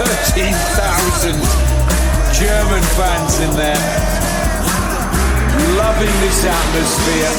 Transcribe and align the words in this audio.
13,000 0.00 1.34
German 2.32 2.82
fans 2.96 3.38
in 3.40 3.50
there, 3.54 3.76
loving 5.76 6.14
this 6.24 6.42
atmosphere. 6.42 7.32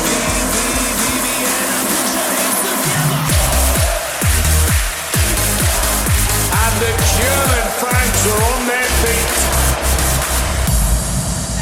And 6.62 6.73
the 6.86 6.94
German 7.18 7.66
fans 7.82 8.27
are 8.27 8.50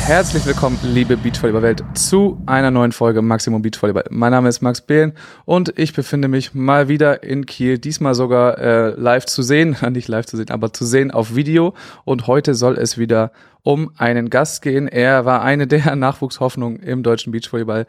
Herzlich 0.10 0.44
willkommen, 0.48 0.80
liebe 0.82 1.18
Beachvolleyball-Welt, 1.18 1.84
zu 1.94 2.42
einer 2.48 2.72
neuen 2.72 2.92
Folge 2.92 3.22
Maximum 3.22 3.62
Beachvolleyball. 3.62 4.06
Mein 4.10 4.32
Name 4.32 4.50
ist 4.50 4.60
Max 4.60 4.82
Behlen 4.82 5.14
und 5.46 5.78
ich 5.78 5.94
befinde 5.94 6.28
mich 6.28 6.56
mal 6.56 6.88
wieder 6.88 7.22
in 7.22 7.46
Kiel, 7.46 7.78
diesmal 7.78 8.16
sogar 8.16 8.58
äh, 8.58 8.90
live 9.00 9.28
zu 9.28 9.44
sehen, 9.44 9.78
nicht 9.92 10.08
live 10.08 10.26
zu 10.26 10.36
sehen, 10.36 10.50
aber 10.50 10.74
zu 10.74 10.84
sehen 10.84 11.12
auf 11.12 11.36
Video. 11.36 11.76
Und 12.06 12.26
heute 12.26 12.56
soll 12.56 12.80
es 12.80 12.98
wieder 12.98 13.32
um 13.62 13.92
einen 13.98 14.32
Gast 14.32 14.64
gehen. 14.64 14.88
Er 14.88 15.26
war 15.26 15.44
eine 15.44 15.68
der 15.68 15.96
Nachwuchshoffnungen 15.96 16.80
im 16.80 17.04
deutschen 17.04 17.32
Beachvolleyball. 17.32 17.86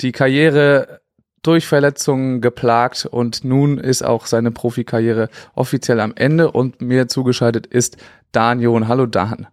Die 0.00 0.12
Karriere 0.12 1.00
durch 1.42 1.66
Verletzungen 1.66 2.40
geplagt 2.40 3.04
und 3.04 3.42
nun 3.42 3.78
ist 3.78 4.04
auch 4.04 4.26
seine 4.26 4.52
Profikarriere 4.52 5.28
offiziell 5.56 5.98
am 5.98 6.12
Ende 6.14 6.52
und 6.52 6.80
mir 6.80 7.08
zugeschaltet 7.08 7.66
ist 7.66 7.96
Dan 8.30 8.60
John. 8.60 8.86
Hallo 8.86 9.06
Dan. 9.06 9.48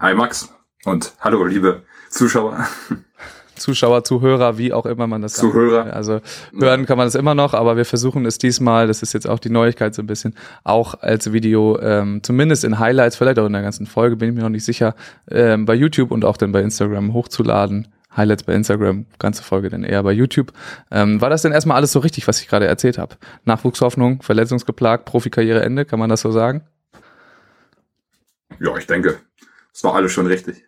Hi 0.00 0.14
Max 0.14 0.52
und 0.84 1.14
hallo 1.20 1.44
liebe 1.44 1.82
Zuschauer. 2.10 2.66
Zuschauer, 3.56 4.02
Zuhörer, 4.02 4.58
wie 4.58 4.72
auch 4.72 4.86
immer 4.86 5.06
man 5.06 5.22
das 5.22 5.34
Zuhörer. 5.34 5.84
Sagt. 5.84 5.94
Also 5.94 6.20
hören 6.58 6.84
kann 6.84 6.98
man 6.98 7.06
das 7.06 7.14
immer 7.14 7.34
noch, 7.34 7.54
aber 7.54 7.76
wir 7.76 7.84
versuchen 7.84 8.26
es 8.26 8.38
diesmal, 8.38 8.86
das 8.88 9.02
ist 9.02 9.12
jetzt 9.12 9.28
auch 9.28 9.38
die 9.38 9.50
Neuigkeit 9.50 9.94
so 9.94 10.02
ein 10.02 10.06
bisschen, 10.06 10.34
auch 10.64 10.94
als 11.00 11.32
Video, 11.32 11.78
ähm, 11.80 12.22
zumindest 12.22 12.64
in 12.64 12.78
Highlights, 12.78 13.16
vielleicht 13.16 13.38
auch 13.38 13.46
in 13.46 13.52
der 13.52 13.62
ganzen 13.62 13.86
Folge, 13.86 14.16
bin 14.16 14.30
ich 14.30 14.34
mir 14.34 14.42
noch 14.42 14.48
nicht 14.48 14.64
sicher, 14.64 14.94
ähm, 15.30 15.64
bei 15.64 15.74
YouTube 15.74 16.10
und 16.10 16.24
auch 16.24 16.36
dann 16.36 16.50
bei 16.52 16.60
Instagram 16.60 17.12
hochzuladen. 17.12 17.88
Highlights 18.14 18.42
bei 18.42 18.52
Instagram, 18.52 19.06
ganze 19.18 19.42
Folge 19.42 19.70
dann 19.70 19.84
eher 19.84 20.02
bei 20.02 20.12
YouTube. 20.12 20.52
Ähm, 20.90 21.20
war 21.22 21.30
das 21.30 21.42
denn 21.42 21.52
erstmal 21.52 21.78
alles 21.78 21.92
so 21.92 22.00
richtig, 22.00 22.28
was 22.28 22.42
ich 22.42 22.48
gerade 22.48 22.66
erzählt 22.66 22.98
habe? 22.98 23.16
Nachwuchshoffnung, 23.44 24.20
verletzungsgeplagt, 24.20 25.06
Profikarriereende, 25.06 25.86
kann 25.86 25.98
man 25.98 26.10
das 26.10 26.20
so 26.20 26.30
sagen? 26.30 26.62
Ja, 28.60 28.76
ich 28.76 28.86
denke, 28.86 29.20
es 29.72 29.82
war 29.82 29.94
alles 29.94 30.12
schon 30.12 30.26
richtig. 30.26 30.66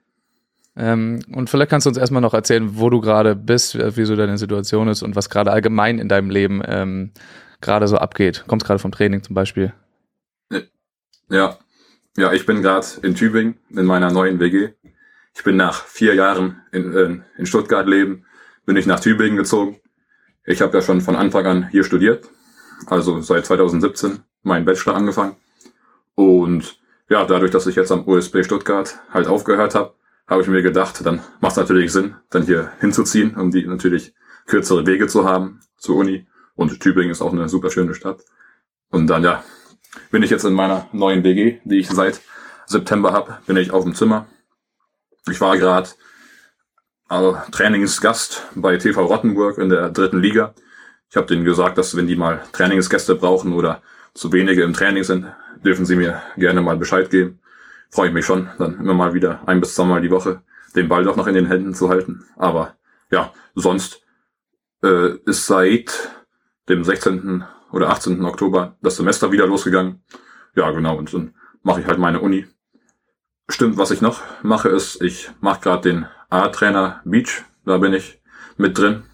Ähm, 0.76 1.20
und 1.32 1.50
vielleicht 1.50 1.70
kannst 1.70 1.86
du 1.86 1.88
uns 1.88 1.98
erstmal 1.98 2.22
noch 2.22 2.34
erzählen, 2.34 2.78
wo 2.78 2.90
du 2.90 3.00
gerade 3.00 3.36
bist, 3.36 3.78
wie 3.78 4.04
so 4.04 4.16
deine 4.16 4.38
Situation 4.38 4.88
ist 4.88 5.02
und 5.02 5.14
was 5.14 5.30
gerade 5.30 5.52
allgemein 5.52 5.98
in 5.98 6.08
deinem 6.08 6.30
Leben 6.30 6.62
ähm, 6.66 7.12
gerade 7.60 7.86
so 7.86 7.96
abgeht. 7.96 8.44
Kommst 8.48 8.66
gerade 8.66 8.78
vom 8.78 8.92
Training 8.92 9.22
zum 9.22 9.34
Beispiel? 9.34 9.72
Ja, 11.30 11.58
ja, 12.16 12.32
ich 12.32 12.46
bin 12.46 12.62
gerade 12.62 12.86
in 13.02 13.14
Tübingen 13.14 13.56
in 13.70 13.86
meiner 13.86 14.10
neuen 14.10 14.38
WG. 14.38 14.70
Ich 15.34 15.42
bin 15.42 15.56
nach 15.56 15.84
vier 15.84 16.14
Jahren 16.14 16.62
in, 16.70 16.92
in, 16.92 17.24
in 17.36 17.46
Stuttgart 17.46 17.88
leben, 17.88 18.24
bin 18.66 18.76
ich 18.76 18.86
nach 18.86 19.00
Tübingen 19.00 19.36
gezogen. 19.36 19.80
Ich 20.44 20.60
habe 20.60 20.76
ja 20.76 20.82
schon 20.82 21.00
von 21.00 21.16
Anfang 21.16 21.46
an 21.46 21.68
hier 21.70 21.82
studiert, 21.82 22.28
also 22.86 23.20
seit 23.20 23.46
2017 23.46 24.20
meinen 24.42 24.64
Bachelor 24.64 24.94
angefangen. 24.94 25.36
Und 26.14 26.78
ja, 27.08 27.24
dadurch, 27.24 27.50
dass 27.50 27.66
ich 27.66 27.76
jetzt 27.76 27.90
am 27.90 28.06
USP 28.06 28.44
Stuttgart 28.44 29.00
halt 29.12 29.26
aufgehört 29.26 29.74
habe, 29.74 29.94
habe 30.26 30.42
ich 30.42 30.48
mir 30.48 30.62
gedacht, 30.62 31.04
dann 31.04 31.20
macht 31.40 31.52
es 31.52 31.56
natürlich 31.58 31.92
Sinn, 31.92 32.16
dann 32.30 32.44
hier 32.44 32.72
hinzuziehen, 32.80 33.34
um 33.36 33.50
die 33.50 33.66
natürlich 33.66 34.14
kürzere 34.46 34.86
Wege 34.86 35.06
zu 35.06 35.28
haben 35.28 35.60
zur 35.76 35.96
Uni. 35.96 36.26
Und 36.54 36.80
Tübingen 36.80 37.10
ist 37.10 37.20
auch 37.20 37.32
eine 37.32 37.48
super 37.48 37.70
schöne 37.70 37.94
Stadt. 37.94 38.22
Und 38.90 39.08
dann, 39.08 39.24
ja, 39.24 39.44
bin 40.10 40.22
ich 40.22 40.30
jetzt 40.30 40.44
in 40.44 40.54
meiner 40.54 40.88
neuen 40.92 41.24
WG, 41.24 41.60
die 41.64 41.78
ich 41.78 41.88
seit 41.88 42.20
September 42.66 43.12
habe, 43.12 43.38
bin 43.46 43.56
ich 43.56 43.70
auf 43.70 43.84
dem 43.84 43.94
Zimmer. 43.94 44.26
Ich 45.30 45.40
war 45.40 45.56
gerade 45.58 45.88
also, 47.08 47.36
Trainingsgast 47.52 48.48
bei 48.54 48.76
TV 48.76 49.04
Rottenburg 49.04 49.58
in 49.58 49.68
der 49.68 49.90
dritten 49.90 50.20
Liga. 50.20 50.54
Ich 51.10 51.16
habe 51.16 51.26
denen 51.26 51.44
gesagt, 51.44 51.76
dass 51.76 51.96
wenn 51.96 52.06
die 52.06 52.16
mal 52.16 52.42
Trainingsgäste 52.52 53.14
brauchen 53.14 53.52
oder 53.52 53.82
zu 54.14 54.32
wenige 54.32 54.62
im 54.62 54.72
Training 54.72 55.04
sind, 55.04 55.26
dürfen 55.64 55.84
sie 55.84 55.96
mir 55.96 56.22
gerne 56.36 56.62
mal 56.62 56.76
Bescheid 56.76 57.10
geben 57.10 57.40
freue 57.90 58.08
ich 58.08 58.14
mich 58.14 58.26
schon, 58.26 58.48
dann 58.58 58.78
immer 58.80 58.94
mal 58.94 59.14
wieder 59.14 59.46
ein 59.46 59.60
bis 59.60 59.74
zweimal 59.74 60.00
die 60.00 60.10
Woche 60.10 60.42
den 60.74 60.88
Ball 60.88 61.04
doch 61.04 61.16
noch 61.16 61.26
in 61.26 61.34
den 61.34 61.46
Händen 61.46 61.74
zu 61.74 61.88
halten. 61.88 62.24
Aber 62.36 62.76
ja, 63.10 63.32
sonst 63.54 64.02
äh, 64.82 65.16
ist 65.24 65.46
seit 65.46 66.10
dem 66.68 66.84
16. 66.84 67.44
oder 67.70 67.90
18. 67.90 68.24
Oktober 68.24 68.76
das 68.82 68.96
Semester 68.96 69.32
wieder 69.32 69.46
losgegangen. 69.46 70.02
Ja, 70.54 70.70
genau, 70.70 70.96
und 70.96 71.12
dann 71.12 71.34
mache 71.62 71.80
ich 71.80 71.86
halt 71.86 71.98
meine 71.98 72.20
Uni. 72.20 72.46
Stimmt, 73.48 73.76
was 73.76 73.90
ich 73.90 74.00
noch 74.00 74.22
mache, 74.42 74.68
ist, 74.68 75.02
ich 75.02 75.30
mache 75.40 75.60
gerade 75.60 75.90
den 75.90 76.06
A-Trainer 76.30 77.02
Beach, 77.04 77.44
da 77.64 77.78
bin 77.78 77.92
ich 77.92 78.20
mit 78.56 78.78
drin. 78.78 79.04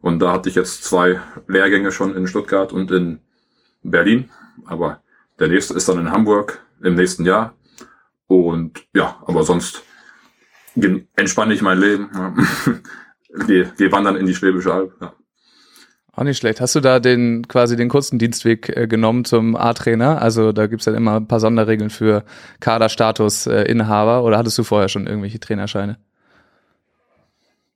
Und 0.00 0.18
da 0.18 0.32
hatte 0.32 0.48
ich 0.48 0.56
jetzt 0.56 0.84
zwei 0.84 1.20
Lehrgänge 1.46 1.92
schon 1.92 2.14
in 2.16 2.26
Stuttgart 2.26 2.72
und 2.72 2.90
in 2.90 3.20
Berlin. 3.82 4.30
Aber 4.66 5.00
der 5.38 5.48
nächste 5.48 5.74
ist 5.74 5.88
dann 5.88 5.98
in 5.98 6.10
Hamburg 6.10 6.60
im 6.82 6.96
nächsten 6.96 7.24
Jahr. 7.24 7.54
Und 8.32 8.86
ja, 8.94 9.22
aber 9.26 9.44
sonst 9.44 9.82
entspanne 11.16 11.52
ich 11.52 11.60
mein 11.60 11.78
Leben. 11.78 12.08
Geh, 13.46 13.66
geh 13.78 13.90
wandern 13.90 14.16
in 14.16 14.26
die 14.26 14.34
Schwäbische 14.34 14.74
Alb. 14.74 14.94
Ja. 15.00 15.14
Auch 16.12 16.24
nicht 16.24 16.36
schlecht. 16.36 16.60
Hast 16.60 16.74
du 16.74 16.80
da 16.80 17.00
den 17.00 17.48
quasi 17.48 17.76
den 17.76 17.88
kurzen 17.88 18.18
Dienstweg 18.18 18.68
äh, 18.76 18.86
genommen 18.86 19.24
zum 19.24 19.56
A-Trainer? 19.56 20.20
Also 20.20 20.52
da 20.52 20.66
gibt's 20.66 20.84
ja 20.84 20.94
immer 20.94 21.16
ein 21.16 21.28
paar 21.28 21.40
Sonderregeln 21.40 21.88
für 21.88 22.24
Kaderstatus-Inhaber 22.60 24.18
äh, 24.18 24.20
oder 24.20 24.36
hattest 24.36 24.58
du 24.58 24.64
vorher 24.64 24.90
schon 24.90 25.06
irgendwelche 25.06 25.40
Trainerscheine? 25.40 25.98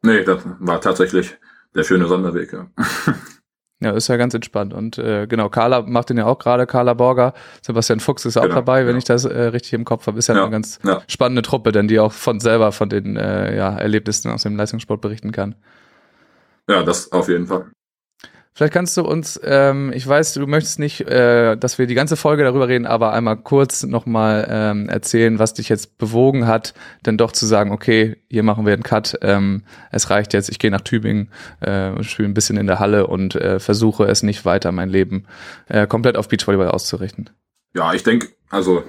Nee, 0.03 0.25
das 0.25 0.43
war 0.59 0.83
tatsächlich 0.83 1.39
der 1.75 1.85
schöne 1.85 2.07
Sonderweg, 2.07 2.53
ja. 2.53 2.67
Ja, 3.81 3.91
ist 3.91 4.09
ja 4.09 4.17
ganz 4.17 4.33
entspannt. 4.33 4.73
Und 4.73 4.97
äh, 4.97 5.27
genau, 5.27 5.51
Carla 5.51 5.83
macht 5.83 6.09
den 6.09 6.17
ja 6.17 6.25
auch 6.25 6.39
gerade, 6.39 6.67
Carla 6.67 6.95
Borger. 6.95 7.35
Sebastian 7.61 8.01
Fuchs 8.01 8.25
ist 8.25 8.39
auch 8.39 8.43
genau, 8.43 8.55
dabei, 8.55 8.81
wenn 8.81 8.87
genau. 8.89 8.99
ich 8.99 9.05
das 9.05 9.27
äh, 9.27 9.39
richtig 9.39 9.75
im 9.75 9.85
Kopf 9.85 10.07
habe. 10.07 10.19
Ist 10.19 10.29
ja, 10.29 10.35
ja 10.35 10.43
eine 10.43 10.51
ganz 10.51 10.79
ja. 10.83 11.03
spannende 11.09 11.43
Truppe, 11.43 11.73
denn 11.73 11.87
die 11.87 12.01
auch 12.01 12.13
von 12.13 12.41
selber 12.41 12.73
von 12.73 12.89
den 12.89 13.17
äh, 13.17 13.55
ja, 13.55 13.77
Erlebnissen 13.77 14.31
aus 14.31 14.45
dem 14.45 14.57
Leistungssport 14.57 15.03
berichten 15.03 15.31
kann. 15.31 15.57
Ja, 16.69 16.83
das 16.83 17.13
auf 17.13 17.29
jeden 17.29 17.47
Fall. 17.47 17.67
Vielleicht 18.57 18.73
kannst 18.73 18.97
du 18.97 19.03
uns, 19.03 19.39
ähm, 19.45 19.93
ich 19.95 20.09
weiß, 20.09 20.33
du 20.33 20.47
möchtest 20.47 20.79
nicht, 20.79 21.03
äh, 21.03 21.57
dass 21.57 21.77
wir 21.77 21.87
die 21.87 21.95
ganze 21.95 22.17
Folge 22.17 22.43
darüber 22.43 22.69
reden, 22.69 22.87
aber 22.87 23.13
einmal 23.13 23.37
kurz 23.37 23.83
nochmal 23.83 24.49
ähm, 24.49 24.89
erzählen, 24.89 25.39
was 25.39 25.53
dich 25.53 25.69
jetzt 25.69 25.99
bewogen 25.99 26.47
hat, 26.47 26.73
denn 27.05 27.19
doch 27.19 27.33
zu 27.33 27.45
sagen, 27.45 27.71
okay, 27.71 28.17
hier 28.31 28.43
machen 28.43 28.65
wir 28.65 28.73
einen 28.73 28.83
Cut, 28.83 29.19
ähm, 29.21 29.65
es 29.93 30.09
reicht 30.09 30.33
jetzt, 30.33 30.49
ich 30.49 30.59
gehe 30.59 30.71
nach 30.71 30.81
Tübingen, 30.81 31.31
äh, 31.61 32.03
spiele 32.03 32.29
ein 32.29 32.33
bisschen 32.33 32.57
in 32.57 32.67
der 32.67 32.79
Halle 32.79 33.09
und 33.09 33.35
äh, 33.35 33.61
versuche 33.61 34.05
es 34.05 34.23
nicht 34.23 34.47
weiter, 34.47 34.73
mein 34.73 34.89
Leben 34.89 35.27
äh, 35.69 35.87
komplett 35.87 36.17
auf 36.17 36.29
Beachvolleyball 36.29 36.71
auszurichten. 36.71 37.29
Ja, 37.75 37.93
ich 37.93 38.05
denke, 38.05 38.29
also 38.49 38.85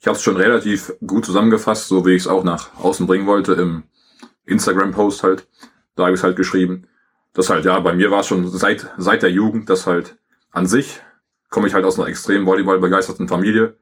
ich 0.00 0.08
habe 0.08 0.16
es 0.16 0.24
schon 0.24 0.36
relativ 0.36 0.92
gut 1.06 1.24
zusammengefasst, 1.24 1.86
so 1.86 2.04
wie 2.04 2.14
ich 2.14 2.22
es 2.22 2.26
auch 2.26 2.42
nach 2.42 2.74
außen 2.82 3.06
bringen 3.06 3.28
wollte 3.28 3.52
im 3.52 3.84
Instagram-Post 4.46 5.22
halt. 5.22 5.46
Da 5.94 6.06
habe 6.06 6.14
ich 6.14 6.18
es 6.18 6.24
halt 6.24 6.34
geschrieben 6.34 6.88
das 7.38 7.50
halt, 7.50 7.64
ja, 7.64 7.78
bei 7.80 7.94
mir 7.94 8.10
war 8.10 8.20
es 8.20 8.26
schon 8.26 8.48
seit, 8.48 8.88
seit 8.98 9.22
der 9.22 9.30
Jugend, 9.30 9.70
das 9.70 9.86
halt 9.86 10.16
an 10.50 10.66
sich 10.66 11.00
komme 11.50 11.66
ich 11.66 11.74
halt 11.74 11.84
aus 11.84 11.98
einer 11.98 12.08
extrem 12.08 12.46
Volleyball-begeisterten 12.46 13.28
Familie. 13.28 13.76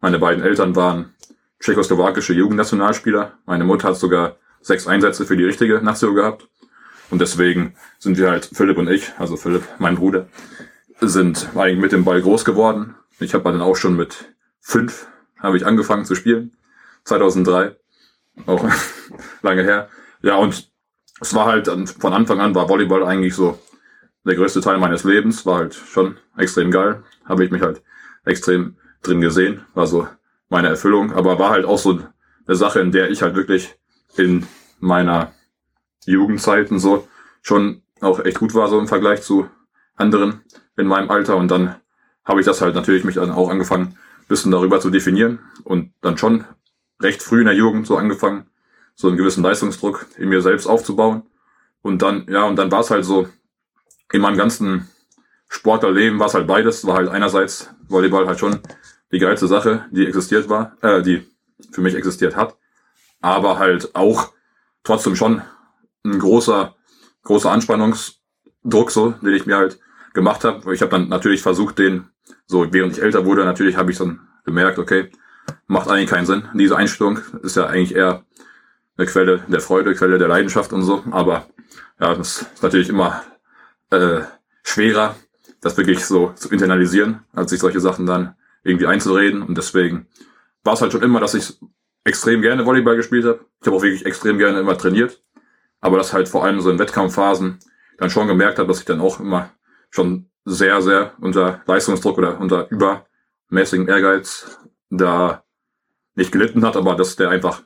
Meine 0.00 0.18
beiden 0.18 0.42
Eltern 0.42 0.74
waren 0.74 1.14
tschechoslowakische 1.60 2.32
Jugendnationalspieler. 2.32 3.38
Meine 3.46 3.64
Mutter 3.64 3.88
hat 3.88 3.96
sogar 3.96 4.36
sechs 4.60 4.86
Einsätze 4.86 5.24
für 5.24 5.36
die 5.36 5.44
richtige 5.44 5.80
Nation 5.82 6.14
gehabt. 6.14 6.48
Und 7.10 7.20
deswegen 7.20 7.74
sind 7.98 8.18
wir 8.18 8.30
halt, 8.30 8.50
Philipp 8.52 8.78
und 8.78 8.88
ich, 8.88 9.12
also 9.18 9.36
Philipp, 9.36 9.62
mein 9.78 9.96
Bruder, 9.96 10.26
sind 11.00 11.50
eigentlich 11.54 11.78
mit 11.78 11.92
dem 11.92 12.04
Ball 12.04 12.22
groß 12.22 12.44
geworden. 12.44 12.94
Ich 13.20 13.34
habe 13.34 13.44
dann 13.44 13.60
auch 13.60 13.76
schon 13.76 13.96
mit 13.96 14.32
fünf 14.60 15.06
habe 15.38 15.56
ich 15.56 15.66
angefangen 15.66 16.04
zu 16.04 16.14
spielen. 16.14 16.56
2003. 17.04 17.76
Auch 18.46 18.64
lange 19.42 19.62
her. 19.62 19.88
Ja, 20.22 20.36
und 20.36 20.71
es 21.22 21.34
war 21.34 21.46
halt 21.46 21.68
von 21.68 22.12
Anfang 22.12 22.40
an 22.40 22.54
war 22.54 22.68
Volleyball 22.68 23.04
eigentlich 23.04 23.34
so 23.34 23.58
der 24.24 24.34
größte 24.34 24.60
Teil 24.60 24.78
meines 24.78 25.04
Lebens, 25.04 25.46
war 25.46 25.58
halt 25.58 25.74
schon 25.74 26.16
extrem 26.36 26.70
geil, 26.70 27.02
habe 27.24 27.44
ich 27.44 27.50
mich 27.50 27.62
halt 27.62 27.82
extrem 28.24 28.76
drin 29.02 29.20
gesehen, 29.20 29.64
war 29.74 29.86
so 29.86 30.06
meine 30.48 30.68
Erfüllung, 30.68 31.12
aber 31.12 31.38
war 31.38 31.50
halt 31.50 31.64
auch 31.64 31.78
so 31.78 32.00
eine 32.46 32.56
Sache, 32.56 32.80
in 32.80 32.92
der 32.92 33.10
ich 33.10 33.22
halt 33.22 33.34
wirklich 33.34 33.74
in 34.16 34.46
meiner 34.80 35.32
Jugendzeit 36.04 36.70
und 36.70 36.80
so 36.80 37.08
schon 37.40 37.82
auch 38.00 38.20
echt 38.20 38.38
gut 38.38 38.54
war, 38.54 38.68
so 38.68 38.78
im 38.78 38.88
Vergleich 38.88 39.22
zu 39.22 39.48
anderen 39.96 40.42
in 40.76 40.86
meinem 40.86 41.10
Alter. 41.10 41.36
Und 41.36 41.50
dann 41.50 41.76
habe 42.24 42.40
ich 42.40 42.46
das 42.46 42.60
halt 42.60 42.74
natürlich 42.74 43.04
mich 43.04 43.14
dann 43.14 43.30
auch 43.30 43.48
angefangen, 43.48 43.96
bisschen 44.28 44.50
darüber 44.50 44.80
zu 44.80 44.90
definieren 44.90 45.40
und 45.64 45.92
dann 46.00 46.18
schon 46.18 46.44
recht 47.00 47.22
früh 47.22 47.40
in 47.40 47.46
der 47.46 47.54
Jugend 47.54 47.86
so 47.86 47.96
angefangen, 47.96 48.46
so 48.94 49.08
einen 49.08 49.16
gewissen 49.16 49.42
Leistungsdruck 49.42 50.06
in 50.16 50.28
mir 50.28 50.42
selbst 50.42 50.66
aufzubauen. 50.66 51.22
Und 51.82 52.02
dann, 52.02 52.26
ja, 52.28 52.44
und 52.44 52.56
dann 52.56 52.70
war 52.70 52.80
es 52.80 52.90
halt 52.90 53.04
so, 53.04 53.28
in 54.12 54.20
meinem 54.20 54.36
ganzen 54.36 54.88
Sportlerleben 55.48 56.18
war 56.18 56.26
es 56.26 56.34
halt 56.34 56.46
beides. 56.46 56.86
War 56.86 56.96
halt 56.96 57.08
einerseits 57.08 57.74
Volleyball 57.88 58.26
halt 58.26 58.38
schon 58.38 58.60
die 59.10 59.18
geilste 59.18 59.46
Sache, 59.46 59.86
die 59.90 60.06
existiert 60.06 60.48
war, 60.48 60.76
äh, 60.80 61.02
die 61.02 61.26
für 61.70 61.80
mich 61.80 61.94
existiert 61.94 62.36
hat. 62.36 62.56
Aber 63.20 63.58
halt 63.58 63.94
auch 63.94 64.32
trotzdem 64.84 65.16
schon 65.16 65.42
ein 66.04 66.18
großer, 66.18 66.74
großer 67.22 67.50
Anspannungsdruck, 67.50 68.90
so, 68.90 69.10
den 69.22 69.34
ich 69.34 69.46
mir 69.46 69.56
halt 69.56 69.78
gemacht 70.14 70.44
habe. 70.44 70.74
Ich 70.74 70.82
habe 70.82 70.90
dann 70.90 71.08
natürlich 71.08 71.42
versucht, 71.42 71.78
den, 71.78 72.08
so 72.46 72.72
während 72.72 72.96
ich 72.96 73.02
älter 73.02 73.24
wurde, 73.24 73.44
natürlich 73.44 73.76
habe 73.76 73.90
ich 73.90 73.98
dann 73.98 74.20
gemerkt, 74.44 74.78
okay, 74.78 75.10
macht 75.66 75.88
eigentlich 75.88 76.10
keinen 76.10 76.26
Sinn. 76.26 76.48
Diese 76.54 76.76
Einstellung 76.76 77.18
ist 77.42 77.56
ja 77.56 77.66
eigentlich 77.66 77.94
eher 77.94 78.24
eine 78.96 79.06
Quelle 79.06 79.44
der 79.48 79.60
Freude, 79.60 79.94
Quelle 79.94 80.18
der 80.18 80.28
Leidenschaft 80.28 80.72
und 80.72 80.82
so. 80.82 81.02
Aber 81.10 81.46
ja, 82.00 82.14
das 82.14 82.42
ist 82.42 82.62
natürlich 82.62 82.88
immer 82.88 83.22
äh, 83.90 84.20
schwerer, 84.62 85.16
das 85.60 85.76
wirklich 85.76 86.04
so 86.04 86.32
zu 86.34 86.50
internalisieren, 86.50 87.24
als 87.32 87.50
sich 87.50 87.60
solche 87.60 87.80
Sachen 87.80 88.06
dann 88.06 88.34
irgendwie 88.64 88.86
einzureden. 88.86 89.42
Und 89.42 89.56
deswegen 89.56 90.06
war 90.64 90.74
es 90.74 90.82
halt 90.82 90.92
schon 90.92 91.02
immer, 91.02 91.20
dass 91.20 91.34
ich 91.34 91.58
extrem 92.04 92.42
gerne 92.42 92.66
Volleyball 92.66 92.96
gespielt 92.96 93.24
habe. 93.24 93.44
Ich 93.60 93.66
habe 93.66 93.76
auch 93.76 93.82
wirklich 93.82 94.06
extrem 94.06 94.38
gerne 94.38 94.60
immer 94.60 94.76
trainiert. 94.76 95.22
Aber 95.80 95.98
das 95.98 96.12
halt 96.12 96.28
vor 96.28 96.44
allem 96.44 96.60
so 96.60 96.70
in 96.70 96.78
Wettkampfphasen 96.78 97.58
dann 97.98 98.10
schon 98.10 98.28
gemerkt 98.28 98.58
habe, 98.58 98.68
dass 98.68 98.80
ich 98.80 98.84
dann 98.84 99.00
auch 99.00 99.20
immer 99.20 99.50
schon 99.90 100.28
sehr, 100.44 100.82
sehr 100.82 101.14
unter 101.20 101.62
Leistungsdruck 101.66 102.18
oder 102.18 102.40
unter 102.40 102.68
übermäßigem 102.70 103.88
Ehrgeiz 103.88 104.58
da 104.90 105.44
nicht 106.14 106.32
gelitten 106.32 106.64
hat, 106.64 106.76
aber 106.76 106.94
dass 106.94 107.16
der 107.16 107.30
einfach 107.30 107.62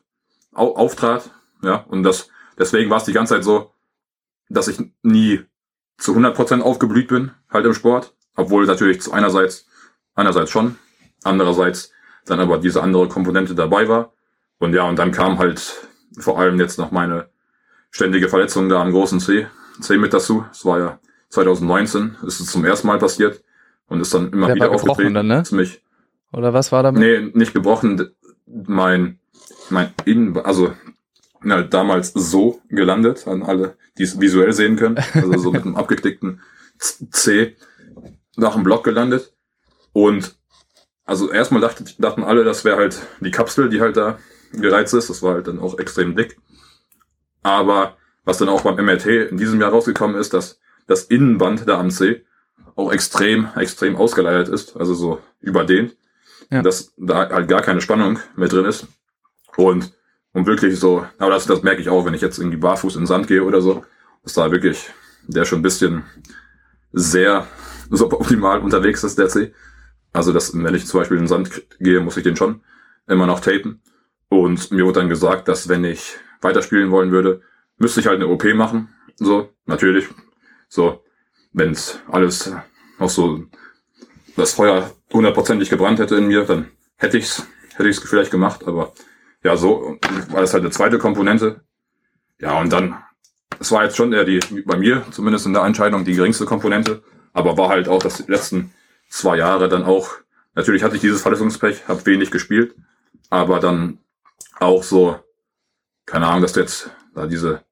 au 0.57 0.75
auftrat. 0.77 1.31
Ja, 1.63 1.85
und 1.89 2.03
das, 2.03 2.29
deswegen 2.59 2.91
war 2.91 2.99
es 2.99 3.05
die 3.05 3.13
ganze 3.13 3.35
Zeit 3.35 3.45
so, 3.45 3.73
dass 4.49 4.69
ich 4.69 4.79
nie 5.03 5.41
zu 5.99 6.15
100% 6.15 6.61
aufgeblüht 6.61 7.09
bin, 7.09 7.31
halt 7.51 7.67
im 7.67 7.75
Sport. 7.75 8.15
Obwohl 8.37 8.67
natürlich 8.67 9.01
zu 9.01 9.13
einerseits, 9.13 9.67
einerseits 10.15 10.51
schon, 10.51 10.77
andererseits 11.25 11.91
dann 12.27 12.41
aber 12.41 12.59
diese 12.59 12.83
andere 12.83 13.09
Komponente 13.09 13.55
dabei 13.55 13.89
war. 13.89 14.13
Und 14.59 14.75
ja, 14.75 14.85
und 14.85 14.99
dann 14.99 15.11
kam 15.13 15.39
halt 15.39 15.89
vor 16.19 16.39
allem 16.39 16.59
jetzt 16.61 16.79
noch 16.79 16.91
meine 16.91 17.29
ständige 17.91 18.29
Verletzung 18.29 18.69
da 18.69 18.81
am 18.83 18.91
großen 18.93 19.21
C, 19.21 19.47
C 19.81 19.97
mit 19.97 20.13
dazu. 20.13 20.45
Es 20.51 20.65
war 20.65 20.79
ja 20.79 20.99
2019, 21.31 22.17
ist 22.27 22.41
es 22.41 22.51
zum 22.51 22.65
ersten 22.65 22.87
Mal 22.87 22.99
passiert 22.99 23.43
und 23.89 24.01
ist 24.01 24.13
dann 24.13 24.33
immer 24.33 24.47
Der 24.47 24.57
wieder 24.57 24.71
aufgetreten. 24.71 25.15
dann, 25.15 25.27
ne? 25.27 25.43
Ziemlich, 25.45 25.83
Oder 26.33 26.53
was 26.53 26.73
war 26.73 26.83
damit? 26.83 27.01
nee, 27.01 27.31
nicht 27.35 27.55
gebrochen. 27.55 28.11
Mein, 28.47 29.19
mein 29.71 29.93
Innen, 30.05 30.37
also 30.39 30.73
ja, 31.45 31.63
damals 31.63 32.13
so 32.13 32.61
gelandet, 32.69 33.27
an 33.27 33.43
alle, 33.43 33.77
die 33.99 34.03
es 34.03 34.21
visuell 34.21 34.53
sehen 34.53 34.77
können. 34.77 34.99
Also 35.15 35.39
so 35.39 35.53
mit 35.53 35.63
einem 35.63 35.77
abgeknickten 35.77 36.41
C 36.79 37.57
nach 38.37 38.55
dem 38.55 38.65
Block 38.65 38.85
gelandet. 38.85 39.33
Und 39.93 40.37
also 41.05 41.31
erstmal 41.31 41.61
dachte, 41.61 41.85
dachten 41.99 42.25
alle, 42.25 42.45
das 42.45 42.65
wäre 42.65 42.77
halt 42.77 43.01
die 43.21 43.31
Kapsel, 43.31 43.69
die 43.69 43.81
halt 43.81 43.97
da 43.97 44.19
gereizt 44.53 44.95
ist. 44.95 45.09
Das 45.09 45.23
war 45.23 45.35
halt 45.35 45.47
dann 45.47 45.61
auch 45.61 45.79
extrem 45.79 46.17
dick. 46.17 46.39
Aber 47.43 47.97
was 48.25 48.39
dann 48.39 48.49
auch 48.49 48.63
beim 48.63 48.85
MRT 48.85 49.07
in 49.31 49.37
diesem 49.37 49.61
Jahr 49.61 49.71
rausgekommen 49.71 50.17
ist, 50.17 50.35
dass 50.35 50.59
das 50.87 51.05
Innenband 51.05 51.69
da 51.69 51.79
am 51.79 51.91
C 51.91 52.25
auch 52.75 52.93
extrem, 52.93 53.49
extrem 53.57 53.97
ausgeleiert 53.97 54.49
ist, 54.49 54.77
also 54.77 54.95
so 54.95 55.21
überdehnt. 55.41 55.97
Ja. 56.51 56.63
Dass 56.63 56.93
da 56.97 57.29
halt 57.29 57.49
gar 57.49 57.63
keine 57.63 57.81
Spannung 57.81 58.19
mehr 58.37 58.49
drin 58.49 58.67
ist. 58.67 58.87
Und, 59.57 59.93
und 60.33 60.47
wirklich 60.47 60.79
so, 60.79 61.07
aber 61.19 61.31
das, 61.31 61.47
das 61.47 61.63
merke 61.63 61.81
ich 61.81 61.89
auch, 61.89 62.05
wenn 62.05 62.15
ich 62.15 62.21
jetzt 62.21 62.39
irgendwie 62.39 62.59
barfuß 62.59 62.95
in 62.97 63.03
den 63.03 63.07
Sand 63.07 63.27
gehe 63.27 63.43
oder 63.43 63.61
so, 63.61 63.85
dass 64.23 64.35
da 64.35 64.51
wirklich 64.51 64.91
der 65.27 65.45
schon 65.45 65.61
ein 65.61 65.63
bisschen 65.63 66.05
sehr 66.93 67.47
suboptimal 67.91 68.61
unterwegs 68.61 69.05
ist, 69.05 69.19
der 69.19 69.29
C. 69.29 69.53
Also 70.13 70.33
das, 70.33 70.53
wenn 70.55 70.75
ich 70.75 70.87
zum 70.87 71.01
Beispiel 71.01 71.17
in 71.17 71.25
den 71.25 71.29
Sand 71.29 71.63
gehe, 71.79 72.01
muss 72.01 72.17
ich 72.17 72.23
den 72.23 72.37
schon 72.37 72.63
immer 73.07 73.27
noch 73.27 73.41
tapen. 73.41 73.83
Und 74.29 74.71
mir 74.73 74.85
wurde 74.85 75.01
dann 75.01 75.09
gesagt, 75.09 75.49
dass 75.49 75.69
wenn 75.69 75.85
ich 75.85 76.17
weiterspielen 76.41 76.91
wollen 76.91 77.11
würde, 77.13 77.43
müsste 77.79 78.01
ich 78.01 78.07
halt 78.07 78.17
eine 78.17 78.29
OP 78.29 78.45
machen. 78.55 78.89
So, 79.17 79.51
natürlich. 79.67 80.09
So, 80.69 81.05
wenn's 81.53 82.01
alles 82.09 82.53
noch 82.99 83.11
so 83.11 83.45
das 84.37 84.55
Feuer 84.55 84.91
hundertprozentig 85.13 85.71
gebrannt 85.71 85.99
hätte 85.99 86.17
in 86.17 86.27
mir, 86.27 86.45
dann 86.45 86.71
hätte 86.97 87.19
ich's, 87.19 87.47
hätte 87.75 87.89
ich's 87.89 88.01
vielleicht 88.01 88.31
gemacht. 88.31 88.67
Aber 88.67 88.93
ja, 89.47 89.57
so 89.57 89.97
war 90.31 90.41
das 90.41 90.53
halt 90.53 90.63
eine 90.65 90.71
zweite 90.73 90.99
Komponente. 90.99 91.61
Ja, 92.41 92.61
und 92.61 92.73
dann, 92.73 92.97
es 93.61 93.71
war 93.73 93.85
jetzt 93.85 93.97
schon 93.97 94.13
eher 94.13 94.25
die, 94.25 94.41
bei 94.67 94.77
mir 94.77 95.05
zumindest 95.11 95.47
in 95.47 95.53
der 95.53 95.63
Entscheidung, 95.65 96.05
die 96.05 96.15
geringste 96.15 96.45
Komponente, 96.45 97.03
aber 97.33 97.57
war 97.57 97.69
halt 97.69 97.89
auch 97.89 98.03
das 98.03 98.19
die 98.19 98.31
letzten 98.31 98.73
zwei 99.09 99.37
Jahre 99.39 99.69
dann 99.69 99.85
auch, 99.85 100.11
natürlich 100.55 100.83
hatte 100.83 100.97
ich 100.97 101.01
dieses 101.01 101.23
Verletzungspech, 101.23 101.87
habe 101.89 102.05
wenig 102.07 102.31
gespielt, 102.31 102.75
aber 103.31 103.61
dann 103.61 103.99
auch 104.59 104.83
so, 104.83 105.19
keine 106.07 106.27
Ahnung, 106.27 106.43
dass 106.43 106.53
du 106.55 106.61
jetzt 106.61 106.91
da 107.15 107.27
diese 107.27 107.63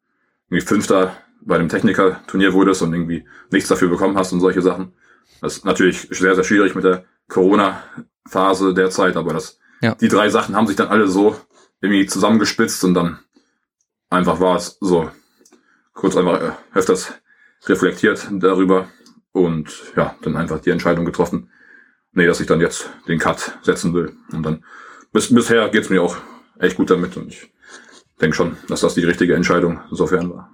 irgendwie 0.49 0.67
Fünfter 0.67 1.17
bei 1.41 1.59
dem 1.59 1.69
Techniker-Turnier 1.69 2.53
wurdest 2.53 2.83
und 2.83 2.93
irgendwie 2.95 3.27
nichts 3.51 3.69
dafür 3.69 3.89
bekommen 3.89 4.17
hast 4.17 4.33
und 4.33 4.41
solche 4.41 4.63
Sachen. 4.63 4.95
Das 5.41 5.57
ist 5.57 5.65
natürlich 5.65 6.09
sehr, 6.11 6.35
sehr 6.35 6.45
schwierig 6.45 6.75
mit 6.75 6.85
der 6.85 7.05
Corona-Phase 7.29 8.75
derzeit, 8.75 9.17
aber 9.17 9.33
das, 9.35 9.59
Ja. 9.83 9.95
die 9.95 10.09
drei 10.09 10.29
Sachen 10.31 10.57
haben 10.57 10.67
sich 10.67 10.77
dann 10.77 10.89
alle 10.89 11.09
so 11.09 11.37
irgendwie 11.85 12.07
zusammengespitzt 12.07 12.83
und 12.85 12.95
dann 12.95 13.19
einfach 14.09 14.41
war 14.41 14.57
es 14.57 14.79
so 14.81 15.11
kurz 15.93 16.17
einfach 16.17 16.41
äh, 16.41 16.53
öfters 16.75 17.13
reflektiert 17.67 18.27
darüber 18.33 18.89
und 19.33 19.71
ja, 19.97 20.17
dann 20.23 20.37
einfach 20.37 20.61
die 20.61 20.71
Entscheidung 20.71 21.05
getroffen, 21.05 21.51
nee, 22.13 22.27
dass 22.27 22.41
ich 22.41 22.47
dann 22.47 22.61
jetzt 22.61 22.89
den 23.07 23.19
Cut 23.19 23.59
setzen 23.63 23.93
will. 23.93 24.17
Und 24.33 24.45
dann 24.45 24.65
bis, 25.13 25.33
bisher 25.33 25.69
geht's 25.69 25.91
mir 25.91 26.03
auch 26.03 26.17
echt 26.59 26.77
gut 26.77 26.91
damit 26.91 27.17
und 27.17 27.29
ich 27.29 27.53
denke 28.21 28.37
schon, 28.37 28.57
dass 28.69 28.81
das 28.81 28.95
die 28.95 29.05
richtige 29.05 29.35
Entscheidung 29.35 29.81
insofern 29.91 30.31
war. 30.31 30.51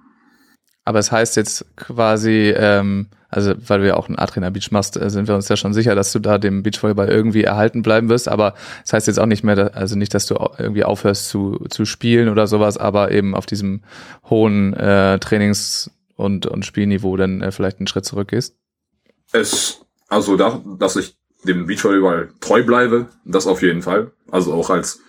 Aber 0.83 0.99
es 0.99 1.11
heißt 1.11 1.37
jetzt 1.37 1.65
quasi, 1.77 2.53
ähm, 2.55 3.09
also 3.31 3.53
weil 3.65 3.79
du 3.79 3.87
ja 3.87 3.95
auch 3.95 4.09
einen 4.09 4.19
A-Trainer 4.19 4.51
Beach 4.51 4.71
machst, 4.71 4.97
äh, 4.97 5.09
sind 5.09 5.27
wir 5.27 5.35
uns 5.35 5.47
ja 5.47 5.55
schon 5.55 5.73
sicher, 5.73 5.95
dass 5.95 6.11
du 6.11 6.19
da 6.19 6.37
dem 6.37 6.63
Beachvolleyball 6.63 7.07
irgendwie 7.07 7.43
erhalten 7.43 7.81
bleiben 7.81 8.09
wirst. 8.09 8.27
Aber 8.27 8.53
es 8.83 8.91
heißt 8.91 9.07
jetzt 9.07 9.19
auch 9.19 9.25
nicht 9.25 9.43
mehr, 9.43 9.75
also 9.75 9.97
nicht, 9.97 10.13
dass 10.13 10.25
du 10.25 10.35
irgendwie 10.57 10.83
aufhörst 10.83 11.29
zu, 11.29 11.65
zu 11.69 11.85
spielen 11.85 12.27
oder 12.27 12.45
sowas, 12.45 12.77
aber 12.77 13.11
eben 13.11 13.33
auf 13.33 13.45
diesem 13.45 13.81
hohen 14.29 14.73
äh, 14.73 15.17
Trainings- 15.19 15.89
und, 16.17 16.45
und 16.45 16.65
Spielniveau 16.65 17.15
dann 17.15 17.41
äh, 17.41 17.51
vielleicht 17.51 17.79
einen 17.79 17.87
Schritt 17.87 18.05
zurückgehst. 18.05 18.55
Es, 19.31 19.85
also 20.09 20.35
da, 20.35 20.61
dass 20.77 20.97
ich 20.97 21.15
dem 21.45 21.65
Beachvolleyball 21.65 22.33
treu 22.41 22.63
bleibe, 22.63 23.07
das 23.25 23.47
auf 23.47 23.61
jeden 23.61 23.81
Fall. 23.81 24.11
Also 24.29 24.53
auch 24.53 24.69
als 24.69 24.99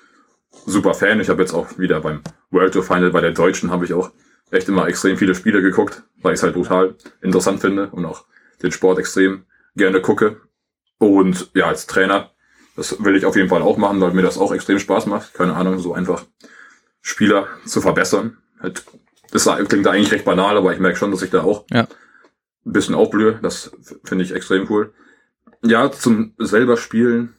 super 0.64 0.94
Fan. 0.94 1.20
Ich 1.20 1.28
habe 1.28 1.42
jetzt 1.42 1.52
auch 1.52 1.76
wieder 1.76 2.00
beim 2.00 2.22
World 2.50 2.72
Tour 2.72 2.84
Final 2.84 3.10
bei 3.10 3.20
der 3.20 3.32
Deutschen 3.32 3.70
habe 3.70 3.84
ich 3.84 3.92
auch 3.92 4.10
echt 4.52 4.68
immer 4.68 4.86
extrem 4.86 5.16
viele 5.16 5.34
Spiele 5.34 5.62
geguckt, 5.62 6.02
weil 6.20 6.34
ich 6.34 6.38
es 6.38 6.42
halt 6.42 6.54
brutal 6.54 6.94
interessant 7.20 7.60
finde 7.60 7.88
und 7.90 8.04
auch 8.04 8.26
den 8.62 8.70
Sport 8.72 8.98
extrem 8.98 9.44
gerne 9.74 10.00
gucke. 10.00 10.40
Und 10.98 11.50
ja, 11.54 11.66
als 11.66 11.86
Trainer, 11.86 12.30
das 12.76 13.02
will 13.02 13.16
ich 13.16 13.26
auf 13.26 13.34
jeden 13.34 13.48
Fall 13.48 13.62
auch 13.62 13.76
machen, 13.76 14.00
weil 14.00 14.12
mir 14.12 14.22
das 14.22 14.38
auch 14.38 14.52
extrem 14.52 14.78
Spaß 14.78 15.06
macht. 15.06 15.34
Keine 15.34 15.54
Ahnung, 15.54 15.78
so 15.78 15.94
einfach 15.94 16.24
Spieler 17.00 17.48
zu 17.66 17.80
verbessern. 17.80 18.38
Halt, 18.60 18.84
das 19.32 19.48
klingt 19.68 19.86
eigentlich 19.88 20.12
recht 20.12 20.24
banal, 20.24 20.56
aber 20.56 20.72
ich 20.72 20.78
merke 20.78 20.96
schon, 20.98 21.10
dass 21.10 21.22
ich 21.22 21.30
da 21.30 21.42
auch 21.42 21.64
Ja. 21.70 21.88
ein 22.64 22.72
bisschen 22.72 22.94
aufblühe. 22.94 23.38
Das 23.42 23.72
finde 24.04 24.24
ich 24.24 24.32
extrem 24.32 24.70
cool. 24.70 24.92
Ja, 25.64 25.90
zum 25.90 26.34
selber 26.38 26.76
Spielen. 26.76 27.34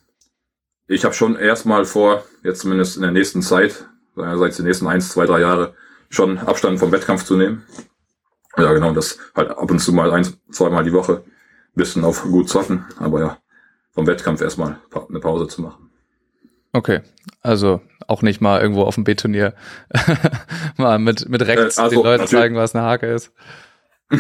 Ich 0.88 1.05
habe 1.05 1.13
schon 1.13 1.36
erstmal 1.36 1.86
vor, 1.86 2.25
jetzt 2.43 2.62
zumindest 2.62 2.96
in 2.98 3.03
der 3.03 3.12
nächsten 3.12 3.41
Zeit, 3.41 3.88
seit 4.15 4.58
die 4.58 4.63
nächsten 4.63 4.88
eins, 4.88 5.10
zwei, 5.10 5.25
drei 5.25 5.39
Jahre, 5.39 5.75
schon 6.13 6.38
Abstand 6.38 6.79
vom 6.79 6.91
Wettkampf 6.91 7.25
zu 7.25 7.36
nehmen. 7.36 7.63
Ja, 8.58 8.72
genau, 8.74 8.93
das 8.93 9.17
halt 9.36 9.50
ab 9.50 9.72
und 9.72 9.79
zu 9.79 9.93
mal 9.93 10.12
ein, 10.12 10.27
zweimal 10.51 10.84
die 10.84 10.93
Woche 10.93 11.24
bisschen 11.75 12.05
auf 12.05 12.22
gut 12.24 12.50
zocken, 12.50 12.86
aber 13.00 13.20
ja, 13.20 13.38
vom 13.93 14.05
Wettkampf 14.05 14.41
erstmal 14.41 14.77
eine 15.10 15.20
Pause 15.20 15.48
zu 15.48 15.62
machen. 15.63 15.89
Okay, 16.72 17.01
also 17.41 17.82
auch 18.08 18.22
nicht 18.22 18.41
mal 18.41 18.62
irgendwo 18.62 18.84
auf 18.84 18.96
dem 18.96 19.03
B-Turnier 19.03 19.53
mal 20.77 21.00
mit, 21.00 21.29
mit 21.29 21.41
rechts 21.48 21.77
Äh, 21.77 21.82
also, 21.82 21.96
den 21.96 22.03
Leuten 22.03 22.27
zeigen, 22.27 22.55
was 22.55 22.75
eine 22.75 22.86
Hake 22.86 23.08
ist. 23.08 23.32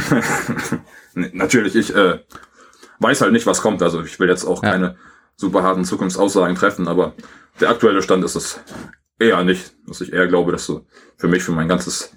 Nee, 1.15 1.29
Natürlich, 1.33 1.75
ich 1.75 1.95
äh, 1.95 2.19
weiß 2.99 3.21
halt 3.21 3.33
nicht, 3.33 3.45
was 3.45 3.61
kommt. 3.61 3.83
Also 3.83 4.01
ich 4.01 4.19
will 4.19 4.29
jetzt 4.29 4.45
auch 4.45 4.63
Ja. 4.63 4.71
keine 4.71 4.95
super 5.35 5.61
harten 5.61 5.85
Zukunftsaussagen 5.85 6.55
treffen, 6.55 6.87
aber 6.87 7.13
der 7.59 7.69
aktuelle 7.69 8.01
Stand 8.01 8.23
ist 8.23 8.33
es 8.35 8.59
eher 9.23 9.43
nicht, 9.43 9.73
dass 9.87 10.01
ich 10.01 10.13
eher 10.13 10.27
glaube, 10.27 10.51
dass 10.51 10.65
so 10.65 10.85
für 11.17 11.27
mich, 11.27 11.43
für 11.43 11.51
mein 11.51 11.67
ganzes 11.67 12.15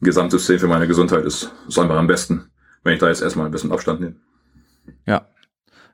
Gesamtsystem, 0.00 0.58
für 0.58 0.68
meine 0.68 0.86
Gesundheit 0.86 1.24
ist, 1.24 1.50
ist 1.68 1.78
einfach 1.78 1.96
am 1.96 2.06
besten, 2.06 2.50
wenn 2.82 2.94
ich 2.94 3.00
da 3.00 3.08
jetzt 3.08 3.22
erstmal 3.22 3.46
ein 3.46 3.52
bisschen 3.52 3.72
Abstand 3.72 4.00
nehme. 4.00 4.16
Ja. 5.06 5.28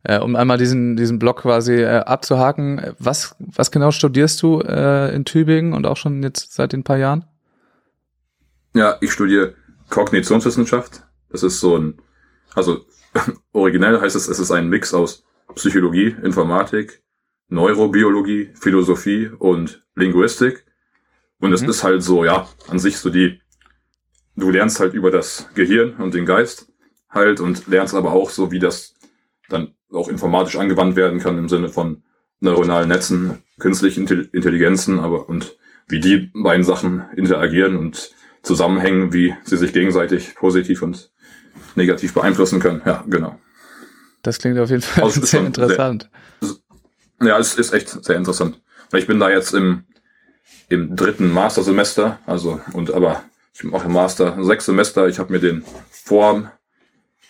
Äh, 0.04 0.20
um 0.20 0.36
einmal 0.36 0.58
diesen, 0.58 0.96
diesen 0.96 1.18
Block 1.18 1.42
quasi 1.42 1.74
äh, 1.74 1.98
abzuhaken, 1.98 2.94
was, 2.98 3.34
was 3.38 3.70
genau 3.70 3.90
studierst 3.90 4.40
du 4.42 4.60
äh, 4.60 5.14
in 5.14 5.24
Tübingen 5.24 5.72
und 5.72 5.86
auch 5.86 5.96
schon 5.96 6.22
jetzt 6.22 6.54
seit 6.54 6.72
den 6.72 6.84
paar 6.84 6.98
Jahren? 6.98 7.24
Ja, 8.74 8.96
ich 9.00 9.12
studiere 9.12 9.54
Kognitionswissenschaft. 9.90 11.02
Das 11.30 11.42
ist 11.42 11.60
so 11.60 11.76
ein, 11.76 12.00
also 12.54 12.86
originell 13.52 14.00
heißt 14.00 14.16
es, 14.16 14.28
es 14.28 14.38
ist 14.38 14.50
ein 14.50 14.68
Mix 14.68 14.94
aus 14.94 15.24
Psychologie, 15.54 16.16
Informatik 16.22 17.02
Neurobiologie, 17.48 18.50
Philosophie 18.54 19.28
und 19.38 19.84
Linguistik. 19.94 20.64
Und 21.40 21.52
es 21.52 21.62
Mhm. 21.62 21.68
ist 21.70 21.84
halt 21.84 22.02
so, 22.02 22.24
ja, 22.24 22.48
an 22.68 22.78
sich 22.78 22.98
so 22.98 23.10
die, 23.10 23.40
du 24.36 24.50
lernst 24.50 24.80
halt 24.80 24.94
über 24.94 25.10
das 25.10 25.48
Gehirn 25.54 25.94
und 25.94 26.14
den 26.14 26.26
Geist 26.26 26.68
halt 27.10 27.40
und 27.40 27.66
lernst 27.68 27.94
aber 27.94 28.12
auch 28.12 28.30
so, 28.30 28.50
wie 28.50 28.58
das 28.58 28.94
dann 29.48 29.74
auch 29.92 30.08
informatisch 30.08 30.56
angewandt 30.56 30.96
werden 30.96 31.20
kann 31.20 31.38
im 31.38 31.48
Sinne 31.48 31.68
von 31.68 32.02
neuronalen 32.40 32.88
Netzen, 32.88 33.42
künstlichen 33.58 34.06
Intelli- 34.06 34.28
Intelligenzen, 34.32 35.00
aber 35.00 35.28
und 35.28 35.56
wie 35.88 36.00
die 36.00 36.30
beiden 36.34 36.64
Sachen 36.64 37.04
interagieren 37.16 37.76
und 37.76 38.10
zusammenhängen, 38.42 39.12
wie 39.12 39.34
sie 39.44 39.56
sich 39.56 39.72
gegenseitig 39.72 40.34
positiv 40.34 40.82
und 40.82 41.10
negativ 41.74 42.12
beeinflussen 42.14 42.60
können. 42.60 42.82
Ja, 42.84 43.04
genau. 43.08 43.38
Das 44.22 44.38
klingt 44.38 44.58
auf 44.58 44.70
jeden 44.70 44.82
Fall 44.82 45.04
Also, 45.04 45.24
sehr 45.24 45.46
interessant. 45.46 46.10
Ja, 47.20 47.38
es 47.38 47.54
ist 47.54 47.72
echt 47.72 47.88
sehr 48.04 48.16
interessant. 48.16 48.60
Ich 48.92 49.06
bin 49.06 49.18
da 49.20 49.28
jetzt 49.28 49.52
im, 49.54 49.84
im 50.68 50.94
dritten 50.96 51.32
Mastersemester, 51.32 52.18
also 52.26 52.60
und 52.72 52.92
aber 52.92 53.22
ich 53.54 53.64
mache 53.64 53.86
im 53.86 53.92
Master 53.92 54.42
sechs 54.44 54.66
Semester. 54.66 55.08
Ich 55.08 55.18
habe 55.18 55.32
mir 55.32 55.40
den 55.40 55.64
vor, 55.90 56.52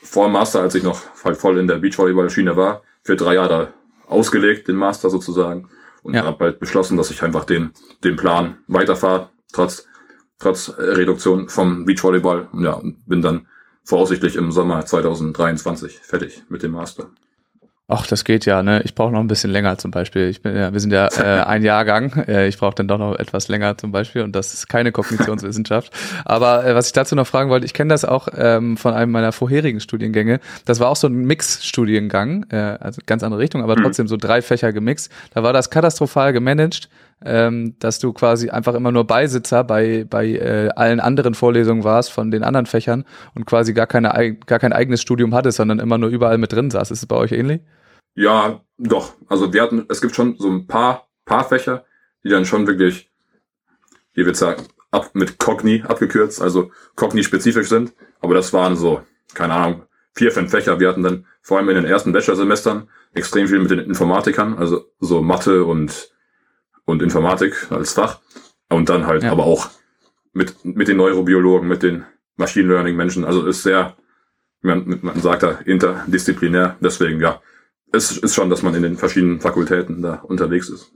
vor 0.02 0.28
Master, 0.28 0.61
als 0.61 0.75
ich 0.75 0.83
noch 0.83 1.00
halt 1.25 1.38
voll 1.38 1.59
in 1.59 1.66
der 1.66 1.76
Beachvolleyball-Schiene 1.76 2.57
war, 2.57 2.83
für 3.02 3.16
drei 3.16 3.35
Jahre 3.35 3.73
ausgelegt, 4.07 4.68
den 4.68 4.76
Master 4.76 5.09
sozusagen. 5.11 5.68
Und 6.02 6.14
Ja. 6.14 6.25
habe 6.25 6.45
halt 6.45 6.61
beschlossen, 6.61 6.97
dass 6.97 7.11
ich 7.11 7.23
einfach 7.23 7.45
den, 7.45 7.71
den 8.04 8.16
Plan 8.16 8.59
weiterfahre, 8.68 9.30
trotz, 9.52 9.87
trotz 10.38 10.73
Reduktion 10.78 11.49
vom 11.49 11.85
Beachvolleyball. 11.87 12.49
Und 12.52 12.62
Ja, 12.64 12.75
und 12.75 13.07
bin 13.09 13.23
dann 13.23 13.47
voraussichtlich 13.85 14.37
im 14.37 14.52
Sommer 14.52 14.85
2023 14.85 15.99
fertig 15.99 16.42
mit 16.50 16.62
dem 16.62 16.73
Master. 16.73 17.11
Ach, 17.90 18.07
das 18.07 18.25
geht 18.25 18.45
ja, 18.45 18.62
ne? 18.62 18.83
Ich 18.85 18.95
brauche 18.95 19.11
noch 19.12 19.21
ein 19.21 19.28
bisschen 19.28 19.50
länger 19.50 19.78
zum 19.78 19.90
Beispiel. 19.90 20.28
Ich 20.28 20.42
bin 20.42 20.54
ja, 20.54 20.75
wir 20.75 20.80
sind 20.80 20.92
ja 20.92 21.09
äh, 21.18 21.42
ein 21.45 21.64
Jahrgang. 21.64 22.12
Äh, 22.28 22.47
ich 22.47 22.59
brauche 22.59 22.75
dann 22.75 22.87
doch 22.87 22.99
noch 22.99 23.16
etwas 23.18 23.49
länger 23.49 23.78
zum 23.78 23.92
Beispiel 23.92 24.21
und 24.21 24.37
das 24.37 24.52
ist 24.52 24.68
keine 24.68 24.92
Kognitionswissenschaft. 24.92 25.90
Aber 26.26 26.66
äh, 26.66 26.75
was 26.75 26.88
ich 26.88 26.92
dazu 26.92 27.14
noch 27.14 27.26
fragen 27.26 27.49
wollte, 27.49 27.64
ich 27.64 27.73
kenne 27.73 27.88
das 27.88 28.04
auch 28.04 28.28
ähm, 28.37 28.76
von 28.76 28.92
einem 28.92 29.11
meiner 29.11 29.33
vorherigen 29.33 29.80
Studiengänge. 29.80 30.40
Das 30.66 30.80
war 30.80 30.90
auch 30.90 30.97
so 30.97 31.07
ein 31.07 31.14
Mix-Studiengang, 31.25 32.45
äh, 32.50 32.57
also 32.78 33.00
ganz 33.07 33.23
andere 33.23 33.40
Richtung, 33.40 33.62
aber 33.62 33.75
Mhm. 33.78 33.85
trotzdem 33.85 34.07
so 34.07 34.18
drei 34.18 34.42
Fächer 34.42 34.75
gemixt. 34.75 35.11
Da 35.33 35.42
war 35.42 35.54
das 35.54 35.71
katastrophal 35.71 36.35
gemanagt, 36.35 36.90
ähm, 37.25 37.75
dass 37.78 37.98
du 37.98 38.12
quasi 38.12 38.50
einfach 38.50 38.75
immer 38.75 38.92
nur 38.92 39.06
Beisitzer 39.06 39.64
bei 39.64 40.04
bei 40.08 40.26
äh, 40.26 40.68
allen 40.76 41.00
anderen 41.00 41.34
Vorlesungen 41.34 41.84
warst 41.84 42.12
von 42.12 42.30
den 42.30 42.42
anderen 42.42 42.66
Fächern 42.66 43.04
und 43.34 43.44
quasi 43.46 43.75
gar 43.75 43.87
keine 43.87 44.37
gar 44.46 44.58
kein 44.58 44.72
eigenes 44.72 45.02
Studium 45.02 45.34
hattest, 45.34 45.58
sondern 45.58 45.78
immer 45.78 45.98
nur 45.98 46.10
überall 46.10 46.38
mit 46.38 46.52
drin 46.52 46.70
saß. 46.70 46.90
Ist 46.90 47.02
es 47.02 47.06
bei 47.06 47.16
euch 47.16 47.32
ähnlich? 47.32 47.60
Ja, 48.14 48.62
doch. 48.78 49.14
Also 49.28 49.52
wir 49.52 49.62
hatten, 49.62 49.87
es 49.88 50.00
gibt 50.00 50.16
schon 50.16 50.37
so 50.38 50.48
ein 50.48 50.66
paar, 50.66 51.08
paar 51.25 51.48
Fächer, 51.48 51.84
die 52.25 52.28
dann 52.28 52.44
schon 52.44 52.66
wirklich, 52.66 53.10
wie 54.14 54.26
wir 54.26 54.34
sagen, 54.34 54.64
ab, 54.90 55.10
mit 55.14 55.38
Cogni 55.38 55.84
abgekürzt, 55.87 56.42
also 56.42 56.72
Cogni-spezifisch 56.96 57.68
sind. 57.68 57.92
Aber 58.20 58.34
das 58.34 58.52
waren 58.52 58.76
so, 58.76 59.02
keine 59.34 59.54
Ahnung, 59.54 59.82
vier, 60.14 60.32
fünf 60.32 60.50
Fächer. 60.50 60.80
Wir 60.80 60.88
hatten 60.88 61.04
dann 61.04 61.26
vor 61.42 61.58
allem 61.58 61.68
in 61.68 61.76
den 61.76 61.84
ersten 61.84 62.12
Bachelorsemestern 62.12 62.88
extrem 63.14 63.46
viel 63.46 63.60
mit 63.60 63.70
den 63.70 63.78
Informatikern, 63.78 64.58
also 64.58 64.87
so 64.98 65.22
Mathe 65.22 65.64
und, 65.64 66.10
und 66.88 67.02
Informatik 67.02 67.71
als 67.71 67.92
Fach. 67.92 68.18
Und 68.71 68.88
dann 68.88 69.07
halt 69.07 69.23
Ja. 69.23 69.30
aber 69.33 69.45
auch 69.45 69.68
mit, 70.33 70.64
mit 70.64 70.88
den 70.88 70.97
Neurobiologen, 70.97 71.68
mit 71.68 71.83
den 71.83 72.04
Machine 72.37 72.68
Learning 72.68 72.97
Menschen. 72.97 73.25
Also 73.25 73.47
ist 73.47 73.62
sehr, 73.62 73.95
man, 74.62 74.99
man 75.02 75.21
sagt 75.21 75.42
da 75.42 75.59
interdisziplinär. 75.64 76.76
Deswegen, 76.80 77.21
ja, 77.21 77.40
es 77.92 78.16
ist 78.16 78.35
schon, 78.35 78.49
dass 78.49 78.62
man 78.62 78.75
in 78.75 78.83
den 78.83 78.97
verschiedenen 78.97 79.40
Fakultäten 79.40 80.00
da 80.02 80.14
unterwegs 80.14 80.68
ist. 80.71 80.90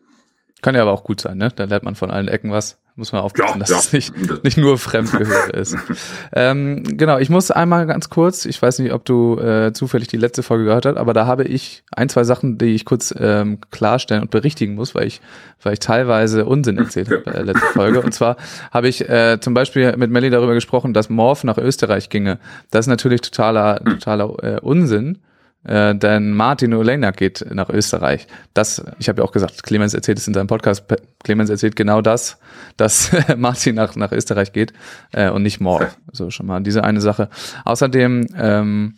Kann 0.62 0.74
ja 0.74 0.82
aber 0.82 0.92
auch 0.92 1.04
gut 1.04 1.20
sein, 1.20 1.36
ne? 1.38 1.50
Da 1.54 1.64
lernt 1.64 1.84
man 1.84 1.94
von 1.94 2.10
allen 2.10 2.28
Ecken 2.28 2.50
was. 2.52 2.78
Muss 2.94 3.10
man 3.10 3.22
aufpassen, 3.22 3.54
Ja, 3.54 3.58
dass 3.58 3.70
ja. 3.70 3.78
es 3.78 3.92
nicht, 3.94 4.44
nicht 4.44 4.58
nur 4.58 4.76
Fremdgehöre 4.76 5.54
ist. 5.54 5.76
ähm, 6.34 6.82
genau, 6.84 7.16
ich 7.16 7.30
muss 7.30 7.50
einmal 7.50 7.86
ganz 7.86 8.10
kurz, 8.10 8.44
ich 8.44 8.60
weiß 8.60 8.80
nicht, 8.80 8.92
ob 8.92 9.06
du 9.06 9.38
äh, 9.38 9.72
zufällig 9.72 10.08
die 10.08 10.18
letzte 10.18 10.42
Folge 10.42 10.64
gehört 10.64 10.84
hast, 10.84 10.98
aber 10.98 11.14
da 11.14 11.26
habe 11.26 11.44
ich 11.44 11.84
ein, 11.90 12.10
zwei 12.10 12.24
Sachen, 12.24 12.58
die 12.58 12.74
ich 12.74 12.84
kurz 12.84 13.14
ähm, 13.18 13.60
klarstellen 13.70 14.22
und 14.22 14.30
berichtigen 14.30 14.74
muss, 14.74 14.94
weil 14.94 15.06
ich, 15.06 15.22
weil 15.62 15.72
ich 15.72 15.78
teilweise 15.80 16.44
Unsinn 16.44 16.76
erzählt 16.76 17.10
habe 17.10 17.20
bei 17.20 17.32
der 17.32 17.44
letzten 17.44 17.72
Folge. 17.72 18.02
Und 18.02 18.12
zwar 18.12 18.36
habe 18.70 18.88
ich 18.88 19.08
äh, 19.08 19.38
zum 19.40 19.54
Beispiel 19.54 19.96
mit 19.96 20.10
Melly 20.10 20.28
darüber 20.28 20.52
gesprochen, 20.52 20.92
dass 20.92 21.08
Morph 21.08 21.44
nach 21.44 21.56
Österreich 21.56 22.10
ginge. 22.10 22.38
Das 22.70 22.84
ist 22.84 22.90
natürlich 22.90 23.22
totaler, 23.22 23.82
totaler 23.82 24.36
äh, 24.42 24.60
Unsinn. 24.60 25.18
Äh, 25.64 25.94
denn 25.94 26.32
Martin 26.32 26.74
Olejnak 26.74 27.16
geht 27.16 27.46
nach 27.52 27.68
Österreich. 27.68 28.26
Das, 28.52 28.84
ich 28.98 29.08
habe 29.08 29.20
ja 29.20 29.24
auch 29.26 29.32
gesagt, 29.32 29.62
Clemens 29.62 29.94
erzählt 29.94 30.18
es 30.18 30.26
in 30.26 30.34
seinem 30.34 30.48
Podcast. 30.48 30.84
Clemens 31.22 31.50
erzählt 31.50 31.76
genau 31.76 32.00
das, 32.00 32.38
dass 32.76 33.12
Martin 33.36 33.76
nach, 33.76 33.94
nach 33.94 34.12
Österreich 34.12 34.52
geht 34.52 34.72
äh, 35.12 35.30
und 35.30 35.42
nicht 35.42 35.60
Morph. 35.60 35.96
So 36.10 36.30
schon 36.30 36.46
mal 36.46 36.60
diese 36.62 36.82
eine 36.82 37.00
Sache. 37.00 37.28
Außerdem 37.64 38.26
ähm, 38.36 38.94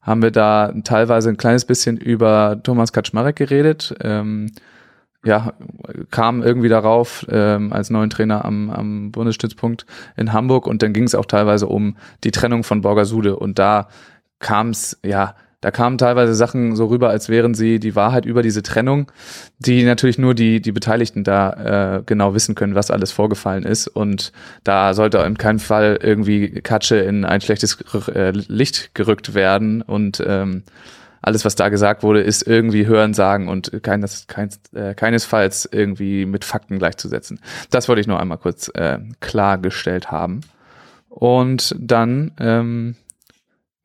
haben 0.00 0.22
wir 0.22 0.30
da 0.30 0.72
teilweise 0.84 1.28
ein 1.28 1.36
kleines 1.36 1.64
bisschen 1.64 1.96
über 1.96 2.60
Thomas 2.62 2.92
Kaczmarek 2.92 3.36
geredet. 3.36 3.94
Ähm, 4.00 4.52
ja, 5.24 5.54
kam 6.12 6.42
irgendwie 6.42 6.68
darauf 6.68 7.26
ähm, 7.28 7.72
als 7.72 7.90
neuen 7.90 8.10
Trainer 8.10 8.44
am, 8.44 8.70
am 8.70 9.10
Bundesstützpunkt 9.10 9.84
in 10.16 10.32
Hamburg 10.32 10.68
und 10.68 10.82
dann 10.82 10.92
ging 10.92 11.02
es 11.02 11.16
auch 11.16 11.26
teilweise 11.26 11.66
um 11.66 11.96
die 12.22 12.30
Trennung 12.30 12.62
von 12.62 12.80
Borgasude 12.80 13.36
und 13.36 13.58
da 13.58 13.88
kam 14.38 14.70
es, 14.70 14.98
ja, 15.02 15.34
da 15.60 15.70
kamen 15.70 15.98
teilweise 15.98 16.34
Sachen 16.34 16.76
so 16.76 16.86
rüber, 16.86 17.08
als 17.08 17.28
wären 17.28 17.54
sie 17.54 17.80
die 17.80 17.96
Wahrheit 17.96 18.26
über 18.26 18.42
diese 18.42 18.62
Trennung, 18.62 19.10
die 19.58 19.84
natürlich 19.84 20.18
nur 20.18 20.34
die, 20.34 20.60
die 20.60 20.72
Beteiligten 20.72 21.24
da 21.24 21.96
äh, 21.96 22.02
genau 22.04 22.34
wissen 22.34 22.54
können, 22.54 22.74
was 22.74 22.90
alles 22.90 23.10
vorgefallen 23.10 23.64
ist. 23.64 23.88
Und 23.88 24.32
da 24.64 24.92
sollte 24.94 25.18
in 25.18 25.38
keinem 25.38 25.58
Fall 25.58 25.98
irgendwie 26.02 26.60
Katsche 26.60 26.96
in 26.96 27.24
ein 27.24 27.40
schlechtes 27.40 27.78
äh, 28.14 28.30
Licht 28.30 28.94
gerückt 28.94 29.34
werden. 29.34 29.82
Und 29.82 30.22
ähm, 30.26 30.62
alles, 31.22 31.44
was 31.44 31.56
da 31.56 31.70
gesagt 31.70 32.02
wurde, 32.02 32.20
ist 32.20 32.46
irgendwie 32.46 32.86
Hören, 32.86 33.14
Sagen 33.14 33.48
und 33.48 33.82
keines, 33.82 34.26
keins, 34.26 34.60
äh, 34.74 34.94
keinesfalls 34.94 35.68
irgendwie 35.72 36.26
mit 36.26 36.44
Fakten 36.44 36.78
gleichzusetzen. 36.78 37.40
Das 37.70 37.88
wollte 37.88 38.00
ich 38.00 38.06
nur 38.06 38.20
einmal 38.20 38.38
kurz 38.38 38.68
äh, 38.74 38.98
klargestellt 39.20 40.10
haben. 40.10 40.42
Und 41.08 41.74
dann, 41.80 42.32
ähm, 42.38 42.94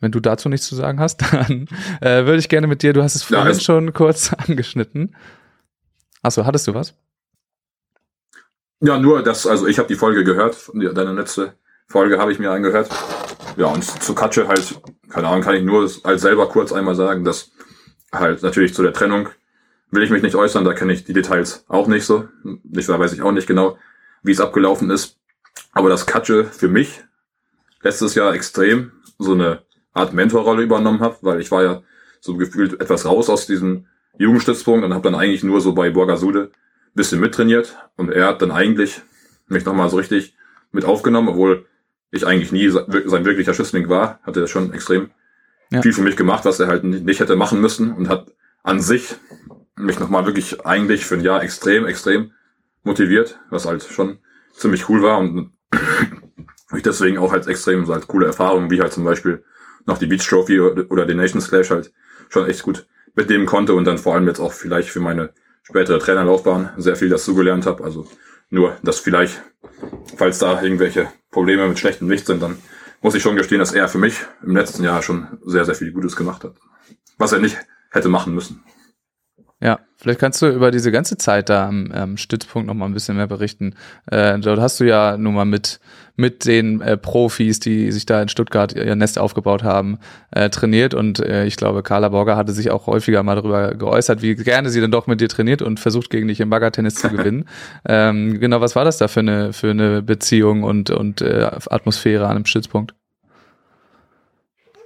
wenn 0.01 0.11
du 0.11 0.19
dazu 0.19 0.49
nichts 0.49 0.67
zu 0.67 0.75
sagen 0.75 0.99
hast, 0.99 1.21
dann 1.31 1.67
äh, 2.01 2.25
würde 2.25 2.37
ich 2.37 2.49
gerne 2.49 2.67
mit 2.67 2.83
dir, 2.83 2.93
du 2.93 3.01
hast 3.03 3.15
es 3.15 3.27
Ja, 3.29 3.37
vorhin 3.37 3.51
es- 3.51 3.63
schon 3.63 3.93
kurz 3.93 4.33
angeschnitten. 4.47 5.15
Achso, 6.21 6.45
hattest 6.45 6.67
du 6.67 6.73
was? 6.73 6.93
Ja, 8.79 8.97
nur 8.99 9.21
das, 9.23 9.45
also 9.45 9.67
ich 9.67 9.77
habe 9.77 9.87
die 9.87 9.95
Folge 9.95 10.23
gehört, 10.23 10.69
deine 10.73 11.13
letzte 11.13 11.53
Folge 11.87 12.17
habe 12.17 12.31
ich 12.31 12.39
mir 12.39 12.51
angehört. 12.51 12.89
Ja, 13.57 13.67
und 13.67 13.83
zu 13.83 14.15
Katsche 14.15 14.47
halt, 14.47 14.81
keine 15.09 15.27
Ahnung, 15.27 15.41
kann 15.43 15.55
ich 15.55 15.63
nur 15.63 15.89
als 16.03 16.21
selber 16.21 16.47
kurz 16.49 16.71
einmal 16.71 16.95
sagen, 16.95 17.23
dass 17.23 17.51
halt 18.11 18.41
natürlich 18.43 18.73
zu 18.73 18.81
der 18.81 18.93
Trennung 18.93 19.29
will 19.91 20.03
ich 20.03 20.09
mich 20.09 20.23
nicht 20.23 20.35
äußern, 20.35 20.63
da 20.63 20.73
kenne 20.73 20.93
ich 20.93 21.03
die 21.03 21.13
Details 21.13 21.65
auch 21.67 21.87
nicht 21.87 22.05
so. 22.05 22.27
Nicht, 22.63 22.87
da 22.87 22.97
weiß 22.97 23.11
ich 23.13 23.21
auch 23.21 23.33
nicht 23.33 23.45
genau, 23.47 23.77
wie 24.23 24.31
es 24.31 24.39
abgelaufen 24.39 24.89
ist. 24.89 25.17
Aber 25.73 25.89
dass 25.89 26.05
Katsche 26.05 26.45
für 26.45 26.69
mich 26.69 27.03
letztes 27.81 28.15
Jahr 28.15 28.33
extrem 28.33 28.93
so 29.19 29.33
eine 29.33 29.63
Art 29.93 30.13
Mentorrolle 30.13 30.63
übernommen 30.63 31.01
hat, 31.01 31.17
weil 31.21 31.39
ich 31.41 31.51
war 31.51 31.63
ja 31.63 31.81
so 32.19 32.37
gefühlt 32.37 32.79
etwas 32.79 33.05
raus 33.05 33.29
aus 33.29 33.47
diesem 33.47 33.87
Jugendstützpunkt 34.17 34.85
und 34.85 34.93
habe 34.93 35.03
dann 35.03 35.19
eigentlich 35.19 35.43
nur 35.43 35.61
so 35.61 35.73
bei 35.73 35.89
Borgasude 35.89 36.51
bisschen 36.93 37.19
mittrainiert 37.19 37.77
und 37.95 38.11
er 38.11 38.27
hat 38.27 38.41
dann 38.41 38.51
eigentlich 38.51 39.01
mich 39.47 39.65
nochmal 39.65 39.89
so 39.89 39.97
richtig 39.97 40.35
mit 40.71 40.85
aufgenommen, 40.85 41.29
obwohl 41.29 41.65
ich 42.11 42.27
eigentlich 42.27 42.51
nie 42.51 42.69
se- 42.69 42.85
sein 43.05 43.23
wirklicher 43.25 43.53
Schützling 43.53 43.87
war, 43.89 44.19
hat 44.23 44.35
er 44.37 44.47
schon 44.47 44.73
extrem 44.73 45.09
Ja. 45.71 45.81
viel 45.81 45.93
für 45.93 46.01
mich 46.01 46.17
gemacht, 46.17 46.43
was 46.43 46.59
er 46.59 46.67
halt 46.67 46.83
nicht 46.83 47.21
hätte 47.21 47.37
machen 47.37 47.61
müssen 47.61 47.93
und 47.93 48.09
hat 48.09 48.33
an 48.63 48.81
sich 48.81 49.15
mich 49.77 49.99
nochmal 49.99 50.25
wirklich 50.25 50.65
eigentlich 50.65 51.05
für 51.05 51.15
ein 51.15 51.21
Jahr 51.21 51.41
extrem, 51.43 51.85
extrem 51.85 52.33
motiviert, 52.83 53.39
was 53.49 53.65
halt 53.65 53.83
schon 53.83 54.19
ziemlich 54.53 54.89
cool 54.89 55.01
war 55.01 55.17
und 55.19 55.53
ich 56.75 56.83
deswegen 56.83 57.17
auch 57.17 57.31
halt 57.31 57.47
extrem 57.47 57.87
halt 57.87 58.07
coole 58.07 58.25
Erfahrungen, 58.25 58.69
wie 58.69 58.81
halt 58.81 58.91
zum 58.93 59.03
Beispiel 59.05 59.43
noch 59.85 59.97
die 59.97 60.07
Beach 60.07 60.27
Trophy 60.27 60.59
oder 60.59 61.05
den 61.05 61.17
Nations 61.17 61.49
Clash 61.49 61.69
halt 61.69 61.91
schon 62.29 62.47
echt 62.47 62.63
gut 62.63 62.85
mitnehmen 63.15 63.45
konnte 63.45 63.73
und 63.73 63.85
dann 63.85 63.97
vor 63.97 64.15
allem 64.15 64.27
jetzt 64.27 64.39
auch 64.39 64.53
vielleicht 64.53 64.89
für 64.89 64.99
meine 64.99 65.33
spätere 65.63 65.99
Trainerlaufbahn 65.99 66.71
sehr 66.77 66.95
viel 66.95 67.09
dazugelernt 67.09 67.65
habe. 67.65 67.83
Also 67.83 68.07
nur, 68.49 68.77
dass 68.83 68.99
vielleicht, 68.99 69.41
falls 70.15 70.39
da 70.39 70.61
irgendwelche 70.61 71.07
Probleme 71.29 71.67
mit 71.67 71.79
schlechtem 71.79 72.09
Licht 72.09 72.25
sind, 72.25 72.41
dann 72.41 72.57
muss 73.01 73.15
ich 73.15 73.23
schon 73.23 73.35
gestehen, 73.35 73.59
dass 73.59 73.73
er 73.73 73.87
für 73.87 73.97
mich 73.97 74.15
im 74.43 74.55
letzten 74.55 74.83
Jahr 74.83 75.01
schon 75.01 75.39
sehr, 75.45 75.65
sehr 75.65 75.75
viel 75.75 75.91
Gutes 75.91 76.15
gemacht 76.15 76.43
hat. 76.43 76.53
Was 77.17 77.31
er 77.31 77.39
nicht 77.39 77.57
hätte 77.91 78.09
machen 78.09 78.33
müssen. 78.33 78.63
Ja, 79.63 79.79
vielleicht 79.95 80.19
kannst 80.19 80.41
du 80.41 80.47
über 80.47 80.71
diese 80.71 80.91
ganze 80.91 81.17
Zeit 81.17 81.49
da 81.49 81.67
am 81.67 81.91
ähm, 81.93 82.17
Stützpunkt 82.17 82.67
noch 82.67 82.73
mal 82.73 82.87
ein 82.87 82.95
bisschen 82.95 83.15
mehr 83.15 83.27
berichten. 83.27 83.75
Äh, 84.07 84.39
dort 84.39 84.59
hast 84.59 84.79
du 84.79 84.85
ja 84.85 85.17
nun 85.17 85.35
mal 85.35 85.45
mit, 85.45 85.79
mit 86.15 86.47
den 86.47 86.81
äh, 86.81 86.97
Profis, 86.97 87.59
die 87.59 87.91
sich 87.91 88.07
da 88.07 88.23
in 88.23 88.27
Stuttgart 88.27 88.73
ihr 88.73 88.95
Nest 88.95 89.19
aufgebaut 89.19 89.61
haben, 89.61 89.99
äh, 90.31 90.49
trainiert. 90.49 90.95
Und 90.95 91.19
äh, 91.19 91.45
ich 91.45 91.57
glaube, 91.57 91.83
Carla 91.83 92.09
Borger 92.09 92.37
hatte 92.37 92.53
sich 92.53 92.71
auch 92.71 92.87
häufiger 92.87 93.21
mal 93.21 93.35
darüber 93.35 93.75
geäußert, 93.75 94.23
wie 94.23 94.33
gerne 94.33 94.71
sie 94.71 94.81
dann 94.81 94.89
doch 94.89 95.05
mit 95.05 95.21
dir 95.21 95.29
trainiert 95.29 95.61
und 95.61 95.79
versucht, 95.79 96.09
gegen 96.09 96.27
dich 96.27 96.39
im 96.39 96.49
Baggertennis 96.49 96.95
zu 96.95 97.09
gewinnen. 97.09 97.47
ähm, 97.87 98.39
genau, 98.39 98.61
was 98.61 98.75
war 98.75 98.83
das 98.83 98.97
da 98.97 99.07
für 99.07 99.19
eine, 99.19 99.53
für 99.53 99.69
eine 99.69 100.01
Beziehung 100.01 100.63
und, 100.63 100.89
und 100.89 101.21
äh, 101.21 101.51
Atmosphäre 101.69 102.25
an 102.25 102.37
einem 102.37 102.45
Stützpunkt? 102.45 102.95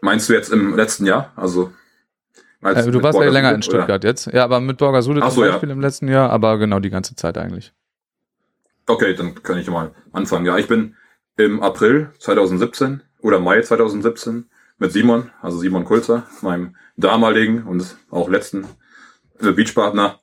Meinst 0.01 0.27
du 0.27 0.33
jetzt 0.33 0.51
im 0.51 0.75
letzten 0.75 1.05
Jahr? 1.05 1.31
Also 1.37 1.71
äh, 2.65 2.91
du 2.91 3.03
warst 3.03 3.19
ja 3.19 3.29
länger 3.29 3.53
in 3.53 3.61
Stuttgart 3.61 4.01
oder? 4.01 4.07
jetzt. 4.07 4.27
Ja, 4.27 4.43
aber 4.43 4.59
mit 4.59 4.77
Borgasude 4.77 5.21
zum 5.21 5.29
so, 5.29 5.41
Beispiel 5.41 5.69
ja. 5.69 5.75
im 5.75 5.81
letzten 5.81 6.07
Jahr, 6.07 6.29
aber 6.29 6.57
genau 6.57 6.79
die 6.79 6.89
ganze 6.89 7.15
Zeit 7.15 7.37
eigentlich. 7.37 7.73
Okay, 8.87 9.15
dann 9.15 9.41
kann 9.41 9.57
ich 9.57 9.69
mal 9.69 9.91
anfangen. 10.11 10.45
Ja, 10.45 10.57
ich 10.57 10.67
bin 10.67 10.95
im 11.37 11.61
April 11.61 12.11
2017 12.19 13.01
oder 13.21 13.39
Mai 13.39 13.61
2017 13.61 14.49
mit 14.77 14.91
Simon, 14.91 15.31
also 15.41 15.57
Simon 15.57 15.85
Kulzer, 15.85 16.27
meinem 16.41 16.75
damaligen 16.97 17.63
und 17.63 17.95
auch 18.11 18.29
letzten 18.29 18.65
äh, 19.39 19.51
Beachpartner, 19.51 20.19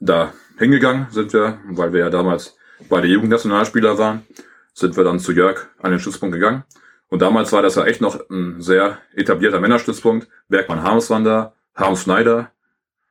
da 0.00 0.32
hingegangen 0.58 1.06
sind 1.10 1.32
wir, 1.32 1.58
weil 1.70 1.92
wir 1.92 2.00
ja 2.00 2.10
damals 2.10 2.56
beide 2.88 3.08
Jugendnationalspieler 3.08 3.98
waren, 3.98 4.26
sind 4.74 4.96
wir 4.96 5.04
dann 5.04 5.18
zu 5.18 5.32
Jörg 5.32 5.68
an 5.80 5.90
den 5.90 6.00
Stützpunkt 6.00 6.34
gegangen 6.34 6.64
und 7.12 7.20
damals 7.20 7.52
war 7.52 7.60
das 7.60 7.74
ja 7.74 7.84
echt 7.84 8.00
noch 8.00 8.30
ein 8.30 8.62
sehr 8.62 8.96
etablierter 9.14 9.60
Männerstützpunkt. 9.60 10.28
Bergmann 10.48 10.82
Harms 10.82 11.10
waren 11.10 11.24
da, 11.24 11.52
Harms 11.74 12.04
Schneider, 12.04 12.52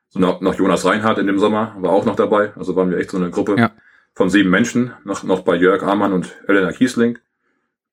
so 0.10 0.18
noch, 0.18 0.42
noch 0.42 0.56
Jonas 0.56 0.86
Reinhardt 0.86 1.20
in 1.20 1.28
dem 1.28 1.38
Sommer 1.38 1.76
war 1.78 1.92
auch 1.92 2.04
noch 2.04 2.16
dabei. 2.16 2.52
Also 2.56 2.76
waren 2.76 2.90
wir 2.90 2.98
echt 2.98 3.12
so 3.12 3.18
eine 3.18 3.30
Gruppe 3.30 3.58
ja. 3.60 3.72
von 4.16 4.32
sieben 4.32 4.50
Menschen, 4.50 4.92
noch, 5.04 5.22
noch 5.22 5.42
bei 5.42 5.54
Jörg 5.54 5.84
Amann 5.84 6.14
und 6.14 6.36
Elena 6.48 6.72
Kiesling. 6.72 7.20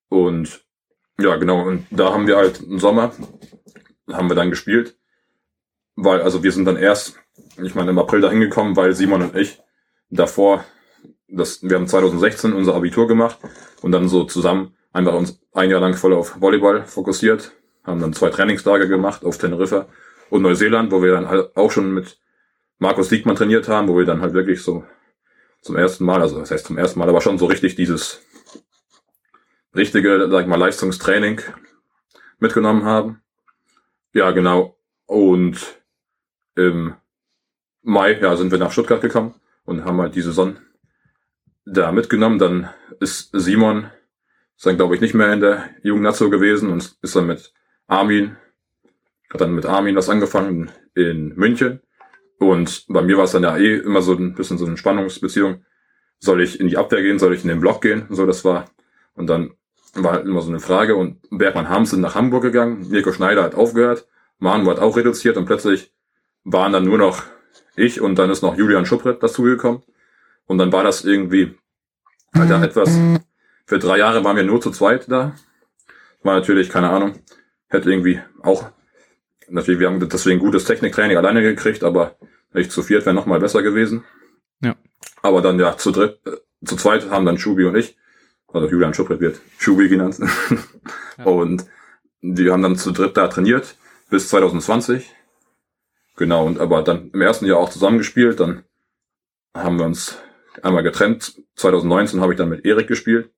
Und 0.08 0.64
ja, 1.20 1.36
genau, 1.36 1.68
und 1.68 1.84
da 1.90 2.10
haben 2.10 2.26
wir 2.26 2.38
halt 2.38 2.62
im 2.62 2.78
Sommer, 2.78 3.12
haben 4.10 4.30
wir 4.30 4.34
dann 4.34 4.48
gespielt. 4.48 4.96
Weil, 5.94 6.22
also 6.22 6.42
wir 6.42 6.52
sind 6.52 6.64
dann 6.64 6.78
erst, 6.78 7.18
ich 7.62 7.74
meine, 7.74 7.90
im 7.90 7.98
April 7.98 8.22
da 8.22 8.30
hingekommen, 8.30 8.76
weil 8.76 8.94
Simon 8.94 9.20
und 9.20 9.36
ich 9.36 9.60
davor, 10.08 10.64
das, 11.28 11.62
wir 11.62 11.76
haben 11.76 11.86
2016 11.86 12.54
unser 12.54 12.74
Abitur 12.74 13.06
gemacht 13.06 13.36
und 13.82 13.92
dann 13.92 14.08
so 14.08 14.24
zusammen 14.24 14.74
einfach 14.98 15.14
uns 15.14 15.40
ein 15.54 15.70
Jahr 15.70 15.80
lang 15.80 15.94
voll 15.94 16.12
auf 16.12 16.40
Volleyball 16.40 16.84
fokussiert, 16.84 17.52
haben 17.84 18.00
dann 18.00 18.12
zwei 18.12 18.30
Trainingstage 18.30 18.88
gemacht 18.88 19.24
auf 19.24 19.38
Teneriffa 19.38 19.86
und 20.28 20.42
Neuseeland, 20.42 20.90
wo 20.90 21.02
wir 21.02 21.12
dann 21.12 21.28
halt 21.28 21.56
auch 21.56 21.70
schon 21.70 21.94
mit 21.94 22.18
Markus 22.78 23.08
Diekmann 23.08 23.36
trainiert 23.36 23.68
haben, 23.68 23.88
wo 23.88 23.96
wir 23.96 24.04
dann 24.04 24.20
halt 24.20 24.34
wirklich 24.34 24.62
so 24.62 24.84
zum 25.62 25.76
ersten 25.76 26.04
Mal, 26.04 26.20
also 26.20 26.38
das 26.38 26.50
heißt 26.50 26.66
zum 26.66 26.78
ersten 26.78 26.98
Mal, 26.98 27.08
aber 27.08 27.20
schon 27.20 27.38
so 27.38 27.46
richtig 27.46 27.76
dieses 27.76 28.20
richtige, 29.74 30.28
sag 30.30 30.42
ich 30.42 30.46
mal, 30.46 30.58
Leistungstraining 30.58 31.40
mitgenommen 32.38 32.84
haben. 32.84 33.22
Ja, 34.12 34.30
genau. 34.32 34.76
Und 35.06 35.80
im 36.56 36.94
Mai, 37.82 38.18
ja, 38.20 38.36
sind 38.36 38.50
wir 38.50 38.58
nach 38.58 38.72
Stuttgart 38.72 39.00
gekommen 39.00 39.34
und 39.64 39.84
haben 39.84 40.00
halt 40.00 40.14
die 40.14 40.22
Saison 40.22 40.56
da 41.64 41.92
mitgenommen. 41.92 42.38
Dann 42.38 42.70
ist 43.00 43.30
Simon 43.32 43.90
ist 44.58 44.66
dann, 44.66 44.76
glaube 44.76 44.96
ich, 44.96 45.00
nicht 45.00 45.14
mehr 45.14 45.32
in 45.32 45.40
der 45.40 45.70
Jugendnazo 45.84 46.30
gewesen 46.30 46.70
und 46.70 46.96
ist 47.00 47.14
dann 47.14 47.28
mit 47.28 47.52
Armin, 47.86 48.36
hat 49.32 49.40
dann 49.40 49.54
mit 49.54 49.64
Armin 49.64 49.94
was 49.94 50.08
angefangen 50.08 50.72
in 50.96 51.28
München. 51.36 51.80
Und 52.40 52.84
bei 52.88 53.02
mir 53.02 53.16
war 53.16 53.24
es 53.24 53.30
dann 53.30 53.44
ja 53.44 53.56
eh 53.56 53.76
immer 53.76 54.02
so 54.02 54.14
ein 54.14 54.34
bisschen 54.34 54.58
so 54.58 54.66
eine 54.66 54.76
Spannungsbeziehung. 54.76 55.64
Soll 56.18 56.42
ich 56.42 56.58
in 56.58 56.66
die 56.66 56.76
Abwehr 56.76 57.02
gehen? 57.02 57.20
Soll 57.20 57.34
ich 57.34 57.42
in 57.42 57.48
den 57.48 57.60
Block 57.60 57.82
gehen? 57.82 58.06
So, 58.10 58.26
das 58.26 58.44
war. 58.44 58.64
Und 59.14 59.28
dann 59.28 59.52
war 59.94 60.14
halt 60.14 60.26
immer 60.26 60.40
so 60.40 60.50
eine 60.50 60.58
Frage. 60.58 60.96
Und 60.96 61.20
Bergmann 61.30 61.68
Harms 61.68 61.90
sind 61.90 62.00
nach 62.00 62.16
Hamburg 62.16 62.42
gegangen. 62.42 62.88
Mirko 62.90 63.12
Schneider 63.12 63.44
hat 63.44 63.54
aufgehört. 63.54 64.08
Manu 64.40 64.68
hat 64.70 64.80
auch 64.80 64.96
reduziert 64.96 65.36
und 65.36 65.46
plötzlich 65.46 65.92
waren 66.42 66.72
dann 66.72 66.84
nur 66.84 66.98
noch 66.98 67.22
ich 67.76 68.00
und 68.00 68.16
dann 68.16 68.30
ist 68.30 68.42
noch 68.42 68.56
Julian 68.56 68.86
Schuppret 68.86 69.22
dazugekommen. 69.22 69.82
Und 70.46 70.58
dann 70.58 70.72
war 70.72 70.82
das 70.82 71.04
irgendwie 71.04 71.56
halt 72.34 72.50
ja 72.50 72.62
etwas 72.62 72.98
für 73.68 73.78
drei 73.78 73.98
Jahre 73.98 74.24
waren 74.24 74.34
wir 74.34 74.44
nur 74.44 74.62
zu 74.62 74.70
zweit 74.70 75.10
da. 75.10 75.36
War 76.22 76.34
natürlich, 76.34 76.70
keine 76.70 76.88
Ahnung, 76.88 77.18
hätte 77.68 77.90
irgendwie 77.90 78.18
auch, 78.42 78.70
natürlich, 79.50 79.78
wir 79.78 79.88
haben 79.88 80.08
deswegen 80.08 80.40
gutes 80.40 80.64
Techniktraining 80.64 81.18
alleine 81.18 81.42
gekriegt, 81.42 81.84
aber 81.84 82.16
nicht 82.54 82.72
zu 82.72 82.82
viert 82.82 83.04
wäre 83.04 83.14
nochmal 83.14 83.40
besser 83.40 83.62
gewesen. 83.62 84.04
Ja. 84.62 84.74
Aber 85.20 85.42
dann 85.42 85.60
ja 85.60 85.76
zu 85.76 85.90
dritt, 85.90 86.18
äh, 86.26 86.38
zu 86.64 86.76
zweit 86.76 87.10
haben 87.10 87.26
dann 87.26 87.36
Schubi 87.36 87.66
und 87.66 87.76
ich, 87.76 87.98
also 88.50 88.66
Julian 88.70 88.94
Schuppert 88.94 89.20
wird 89.20 89.38
Schubi 89.58 89.90
genannt. 89.90 90.18
ja. 91.18 91.24
Und 91.26 91.66
die 92.22 92.50
haben 92.50 92.62
dann 92.62 92.76
zu 92.76 92.90
dritt 92.90 93.18
da 93.18 93.28
trainiert 93.28 93.76
bis 94.08 94.30
2020. 94.30 95.14
Genau, 96.16 96.46
und 96.46 96.58
aber 96.58 96.80
dann 96.80 97.10
im 97.10 97.20
ersten 97.20 97.44
Jahr 97.44 97.58
auch 97.58 97.68
zusammengespielt, 97.68 98.40
dann 98.40 98.64
haben 99.54 99.78
wir 99.78 99.84
uns 99.84 100.16
einmal 100.62 100.82
getrennt. 100.82 101.42
2019 101.56 102.22
habe 102.22 102.32
ich 102.32 102.38
dann 102.38 102.48
mit 102.48 102.64
Erik 102.64 102.88
gespielt. 102.88 103.30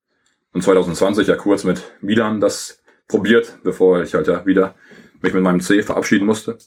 Und 0.52 0.62
2020 0.62 1.28
ja 1.28 1.36
kurz 1.36 1.64
mit 1.64 1.92
Milan 2.00 2.40
das 2.40 2.82
probiert, 3.08 3.58
bevor 3.62 4.02
ich 4.02 4.14
halt 4.14 4.26
ja 4.26 4.44
wieder 4.46 4.74
mich 5.20 5.34
mit 5.34 5.42
meinem 5.42 5.60
C 5.60 5.82
verabschieden 5.82 6.26
musste 6.26 6.58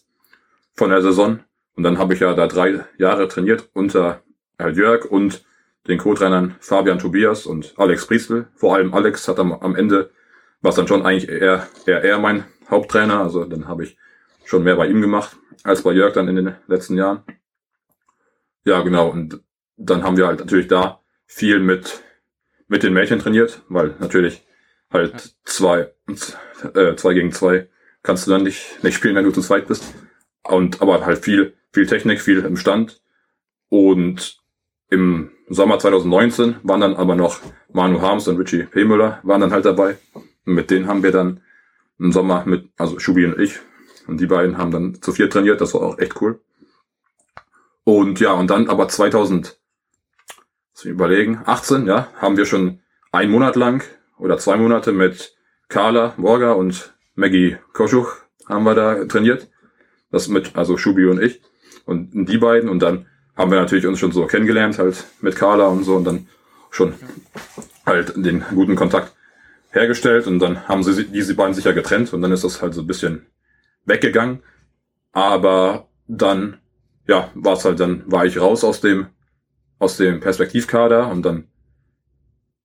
von 0.74 0.90
der 0.90 1.02
Saison. 1.02 1.40
Und 1.76 1.84
dann 1.84 1.98
habe 1.98 2.14
ich 2.14 2.20
ja 2.20 2.34
da 2.34 2.48
drei 2.48 2.86
Jahre 2.98 3.28
trainiert 3.28 3.70
unter 3.74 4.22
Herr 4.58 4.70
Jörg 4.70 5.06
und 5.06 5.44
den 5.88 5.98
Co-Trainern 5.98 6.56
Fabian 6.60 7.00
Tobias 7.00 7.46
und 7.46 7.74
Alex 7.78 8.06
Priestel. 8.08 8.48
Vor 8.56 8.76
allem 8.76 8.94
Alex 8.94 9.28
hat 9.28 9.40
am, 9.40 9.54
am 9.54 9.76
Ende, 9.76 10.12
was 10.62 10.76
dann 10.76 10.88
schon 10.88 11.06
eigentlich 11.06 11.30
eher, 11.30 11.68
eher, 11.86 12.04
eher 12.04 12.20
mein 12.20 12.46
Haupttrainer. 12.70 13.20
Also 13.20 13.44
dann 13.46 13.68
habe 13.68 13.84
ich 13.84 13.98
schon 14.46 14.64
mehr 14.64 14.76
bei 14.76 14.88
ihm 14.88 15.02
gemacht 15.02 15.36
als 15.64 15.82
bei 15.82 15.92
Jörg 15.92 16.14
dann 16.14 16.28
in 16.28 16.36
den 16.36 16.56
letzten 16.68 16.96
Jahren. 16.96 17.24
Ja, 18.66 18.82
genau. 18.82 19.10
Und 19.10 19.42
dann 19.76 20.04
haben 20.04 20.16
wir 20.16 20.28
halt 20.28 20.40
natürlich 20.40 20.68
da 20.68 21.02
viel 21.26 21.60
mit 21.60 22.02
mit 22.74 22.82
den 22.82 22.94
Mädchen 22.94 23.20
trainiert, 23.20 23.62
weil 23.70 23.94
natürlich 24.00 24.44
halt 24.92 25.14
ja. 25.14 25.20
zwei, 25.46 25.92
äh, 26.74 26.96
zwei 26.96 27.14
gegen 27.14 27.32
zwei 27.32 27.70
kannst 28.02 28.26
du 28.26 28.32
dann 28.32 28.42
nicht, 28.42 28.84
nicht 28.84 28.96
spielen, 28.96 29.16
wenn 29.16 29.26
du 29.26 29.32
zu 29.32 29.42
zweit 29.42 29.68
bist. 29.68 29.94
Und 30.42 30.82
aber 30.82 31.06
halt 31.06 31.24
viel, 31.24 31.54
viel 31.72 31.86
Technik, 31.86 32.20
viel 32.20 32.40
im 32.40 32.58
Stand. 32.58 33.00
Und 33.70 34.40
im 34.90 35.30
Sommer 35.50 35.78
2019 35.78 36.56
waren 36.64 36.82
dann 36.82 36.96
aber 36.96 37.16
noch 37.16 37.42
Manu 37.72 38.02
Harms 38.02 38.28
und 38.28 38.38
Richie 38.38 38.64
P. 38.64 38.86
Müller 38.86 39.20
waren 39.22 39.42
dann 39.42 39.52
halt 39.52 39.66
dabei. 39.66 39.98
Und 40.16 40.56
mit 40.56 40.72
denen 40.72 40.88
haben 40.88 41.04
wir 41.04 41.12
dann 41.12 41.42
im 42.00 42.12
Sommer 42.12 42.44
mit, 42.48 42.70
also 42.76 42.98
Schubi 42.98 43.28
und 43.28 43.40
ich, 43.40 43.60
und 44.08 44.20
die 44.20 44.26
beiden 44.26 44.58
haben 44.58 44.72
dann 44.72 45.00
zu 45.00 45.12
vier 45.12 45.30
trainiert, 45.30 45.62
das 45.62 45.76
war 45.76 45.84
auch 45.84 46.00
echt 46.00 46.20
cool. 46.22 46.42
Und 47.84 48.20
ja, 48.20 48.34
und 48.34 48.50
dann 48.50 48.68
aber 48.68 48.88
2000, 48.88 49.60
zu 50.84 50.90
überlegen, 50.90 51.40
18, 51.46 51.88
ja, 51.88 52.10
haben 52.18 52.36
wir 52.36 52.46
schon 52.46 52.82
einen 53.14 53.32
Monat 53.32 53.56
lang 53.56 53.86
oder 54.18 54.38
zwei 54.38 54.58
Monate 54.58 54.92
mit 54.92 55.34
Carla 55.70 56.14
Morga 56.18 56.52
und 56.52 56.94
Maggie 57.16 57.56
Koschuch 57.72 58.18
haben 58.50 58.66
wir 58.66 58.76
da 58.76 59.06
trainiert. 59.06 59.50
Das 60.12 60.28
mit, 60.28 60.58
also 60.58 60.76
Schubi 60.76 61.06
und 61.06 61.22
ich. 61.22 61.42
Und 61.86 62.28
die 62.28 62.38
beiden. 62.38 62.70
Und 62.70 62.82
dann 62.82 63.06
haben 63.38 63.50
wir 63.50 63.60
natürlich 63.62 63.88
uns 63.88 63.98
schon 63.98 64.12
so 64.12 64.26
kennengelernt, 64.26 64.78
halt 64.78 65.06
mit 65.22 65.38
Carla 65.38 65.68
und 65.68 65.86
so. 65.86 65.96
Und 65.96 66.04
dann 66.04 66.28
schon 66.70 66.96
halt 67.86 68.14
den 68.18 68.44
guten 68.54 68.76
Kontakt 68.76 69.14
hergestellt. 69.72 70.28
Und 70.28 70.40
dann 70.40 70.68
haben 70.68 70.84
sie 70.84 71.06
diese 71.06 71.34
beiden 71.34 71.54
sich 71.54 71.64
ja 71.64 71.72
getrennt. 71.72 72.12
Und 72.12 72.22
dann 72.22 72.34
ist 72.34 72.44
das 72.44 72.62
halt 72.62 72.74
so 72.74 72.82
ein 72.82 72.88
bisschen 72.88 73.26
weggegangen. 73.86 74.44
Aber 75.14 75.88
dann, 76.08 76.58
ja, 77.08 77.32
war 77.36 77.54
es 77.54 77.64
halt, 77.64 77.80
dann 77.80 78.04
war 78.06 78.26
ich 78.26 78.38
raus 78.38 78.66
aus 78.66 78.82
dem 78.82 79.08
aus 79.84 79.98
dem 79.98 80.20
Perspektivkader 80.20 81.10
und 81.12 81.24
dann 81.24 81.48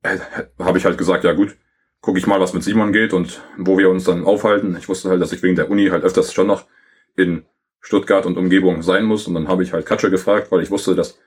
äh, 0.02 0.18
habe 0.58 0.78
ich 0.78 0.84
halt 0.84 0.98
gesagt, 0.98 1.24
ja 1.24 1.32
gut, 1.32 1.56
gucke 2.00 2.18
ich 2.18 2.26
mal, 2.26 2.40
was 2.40 2.54
mit 2.54 2.62
Simon 2.62 2.92
geht 2.92 3.12
und 3.12 3.42
wo 3.56 3.76
wir 3.76 3.90
uns 3.90 4.04
dann 4.04 4.24
aufhalten. 4.24 4.76
Ich 4.78 4.88
wusste 4.88 5.10
halt, 5.10 5.20
dass 5.20 5.32
ich 5.32 5.42
wegen 5.42 5.56
der 5.56 5.70
Uni 5.70 5.88
halt 5.88 6.04
öfters 6.04 6.32
schon 6.32 6.46
noch 6.46 6.66
in 7.16 7.44
Stuttgart 7.80 8.26
und 8.26 8.38
Umgebung 8.38 8.82
sein 8.82 9.04
muss 9.04 9.26
und 9.26 9.34
dann 9.34 9.48
habe 9.48 9.62
ich 9.62 9.72
halt 9.72 9.86
Katsche 9.86 10.10
gefragt, 10.10 10.50
weil 10.50 10.62
ich 10.62 10.70
wusste, 10.70 10.94
dass 10.94 11.18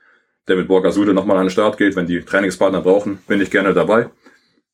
der 0.48 0.56
mit 0.56 0.68
Borgasude 0.68 1.14
nochmal 1.14 1.36
an 1.36 1.46
den 1.46 1.50
Start 1.50 1.78
geht. 1.78 1.94
Wenn 1.96 2.06
die 2.06 2.22
Trainingspartner 2.22 2.80
brauchen, 2.80 3.18
bin 3.28 3.40
ich 3.40 3.50
gerne 3.50 3.74
dabei. 3.74 4.10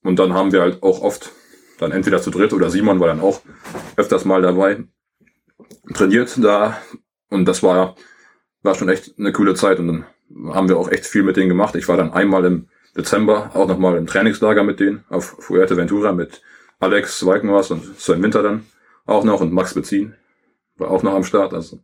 Und 0.03 0.19
dann 0.19 0.33
haben 0.33 0.53
wir 0.53 0.63
halt 0.63 0.83
auch 0.83 1.03
oft 1.03 1.33
dann 1.79 1.93
entweder 1.93 2.21
zu 2.21 2.31
dritt 2.31 2.53
oder 2.53 2.71
Simon 2.71 3.01
war 3.01 3.09
dann 3.09 3.21
auch 3.21 3.43
öfters 3.97 4.25
mal 4.25 4.43
dabei, 4.43 4.85
trainiert 5.95 6.33
da 6.43 6.81
und 7.31 7.45
das 7.47 7.63
war, 7.63 7.97
war 8.63 8.75
schon 8.75 8.89
echt 8.89 9.19
eine 9.19 9.33
coole 9.33 9.55
Zeit 9.55 9.79
und 9.79 9.87
dann 9.87 10.07
haben 10.53 10.69
wir 10.69 10.77
auch 10.77 10.91
echt 10.91 11.07
viel 11.07 11.23
mit 11.23 11.37
denen 11.37 11.49
gemacht. 11.49 11.75
Ich 11.75 11.89
war 11.89 11.97
dann 11.97 12.13
einmal 12.13 12.45
im 12.45 12.69
Dezember 12.97 13.51
auch 13.55 13.67
nochmal 13.69 13.97
im 13.97 14.07
Trainingslager 14.07 14.63
mit 14.65 14.81
denen 14.81 15.05
auf 15.09 15.37
Fuerteventura 15.41 16.13
mit 16.13 16.43
Alex 16.81 17.25
Weikenwas 17.25 17.71
und 17.71 17.85
Sven 17.99 18.23
Winter 18.23 18.43
dann 18.43 18.67
auch 19.07 19.25
noch 19.25 19.41
und 19.41 19.53
Max 19.53 19.75
Bezin 19.75 20.15
war 20.77 20.91
auch 20.91 21.03
noch 21.03 21.15
am 21.15 21.25
Start. 21.25 21.55
Also 21.55 21.81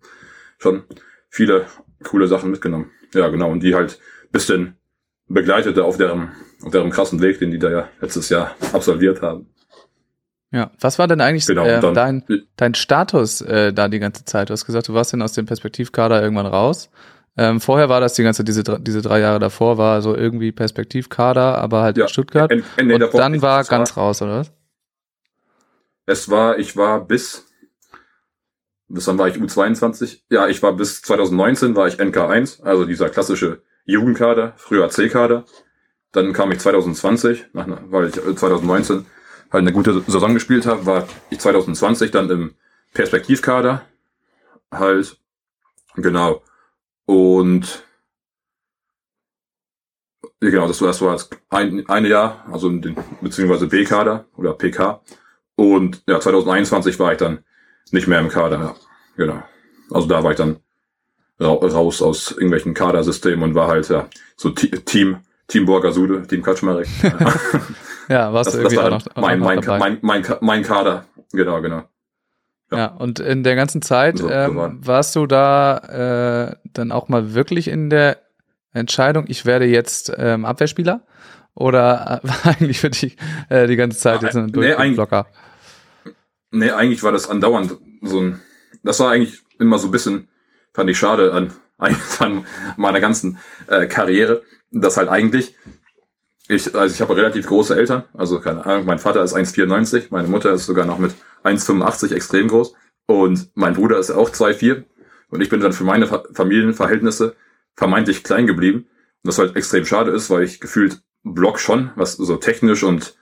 schon 0.59 0.85
viele, 1.28 1.66
coole 2.02 2.26
Sachen 2.28 2.50
mitgenommen. 2.50 2.90
Ja, 3.14 3.28
genau. 3.28 3.50
Und 3.50 3.62
die 3.62 3.74
halt 3.74 3.98
bisschen 4.33 4.76
begleitete 5.28 5.85
auf 5.85 5.96
deren, 5.96 6.33
auf 6.64 6.70
deren 6.72 6.90
krassen 6.90 7.20
Weg, 7.22 7.38
den 7.38 7.50
die 7.50 7.59
da 7.59 7.70
ja 7.70 7.88
letztes 8.00 8.28
Jahr 8.28 8.54
absolviert 8.72 9.22
haben. 9.22 9.46
Ja, 10.50 10.70
was 10.80 10.98
war 11.00 11.09
denn 11.09 11.20
eigentlich 11.20 11.46
Genau, 11.46 11.64
äh, 11.64 11.80
dann- 11.80 11.94
dein, 11.94 12.24
dein 12.57 12.74
Status 12.74 13.40
äh, 13.40 13.72
da 13.72 13.88
die 13.88 13.98
ganze 13.98 14.24
Zeit? 14.24 14.50
Du 14.50 14.52
hast 14.52 14.66
gesagt, 14.66 14.87
du 14.88 14.94
warst 14.94 15.12
dann 15.12 15.22
aus 15.22 15.33
dem 15.33 15.46
Perspektivkader 15.46 16.22
irgendwann 16.22 16.46
raus. 16.46 16.90
Ähm, 17.37 17.61
vorher 17.61 17.88
war 17.88 18.01
das 18.01 18.14
die 18.14 18.23
ganze, 18.23 18.44
diese, 18.44 18.62
diese 18.62 19.03
drei 19.03 19.20
Jahre 19.20 19.40
davor 19.40 19.77
war 19.77 20.03
so 20.03 20.14
irgendwie 20.14 20.53
Perspektivkader, 20.53 21.59
aber 21.59 21.83
halt 21.83 21.97
Ja, 21.97 22.05
in 22.05 22.09
Stuttgart. 22.09 22.51
En- 22.51 22.64
Ende 22.77 22.94
Und 22.94 23.14
dann 23.14 23.42
war 23.42 23.64
ganz 23.64 23.97
raus, 23.97 24.23
oder 24.23 24.40
was? 24.40 24.53
Es 26.07 26.31
war, 26.31 26.59
ich 26.59 26.77
war 26.77 27.05
bis, 27.05 27.47
bis 28.88 29.07
wann 29.07 29.18
war 29.18 29.29
ich 29.29 29.37
U22? 29.37 30.20
Ja, 30.31 30.47
ich 30.49 30.62
war 30.62 30.75
bis 30.75 31.03
2019 31.03 31.75
war 31.75 31.88
ich 31.88 31.99
NK1, 31.99 32.62
also 32.62 32.85
dieser 32.85 33.09
klassische 33.11 33.62
Jugendkader, 33.85 34.53
früher 34.57 34.88
C-Kader. 34.88 35.44
Dann 36.12 36.33
kam 36.33 36.53
ich 36.53 36.61
2020, 36.61 37.47
nach, 37.55 37.66
weil 37.87 38.09
ich 38.09 38.16
äh, 38.16 38.35
2019 38.37 39.07
halt 39.51 39.62
eine 39.62 39.73
gute 39.73 40.01
Saison 40.03 40.35
gespielt 40.35 40.66
habe, 40.66 40.87
war 40.87 41.09
ich 41.31 41.38
2020 41.40 42.11
dann 42.12 42.31
im 42.31 42.55
Perspektivkader 42.92 43.83
halt, 44.70 45.16
genau. 45.97 46.42
Und 47.07 47.85
ja, 50.43 50.51
genau, 50.51 50.67
das 50.69 50.81
war, 50.81 50.88
das 50.88 51.01
war 51.01 51.12
das 51.12 51.31
ein, 51.51 51.88
eine 51.88 52.09
Jahr, 52.09 52.45
also 52.51 52.69
in 52.69 52.83
den, 52.83 52.97
beziehungsweise 53.21 53.67
B-Kader 53.67 54.27
oder 54.37 54.53
PK. 54.55 55.01
Und 55.57 56.03
ja, 56.07 56.21
2021 56.21 56.99
war 56.99 57.12
ich 57.12 57.19
dann 57.19 57.45
nicht 57.90 58.07
mehr 58.09 58.21
im 58.21 58.29
Kader. 58.29 58.59
Ja. 58.59 58.75
Genau. 59.17 59.43
Also 59.90 60.09
da 60.09 60.23
war 60.25 60.33
ich 60.33 60.37
dann 60.37 60.57
ra 61.38 61.53
raus 61.53 62.03
aus 62.03 62.33
irgendwelchen 62.33 62.75
Kadersystemen 62.75 63.43
und 63.43 63.55
war 63.55 63.69
halt 63.69 63.88
ja 63.88 64.09
so 64.37 64.51
Ti- 64.51 64.71
Team 64.71 65.19
Team 65.47 65.67
Borgasude, 65.67 66.27
Team 66.27 66.43
Kaczmarek. 66.43 66.88
Ja. 68.09 68.35
Warst 68.35 68.49
das, 68.49 68.57
du 68.57 68.62
das 68.64 68.73
irgendwie 68.75 68.77
war 68.77 68.85
auch 68.99 69.03
dann 69.03 69.12
noch, 69.17 69.29
mein, 69.29 69.40
mein, 69.40 69.79
mein, 69.79 69.99
mein, 70.03 70.37
mein 70.43 70.62
Kader. 70.62 71.07
Genau, 71.33 71.62
genau. 71.62 71.85
Ja, 72.72 72.87
und 72.87 73.20
in 73.20 73.44
der 73.44 73.55
ganzen 73.57 73.83
Zeit 73.83 74.18
So, 74.18 74.31
ähm, 74.31 74.57
war- 74.57 74.74
warst 74.79 75.14
du 75.16 75.27
da 75.27 76.48
äh, 76.53 76.57
dann 76.72 76.92
auch 76.92 77.09
mal 77.09 77.35
wirklich 77.35 77.68
in 77.68 77.90
der 77.90 78.18
Entscheidung, 78.72 79.27
ich 79.29 79.46
werde 79.46 79.66
jetzt 79.66 80.12
ähm, 80.16 80.44
Abwehrspieler? 80.44 81.03
Oder 81.55 82.20
äh, 82.24 82.29
war 82.29 82.46
eigentlich 82.55 82.81
für 82.81 82.90
dich 82.90 83.16
äh, 83.48 83.66
die 83.68 83.77
ganze 83.77 83.98
Zeit 83.98 84.20
Ah, 84.22 84.27
jetzt 84.27 84.37
ein 84.37 84.46
nee, 84.46 84.74
Durchblocker? 84.74 85.27
Nee, 86.50 86.70
eigentlich 86.70 87.03
war 87.03 87.12
das 87.12 87.29
andauernd 87.29 87.77
so 88.03 88.20
ein, 88.20 88.40
das 88.83 89.00
war 89.00 89.11
eigentlich 89.11 89.42
immer 89.59 89.79
so 89.79 89.88
ein 89.88 89.92
bisschen, 89.92 90.29
fand 90.72 90.90
ich 90.90 90.98
schade 90.98 91.33
an, 91.33 91.53
an 92.18 92.46
meiner 92.77 93.00
ganzen 93.00 93.38
äh, 93.68 93.87
Karriere, 93.87 94.42
dass 94.70 94.96
halt 94.96 95.09
eigentlich, 95.09 95.55
ich, 96.48 96.74
also 96.74 96.92
ich 96.94 97.00
habe 97.00 97.16
relativ 97.16 97.46
große 97.46 97.77
Eltern, 97.77 98.05
also 98.14 98.40
keine 98.40 98.64
Ahnung, 98.66 98.85
mein 98.87 98.98
Vater 98.98 99.22
ist 99.22 99.35
1,94, 99.35 100.07
meine 100.11 100.29
Mutter 100.29 100.53
ist 100.53 100.66
sogar 100.66 100.87
noch 100.87 100.98
mit 100.98 101.14
1,85 101.44 102.14
extrem 102.14 102.48
groß 102.48 102.74
und 103.07 103.50
mein 103.54 103.74
Bruder 103.74 103.98
ist 103.98 104.11
auch 104.11 104.30
2,4 104.30 104.85
und 105.28 105.40
ich 105.40 105.48
bin 105.48 105.61
dann 105.61 105.72
für 105.72 105.85
meine 105.85 106.07
Fa 106.07 106.22
Familienverhältnisse 106.33 107.37
vermeintlich 107.76 108.22
klein 108.22 108.46
geblieben. 108.46 108.87
Und 109.22 109.28
das 109.28 109.38
halt 109.38 109.57
extrem 109.57 109.85
schade 109.85 110.11
ist, 110.12 110.30
weil 110.30 110.42
ich 110.44 110.61
gefühlt 110.61 111.02
Block 111.22 111.59
schon, 111.59 111.90
was 111.96 112.12
so 112.12 112.37
technisch 112.37 112.83
und, 112.83 113.16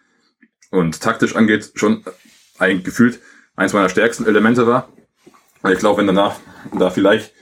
und 0.70 1.00
taktisch 1.00 1.36
angeht, 1.36 1.72
schon 1.74 2.04
eigentlich 2.58 2.84
gefühlt 2.84 3.20
eins 3.56 3.72
meiner 3.72 3.88
stärksten 3.88 4.26
Elemente 4.26 4.66
war. 4.66 4.88
Ich 5.70 5.78
glaube, 5.78 6.00
wenn 6.00 6.08
danach 6.08 6.36
da 6.76 6.90
vielleicht 6.90 7.32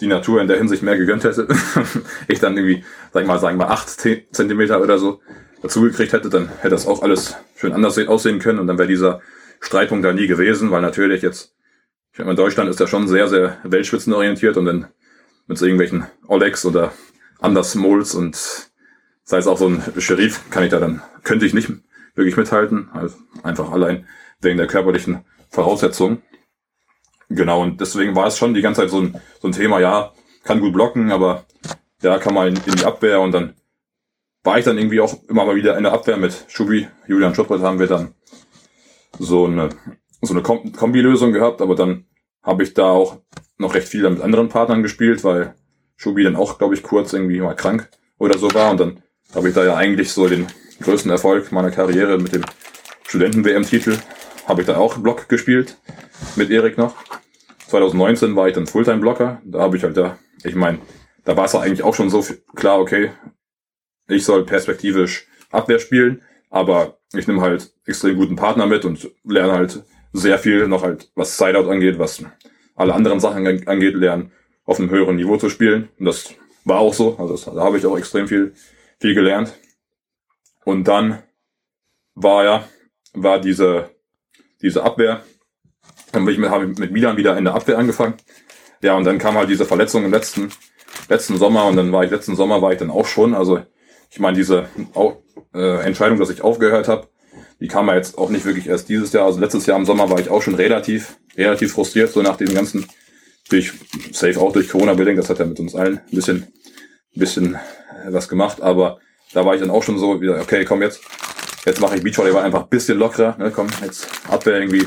die 0.00 0.06
Natur 0.06 0.40
in 0.40 0.48
der 0.48 0.58
Hinsicht 0.58 0.82
mehr 0.82 0.98
gegönnt 0.98 1.24
hätte, 1.24 1.48
ich 2.28 2.38
dann 2.38 2.56
irgendwie, 2.56 2.84
sag 3.12 3.22
ich 3.22 3.26
mal, 3.28 3.38
sagen 3.38 3.58
wir 3.58 3.70
acht 3.70 3.98
Te- 3.98 4.24
Zentimeter 4.30 4.80
oder 4.82 4.98
so 4.98 5.20
dazugekriegt 5.62 6.12
hätte, 6.12 6.28
dann 6.28 6.48
hätte 6.58 6.70
das 6.70 6.86
auch 6.86 7.02
alles 7.02 7.34
schön 7.56 7.72
anders 7.72 7.94
se- 7.94 8.08
aussehen 8.08 8.38
können 8.40 8.58
und 8.58 8.66
dann 8.66 8.78
wäre 8.78 8.88
dieser 8.88 9.20
Streitpunkt 9.62 10.04
da 10.04 10.12
nie 10.12 10.26
gewesen, 10.26 10.70
weil 10.70 10.82
natürlich 10.82 11.22
jetzt, 11.22 11.54
ich 12.12 12.18
meine, 12.18 12.34
Deutschland 12.34 12.68
ist 12.68 12.80
ja 12.80 12.86
schon 12.86 13.06
sehr, 13.06 13.28
sehr 13.28 13.58
weltspitzenorientiert 13.62 14.56
und 14.56 14.66
dann 14.66 14.88
mit 15.46 15.56
so 15.56 15.64
irgendwelchen 15.64 16.06
Olex 16.26 16.66
oder 16.66 16.92
Anders 17.38 17.74
Mols 17.76 18.14
und 18.14 18.36
sei 19.24 19.38
es 19.38 19.46
auch 19.46 19.56
so 19.56 19.68
ein 19.68 19.82
Sheriff, 19.98 20.50
kann 20.50 20.64
ich 20.64 20.70
da 20.70 20.80
dann, 20.80 21.00
könnte 21.22 21.46
ich 21.46 21.54
nicht 21.54 21.70
wirklich 22.14 22.36
mithalten, 22.36 22.90
also 22.92 23.16
einfach 23.44 23.70
allein 23.70 24.06
wegen 24.40 24.58
der 24.58 24.66
körperlichen 24.66 25.24
Voraussetzungen. 25.48 26.22
Genau, 27.28 27.62
und 27.62 27.80
deswegen 27.80 28.16
war 28.16 28.26
es 28.26 28.36
schon 28.36 28.54
die 28.54 28.62
ganze 28.62 28.82
Zeit 28.82 28.90
so 28.90 29.00
ein, 29.00 29.20
so 29.40 29.48
ein 29.48 29.52
Thema, 29.52 29.80
ja, 29.80 30.12
kann 30.42 30.60
gut 30.60 30.72
blocken, 30.72 31.12
aber 31.12 31.46
ja, 32.02 32.18
kann 32.18 32.34
mal 32.34 32.48
in, 32.48 32.56
in 32.66 32.74
die 32.74 32.84
Abwehr 32.84 33.20
und 33.20 33.32
dann 33.32 33.54
war 34.42 34.58
ich 34.58 34.64
dann 34.64 34.76
irgendwie 34.76 35.00
auch 35.00 35.22
immer 35.28 35.44
mal 35.44 35.54
wieder 35.54 35.76
in 35.76 35.84
der 35.84 35.92
Abwehr 35.92 36.16
mit 36.16 36.46
Schubi, 36.48 36.88
Julian 37.06 37.34
Schuppert 37.34 37.62
haben 37.62 37.78
wir 37.78 37.86
dann 37.86 38.14
so 39.18 39.46
eine, 39.46 39.70
so 40.20 40.34
eine 40.34 40.42
Kom 40.42 40.72
Kombilösung 40.72 41.32
gehabt, 41.32 41.60
aber 41.60 41.74
dann 41.74 42.06
habe 42.42 42.62
ich 42.62 42.74
da 42.74 42.90
auch 42.90 43.18
noch 43.58 43.74
recht 43.74 43.88
viel 43.88 44.08
mit 44.08 44.20
anderen 44.20 44.48
Partnern 44.48 44.82
gespielt, 44.82 45.24
weil 45.24 45.54
Schubi 45.96 46.24
dann 46.24 46.36
auch, 46.36 46.58
glaube 46.58 46.74
ich, 46.74 46.82
kurz 46.82 47.12
irgendwie 47.12 47.40
mal 47.40 47.54
krank 47.54 47.88
oder 48.18 48.38
so 48.38 48.52
war 48.54 48.70
und 48.70 48.80
dann 48.80 49.02
habe 49.34 49.48
ich 49.48 49.54
da 49.54 49.64
ja 49.64 49.76
eigentlich 49.76 50.12
so 50.12 50.28
den 50.28 50.46
größten 50.80 51.10
Erfolg 51.10 51.52
meiner 51.52 51.70
Karriere 51.70 52.18
mit 52.18 52.34
dem 52.34 52.42
Studenten-WM-Titel 53.06 53.98
habe 54.46 54.62
ich 54.62 54.66
da 54.66 54.76
auch 54.76 54.98
Block 54.98 55.28
gespielt 55.28 55.76
mit 56.36 56.50
Erik 56.50 56.78
noch. 56.78 56.96
2019 57.68 58.36
war 58.36 58.48
ich 58.48 58.54
dann 58.54 58.66
Fulltime-Blocker. 58.66 59.40
Da 59.44 59.60
habe 59.60 59.76
ich 59.76 59.84
halt 59.84 59.96
da, 59.96 60.18
ich 60.44 60.54
meine, 60.54 60.78
da 61.24 61.36
war 61.36 61.44
es 61.44 61.52
ja 61.52 61.60
eigentlich 61.60 61.82
auch 61.82 61.94
schon 61.94 62.10
so 62.10 62.24
klar, 62.54 62.80
okay, 62.80 63.12
ich 64.08 64.24
soll 64.24 64.44
perspektivisch 64.44 65.26
Abwehr 65.50 65.78
spielen, 65.78 66.22
aber 66.52 66.98
ich 67.14 67.26
nehme 67.26 67.40
halt 67.40 67.72
extrem 67.86 68.16
guten 68.16 68.36
Partner 68.36 68.66
mit 68.66 68.84
und 68.84 69.10
lerne 69.24 69.54
halt 69.54 69.82
sehr 70.12 70.38
viel 70.38 70.68
noch 70.68 70.82
halt, 70.82 71.10
was 71.14 71.38
Sideout 71.38 71.68
angeht, 71.68 71.98
was 71.98 72.22
alle 72.76 72.94
anderen 72.94 73.20
Sachen 73.20 73.46
an- 73.46 73.66
angeht, 73.66 73.94
lernen 73.94 74.30
auf 74.66 74.78
einem 74.78 74.90
höheren 74.90 75.16
Niveau 75.16 75.38
zu 75.38 75.48
spielen. 75.48 75.88
Und 75.98 76.04
das 76.04 76.34
war 76.64 76.78
auch 76.78 76.92
so. 76.92 77.16
Also 77.18 77.32
das, 77.32 77.44
da 77.46 77.64
habe 77.64 77.78
ich 77.78 77.86
auch 77.86 77.96
extrem 77.96 78.28
viel, 78.28 78.52
viel 79.00 79.14
gelernt. 79.14 79.54
Und 80.64 80.86
dann 80.86 81.22
war 82.14 82.44
ja, 82.44 82.68
war 83.14 83.40
diese, 83.40 83.88
diese 84.60 84.84
Abwehr. 84.84 85.24
Dann 86.12 86.26
bin 86.26 86.34
ich 86.34 86.40
mit, 86.40 86.50
habe 86.50 86.66
mit 86.66 86.92
Milan 86.92 87.16
wieder 87.16 87.36
in 87.38 87.44
der 87.44 87.54
Abwehr 87.54 87.78
angefangen. 87.78 88.14
Ja, 88.82 88.94
und 88.94 89.04
dann 89.04 89.18
kam 89.18 89.36
halt 89.36 89.48
diese 89.48 89.64
Verletzung 89.64 90.04
im 90.04 90.10
letzten, 90.10 90.50
letzten 91.08 91.38
Sommer 91.38 91.64
und 91.64 91.76
dann 91.76 91.92
war 91.92 92.04
ich, 92.04 92.10
letzten 92.10 92.36
Sommer 92.36 92.60
war 92.60 92.72
ich 92.72 92.78
dann 92.78 92.90
auch 92.90 93.06
schon, 93.06 93.34
also 93.34 93.64
ich 94.12 94.20
meine, 94.20 94.36
diese 94.36 94.68
äh, 95.54 95.84
Entscheidung, 95.84 96.18
dass 96.18 96.30
ich 96.30 96.42
aufgehört 96.42 96.86
habe, 96.86 97.08
die 97.60 97.68
kam 97.68 97.88
ja 97.88 97.94
jetzt 97.94 98.18
auch 98.18 98.28
nicht 98.28 98.44
wirklich 98.44 98.66
erst 98.66 98.88
dieses 98.88 99.12
Jahr. 99.12 99.24
Also 99.24 99.40
letztes 99.40 99.64
Jahr 99.66 99.78
im 99.78 99.86
Sommer 99.86 100.10
war 100.10 100.20
ich 100.20 100.28
auch 100.28 100.42
schon 100.42 100.54
relativ, 100.54 101.16
relativ 101.36 101.72
frustriert, 101.72 102.12
so 102.12 102.20
nach 102.20 102.36
dem 102.36 102.52
ganzen, 102.54 102.86
durch, 103.48 103.72
safe 104.12 104.38
auch 104.38 104.52
durch 104.52 104.68
Corona 104.68 104.94
bedingt, 104.94 105.18
das 105.18 105.30
hat 105.30 105.38
ja 105.38 105.46
mit 105.46 105.58
uns 105.60 105.74
allen 105.74 105.98
ein 105.98 106.14
bisschen, 106.14 106.46
bisschen 107.14 107.58
was 108.08 108.28
gemacht, 108.28 108.60
aber 108.60 108.98
da 109.32 109.46
war 109.46 109.54
ich 109.54 109.60
dann 109.60 109.70
auch 109.70 109.82
schon 109.82 109.98
so 109.98 110.20
wieder, 110.20 110.40
okay, 110.40 110.64
komm 110.64 110.82
jetzt, 110.82 111.00
jetzt 111.64 111.80
mache 111.80 111.96
ich 111.96 112.02
Beachvolleyball 112.02 112.44
einfach 112.44 112.64
ein 112.64 112.68
bisschen 112.68 112.98
lockerer, 112.98 113.36
ne, 113.38 113.50
komm, 113.50 113.68
jetzt 113.82 114.08
Abwehr 114.28 114.58
irgendwie, 114.58 114.86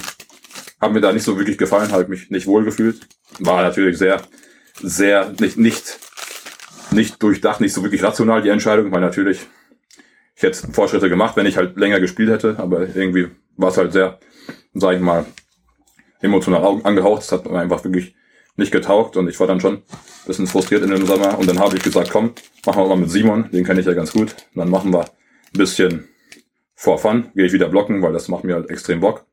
hat 0.79 0.93
mir 0.93 1.01
da 1.01 1.11
nicht 1.11 1.23
so 1.23 1.37
wirklich 1.37 1.57
gefallen, 1.57 1.91
habe 1.91 2.07
mich 2.07 2.29
nicht 2.29 2.47
wohl 2.47 2.63
gefühlt. 2.63 3.07
War 3.39 3.63
natürlich 3.63 3.97
sehr, 3.97 4.21
sehr, 4.81 5.33
nicht, 5.39 5.57
nicht, 5.57 5.97
nicht 6.95 7.21
durchdacht, 7.21 7.61
nicht 7.61 7.73
so 7.73 7.83
wirklich 7.83 8.03
rational 8.03 8.41
die 8.41 8.49
Entscheidung, 8.49 8.91
weil 8.91 9.01
natürlich, 9.01 9.45
ich 10.35 10.43
hätte 10.43 10.71
Fortschritte 10.71 11.09
gemacht, 11.09 11.35
wenn 11.37 11.45
ich 11.45 11.57
halt 11.57 11.77
länger 11.77 11.99
gespielt 11.99 12.29
hätte, 12.29 12.57
aber 12.57 12.81
irgendwie 12.95 13.27
war 13.57 13.69
es 13.69 13.77
halt 13.77 13.93
sehr, 13.93 14.19
sag 14.73 14.95
ich 14.95 15.01
mal, 15.01 15.25
emotional 16.21 16.63
au- 16.63 16.81
angehaucht. 16.83 17.21
Es 17.23 17.31
hat 17.31 17.45
mir 17.45 17.59
einfach 17.59 17.83
wirklich 17.83 18.15
nicht 18.57 18.71
getaugt 18.71 19.17
und 19.17 19.27
ich 19.27 19.39
war 19.39 19.47
dann 19.47 19.59
schon 19.59 19.75
ein 19.75 19.83
bisschen 20.25 20.47
frustriert 20.47 20.81
in 20.83 20.89
dem 20.89 21.05
Sommer 21.05 21.37
und 21.37 21.47
dann 21.47 21.59
habe 21.59 21.75
ich 21.75 21.83
gesagt, 21.83 22.09
komm, 22.09 22.33
machen 22.65 22.83
wir 22.83 22.87
mal 22.87 22.97
mit 22.97 23.11
Simon, 23.11 23.49
den 23.51 23.65
kenne 23.65 23.81
ich 23.81 23.85
ja 23.85 23.93
ganz 23.93 24.13
gut. 24.13 24.31
Und 24.53 24.59
dann 24.59 24.69
machen 24.69 24.91
wir 24.91 25.01
ein 25.01 25.57
bisschen 25.57 26.07
for 26.73 26.97
fun, 26.97 27.29
gehe 27.35 27.45
ich 27.45 27.53
wieder 27.53 27.69
blocken, 27.69 28.01
weil 28.01 28.13
das 28.13 28.27
macht 28.27 28.43
mir 28.43 28.55
halt 28.55 28.69
extrem 28.69 28.99
Bock. 29.01 29.25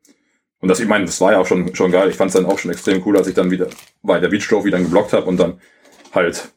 Und 0.60 0.68
das, 0.68 0.78
ich 0.80 0.86
meine, 0.86 1.04
das 1.06 1.20
war 1.20 1.32
ja 1.32 1.38
auch 1.38 1.46
schon, 1.46 1.74
schon 1.74 1.90
geil. 1.90 2.08
Ich 2.08 2.16
fand 2.16 2.28
es 2.28 2.34
dann 2.34 2.46
auch 2.46 2.58
schon 2.58 2.70
extrem 2.70 3.02
cool, 3.04 3.16
als 3.16 3.26
ich 3.26 3.34
dann 3.34 3.50
wieder 3.50 3.68
bei 4.02 4.20
der 4.20 4.28
Beach 4.28 4.46
Trophy 4.46 4.70
dann 4.70 4.84
geblockt 4.84 5.12
habe 5.12 5.26
und 5.26 5.36
dann 5.38 5.60
halt 6.12 6.52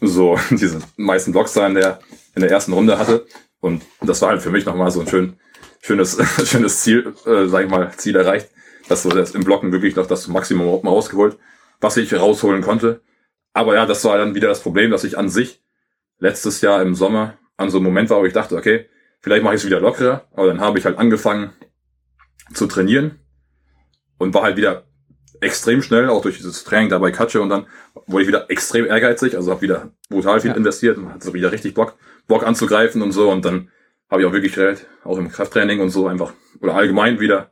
so 0.00 0.38
diese 0.50 0.80
meisten 0.96 1.32
Blocks 1.32 1.52
da 1.52 1.66
in 1.66 1.74
der, 1.74 2.00
in 2.34 2.42
der 2.42 2.50
ersten 2.50 2.72
Runde 2.72 2.98
hatte. 2.98 3.26
Und 3.60 3.82
das 4.00 4.22
war 4.22 4.30
halt 4.30 4.42
für 4.42 4.50
mich 4.50 4.64
nochmal 4.64 4.90
so 4.90 5.00
ein 5.00 5.06
schön, 5.06 5.34
schönes, 5.80 6.18
schönes 6.48 6.80
Ziel, 6.80 7.14
äh, 7.26 7.46
sag 7.46 7.64
ich 7.64 7.70
mal, 7.70 7.92
Ziel 7.96 8.16
erreicht, 8.16 8.50
dass 8.88 9.02
so 9.02 9.10
das 9.10 9.32
im 9.32 9.44
Blocken 9.44 9.72
wirklich 9.72 9.96
noch 9.96 10.06
das 10.06 10.28
Maximum 10.28 10.82
mal 10.82 10.90
rausgeholt, 10.90 11.38
was 11.80 11.96
ich 11.96 12.12
rausholen 12.14 12.62
konnte. 12.62 13.02
Aber 13.52 13.74
ja, 13.74 13.86
das 13.86 14.04
war 14.04 14.16
dann 14.18 14.34
wieder 14.34 14.48
das 14.48 14.60
Problem, 14.60 14.90
dass 14.90 15.04
ich 15.04 15.18
an 15.18 15.28
sich 15.28 15.62
letztes 16.18 16.60
Jahr 16.60 16.82
im 16.82 16.94
Sommer 16.94 17.38
an 17.56 17.70
so 17.70 17.78
einem 17.78 17.86
Moment 17.86 18.10
war, 18.10 18.20
wo 18.20 18.24
ich 18.24 18.32
dachte, 18.32 18.56
okay, 18.56 18.88
vielleicht 19.20 19.42
mache 19.42 19.54
ich 19.54 19.60
es 19.60 19.66
wieder 19.66 19.80
lockerer, 19.80 20.28
aber 20.32 20.46
dann 20.46 20.60
habe 20.60 20.78
ich 20.78 20.84
halt 20.84 20.98
angefangen 20.98 21.52
zu 22.54 22.66
trainieren 22.66 23.18
und 24.18 24.34
war 24.34 24.42
halt 24.42 24.56
wieder 24.56 24.84
extrem 25.40 25.82
schnell, 25.82 26.08
auch 26.08 26.22
durch 26.22 26.36
dieses 26.36 26.64
Training 26.64 26.88
dabei 26.90 27.10
Katsche 27.10 27.40
und 27.40 27.48
dann 27.48 27.66
wurde 28.06 28.22
ich 28.22 28.28
wieder 28.28 28.50
extrem 28.50 28.86
ehrgeizig, 28.86 29.36
also 29.36 29.50
habe 29.50 29.62
wieder 29.62 29.90
brutal 30.08 30.40
viel 30.40 30.50
Ja. 30.50 30.56
investiert 30.56 30.98
und 30.98 31.12
hatte 31.12 31.32
wieder 31.32 31.52
richtig 31.52 31.74
Bock, 31.74 31.96
Bock 32.26 32.46
anzugreifen 32.46 33.02
und 33.02 33.12
so 33.12 33.30
und 33.30 33.44
dann 33.44 33.70
habe 34.10 34.22
ich 34.22 34.28
auch 34.28 34.32
wirklich 34.32 34.56
auch 35.04 35.18
im 35.18 35.30
Krafttraining 35.30 35.80
und 35.80 35.90
so 35.90 36.08
einfach 36.08 36.32
oder 36.60 36.74
allgemein 36.74 37.20
wieder 37.20 37.50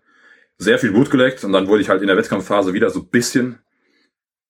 sehr 0.59 0.79
viel 0.79 0.91
Blut 0.91 1.11
geleckt 1.11 1.45
und 1.45 1.53
dann 1.53 1.69
wurde 1.69 1.81
ich 1.83 1.89
halt 1.89 2.03
in 2.03 2.09
der 2.09 2.17
Wettkampfphase 2.17 2.75
wieder 2.75 2.91
so 2.91 3.01
ein 3.01 3.09
bisschen 3.09 3.61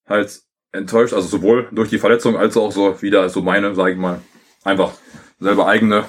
halt 0.06 0.40
enttäuscht, 0.72 1.12
also 1.14 1.28
sowohl 1.28 1.68
durch 1.72 1.90
die 1.90 1.98
Verletzung 1.98 2.36
als 2.36 2.56
auch 2.56 2.72
so 2.72 3.00
wieder 3.02 3.28
so 3.28 3.42
meine, 3.42 3.74
sage 3.74 3.92
ich 3.92 3.98
mal, 3.98 4.20
einfach 4.64 4.92
selber 5.38 5.66
eigene 5.66 6.04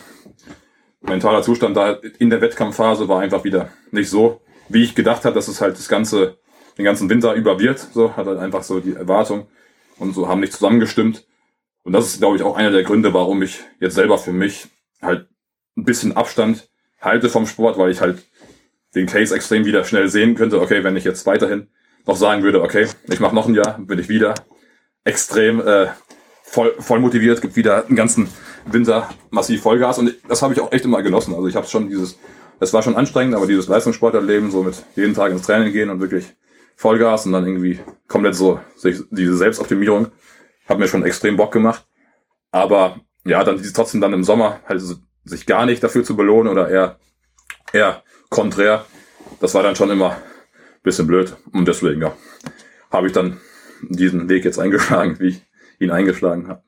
mentaler 1.01 1.41
Zustand 1.43 1.77
da 1.77 1.99
in 2.17 2.29
der 2.29 2.41
Wettkampfphase 2.41 3.07
war 3.07 3.21
einfach 3.21 3.43
wieder 3.43 3.69
nicht 3.91 4.09
so, 4.09 4.41
wie 4.67 4.83
ich 4.83 4.95
gedacht 4.95 5.25
habe, 5.25 5.35
dass 5.35 5.47
es 5.47 5.61
halt 5.61 5.77
das 5.77 5.87
ganze, 5.87 6.38
den 6.79 6.85
ganzen 6.85 7.09
Winter 7.09 7.33
über 7.33 7.59
wird. 7.59 7.77
So 7.77 8.15
hat 8.15 8.25
halt 8.25 8.39
einfach 8.39 8.63
so 8.63 8.79
die 8.79 8.93
Erwartung 8.93 9.47
und 9.97 10.15
so 10.15 10.29
haben 10.29 10.39
nicht 10.39 10.53
zusammengestimmt. 10.53 11.27
Und 11.83 11.91
das 11.91 12.07
ist, 12.07 12.19
glaube 12.19 12.37
ich, 12.37 12.41
auch 12.41 12.55
einer 12.55 12.71
der 12.71 12.83
Gründe, 12.83 13.13
warum 13.13 13.41
ich 13.43 13.59
jetzt 13.81 13.95
selber 13.95 14.17
für 14.17 14.31
mich 14.31 14.67
halt 15.01 15.27
ein 15.77 15.83
bisschen 15.83 16.15
Abstand 16.15 16.69
halte 17.01 17.27
vom 17.27 17.47
Sport, 17.47 17.77
weil 17.77 17.91
ich 17.91 17.99
halt 17.99 18.23
den 18.95 19.07
Case 19.07 19.35
extrem 19.35 19.65
wieder 19.65 19.83
schnell 19.83 20.07
sehen 20.07 20.35
könnte. 20.35 20.61
Okay, 20.61 20.83
wenn 20.85 20.95
ich 20.95 21.03
jetzt 21.03 21.25
weiterhin 21.25 21.67
noch 22.07 22.15
sagen 22.15 22.43
würde, 22.43 22.61
okay, 22.61 22.87
ich 23.09 23.19
mache 23.19 23.35
noch 23.35 23.47
ein 23.47 23.55
Jahr, 23.55 23.77
bin 23.77 23.99
ich 23.99 24.07
wieder 24.07 24.33
extrem 25.03 25.59
äh, 25.59 25.87
voll, 26.43 26.73
voll 26.79 26.99
motiviert, 27.01 27.41
gibt 27.41 27.57
wieder 27.57 27.85
einen 27.85 27.97
ganzen 27.97 28.29
Winter 28.65 29.09
massiv 29.31 29.61
Vollgas 29.63 29.99
und 29.99 30.15
das 30.29 30.41
habe 30.41 30.53
ich 30.53 30.61
auch 30.61 30.71
echt 30.71 30.85
immer 30.85 31.03
genossen. 31.03 31.33
Also 31.33 31.47
ich 31.47 31.57
habe 31.57 31.67
schon 31.67 31.89
dieses, 31.89 32.17
es 32.61 32.71
war 32.71 32.83
schon 32.83 32.95
anstrengend, 32.95 33.35
aber 33.35 33.47
dieses 33.47 33.67
Leistungssportlerleben, 33.67 34.49
so 34.49 34.63
mit 34.63 34.75
jeden 34.95 35.13
Tag 35.13 35.33
ins 35.33 35.41
Training 35.41 35.73
gehen 35.73 35.89
und 35.89 35.99
wirklich 35.99 36.35
Vollgas 36.79 37.25
und 37.25 37.33
dann 37.33 37.45
irgendwie 37.45 37.77
komplett 38.07 38.35
so 38.35 38.61
diese 39.11 39.35
Selbstoptimierung 39.35 40.07
hat 40.65 40.79
mir 40.79 40.87
schon 40.87 41.03
extrem 41.03 41.35
Bock 41.35 41.51
gemacht. 41.51 41.85
Aber 42.51 43.01
ja, 43.25 43.43
dann 43.43 43.61
trotzdem 43.73 43.99
dann 43.99 44.13
im 44.13 44.23
Sommer 44.23 44.61
halt 44.65 44.81
sich 45.25 45.45
gar 45.45 45.65
nicht 45.65 45.83
dafür 45.83 46.05
zu 46.05 46.15
belohnen 46.15 46.49
oder 46.49 46.69
eher 46.69 46.97
eher 47.73 48.01
konträr, 48.29 48.85
das 49.41 49.53
war 49.55 49.61
dann 49.61 49.75
schon 49.75 49.89
immer 49.89 50.11
ein 50.11 50.17
bisschen 50.81 51.05
blöd 51.05 51.35
und 51.51 51.67
deswegen 51.67 52.01
ja, 52.01 52.15
habe 52.91 53.07
ich 53.07 53.13
dann 53.13 53.41
diesen 53.81 54.29
Weg 54.29 54.45
jetzt 54.45 54.57
eingeschlagen, 54.57 55.19
wie 55.19 55.27
ich 55.27 55.45
ihn 55.79 55.91
eingeschlagen 55.91 56.47
habe. 56.47 56.63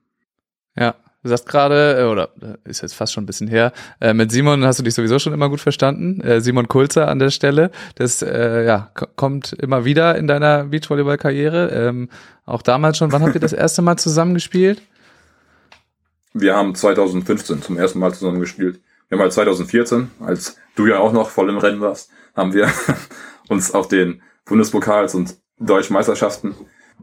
Ja, 0.75 0.95
du 1.23 1.29
sagst 1.29 1.47
gerade, 1.47 1.99
äh, 1.99 2.03
oder 2.05 2.29
äh, 2.41 2.69
ist 2.69 2.81
jetzt 2.81 2.93
fast 2.93 3.13
schon 3.13 3.23
ein 3.23 3.27
bisschen 3.27 3.47
her, 3.47 3.71
äh, 3.99 4.13
mit 4.13 4.31
Simon 4.31 4.65
hast 4.65 4.79
du 4.79 4.83
dich 4.83 4.93
sowieso 4.93 5.19
schon 5.19 5.33
immer 5.33 5.49
gut 5.49 5.61
verstanden. 5.61 6.21
Äh, 6.21 6.41
Simon 6.41 6.67
Kulzer 6.67 7.07
an 7.07 7.19
der 7.19 7.29
Stelle. 7.29 7.71
Das 7.95 8.21
äh, 8.21 8.65
ja, 8.65 8.89
ko- 8.93 9.07
kommt 9.15 9.53
immer 9.53 9.85
wieder 9.85 10.15
in 10.17 10.27
deiner 10.27 10.65
Beachvolleyball-Karriere. 10.65 11.69
Ähm, 11.69 12.09
auch 12.45 12.61
damals 12.61 12.97
schon. 12.97 13.11
Wann 13.11 13.23
habt 13.23 13.35
ihr 13.35 13.41
das 13.41 13.53
erste 13.53 13.81
Mal 13.81 13.97
zusammengespielt? 13.97 14.81
Wir 16.33 16.55
haben 16.55 16.75
2015 16.75 17.61
zum 17.61 17.77
ersten 17.77 17.99
Mal 17.99 18.13
zusammen 18.13 18.39
gespielt. 18.39 18.79
Wir 19.09 19.17
haben 19.17 19.23
halt 19.23 19.33
2014, 19.33 20.09
als 20.21 20.57
du 20.75 20.87
ja 20.87 20.99
auch 20.99 21.11
noch 21.11 21.29
voll 21.29 21.49
im 21.49 21.57
Rennen 21.57 21.81
warst, 21.81 22.09
haben 22.35 22.53
wir 22.53 22.69
uns 23.49 23.73
auf 23.73 23.87
den 23.89 24.21
Bundespokals 24.45 25.13
und 25.15 25.35
Deutschen 25.59 25.93
Meisterschaften 25.93 26.55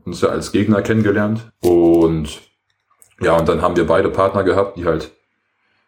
uns 0.05 0.23
ja 0.23 0.31
als 0.31 0.51
Gegner 0.53 0.81
kennengelernt. 0.81 1.53
Und 1.61 2.41
ja, 3.21 3.37
und 3.37 3.49
dann 3.49 3.63
haben 3.63 3.77
wir 3.77 3.87
beide 3.87 4.11
Partner 4.11 4.45
gehabt, 4.45 4.77
die 4.77 4.85
halt 4.85 5.11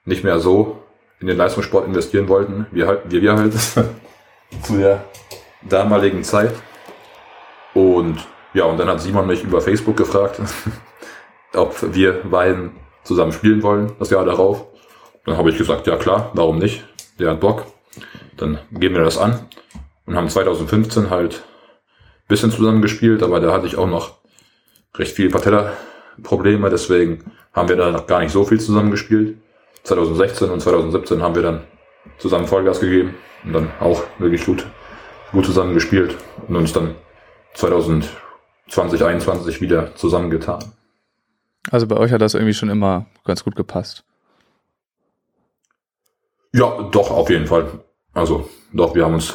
nicht 0.05 0.25
mehr 0.25 0.41
so 0.41 0.83
in 1.21 1.27
den 1.27 1.37
Leistungssport 1.37 1.87
investieren 1.87 2.29
wollten, 2.29 2.67
wie 2.73 2.85
halt, 2.85 3.03
wie 3.11 3.23
wir 3.23 3.37
halt 3.37 3.55
zu 4.63 4.77
der 4.77 5.05
damaligen 5.63 6.25
Zeit. 6.25 6.55
Und 7.75 8.19
ja, 8.53 8.65
und 8.65 8.79
dann 8.79 8.89
hat 8.89 9.01
Simon 9.01 9.27
mich 9.27 9.45
über 9.45 9.61
Facebook 9.61 9.97
gefragt, 9.97 10.41
ob 11.55 11.95
wir 11.95 12.23
beiden 12.25 12.73
zusammen 13.05 13.33
spielen 13.33 13.63
wollen, 13.63 13.93
das 13.99 14.11
Jahr 14.11 14.25
darauf. 14.25 14.67
Dann 15.25 15.37
habe 15.37 15.51
ich 15.51 15.59
gesagt, 15.59 15.87
ja 15.87 15.97
klar, 15.97 16.31
warum 16.35 16.59
nicht? 16.59 16.85
Der 17.19 17.31
hat 17.31 17.41
Bock. 17.41 17.67
Dann 18.37 18.59
geben 18.73 18.95
wir 18.95 19.05
das 19.05 19.19
an 19.19 19.47
und 20.07 20.17
haben 20.17 20.29
2015 20.29 21.11
halt 21.11 21.35
ein 21.35 22.29
bisschen 22.29 22.51
zusammen 22.51 22.83
gespielt, 22.83 23.23
aber 23.23 23.39
da 23.41 23.53
hatte 23.53 23.67
ich 23.67 23.77
auch 23.77 23.87
noch 23.87 24.19
recht 24.97 25.15
viel 25.15 25.31
Patella-Probleme, 26.23 26.71
deswegen 26.71 27.25
haben 27.53 27.69
wir 27.69 27.77
da 27.77 27.91
noch 27.91 28.07
gar 28.07 28.21
nicht 28.21 28.33
so 28.33 28.45
viel 28.45 28.61
zusammen 28.61 28.91
gespielt. 28.91 29.39
2016 29.83 30.51
und 30.51 30.61
2017 30.61 31.23
haben 31.23 31.35
wir 31.35 31.43
dann 31.43 31.61
zusammen 32.19 32.47
Vollgas 32.47 32.81
gegeben 32.81 33.15
und 33.45 33.53
dann 33.53 33.71
auch 33.81 34.03
wirklich 34.19 34.45
gut, 34.45 34.67
gut 35.33 35.47
zusammen 35.47 35.75
gespielt 35.75 36.17
und 36.49 36.57
uns 36.57 36.73
dann 36.73 36.95
2020, 37.55 38.11
2021 38.69 39.61
wieder 39.61 39.95
zusammengetan. 39.97 40.65
Also 41.71 41.87
bei 41.87 41.97
euch 41.97 42.13
hat 42.13 42.21
das 42.21 42.35
irgendwie 42.35 42.55
schon 42.55 42.71
immer 42.71 43.07
ganz 43.25 43.45
gut 43.45 43.57
gepasst. 43.57 44.05
Ja, 46.53 46.89
doch, 46.91 47.11
auf 47.11 47.31
jeden 47.31 47.47
Fall. 47.47 47.69
Also, 48.13 48.49
doch, 48.73 48.95
wir 48.95 49.05
haben 49.05 49.15
uns 49.15 49.35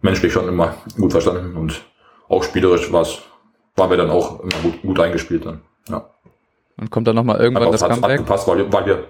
menschlich 0.00 0.32
schon 0.32 0.48
immer 0.48 0.74
gut 0.96 1.12
verstanden 1.12 1.56
und 1.56 1.82
auch 2.28 2.42
spielerisch 2.42 2.90
war's, 2.92 3.22
waren 3.76 3.90
wir 3.90 3.96
dann 3.96 4.10
auch 4.10 4.40
immer 4.40 4.56
gut, 4.62 4.82
gut 4.82 5.00
eingespielt 5.00 5.44
dann. 5.44 5.62
Ja. 5.88 6.15
Und 6.78 6.90
kommt 6.90 7.06
dann 7.08 7.16
nochmal 7.16 7.38
irgendwann 7.40 7.72
das 7.72 7.82
hat, 7.82 7.90
hat 7.90 8.00
Comeback? 8.00 8.18
gepasst, 8.18 8.46
weil, 8.48 8.58
wir- 8.58 8.72
weil 8.72 8.86
wir 8.86 9.04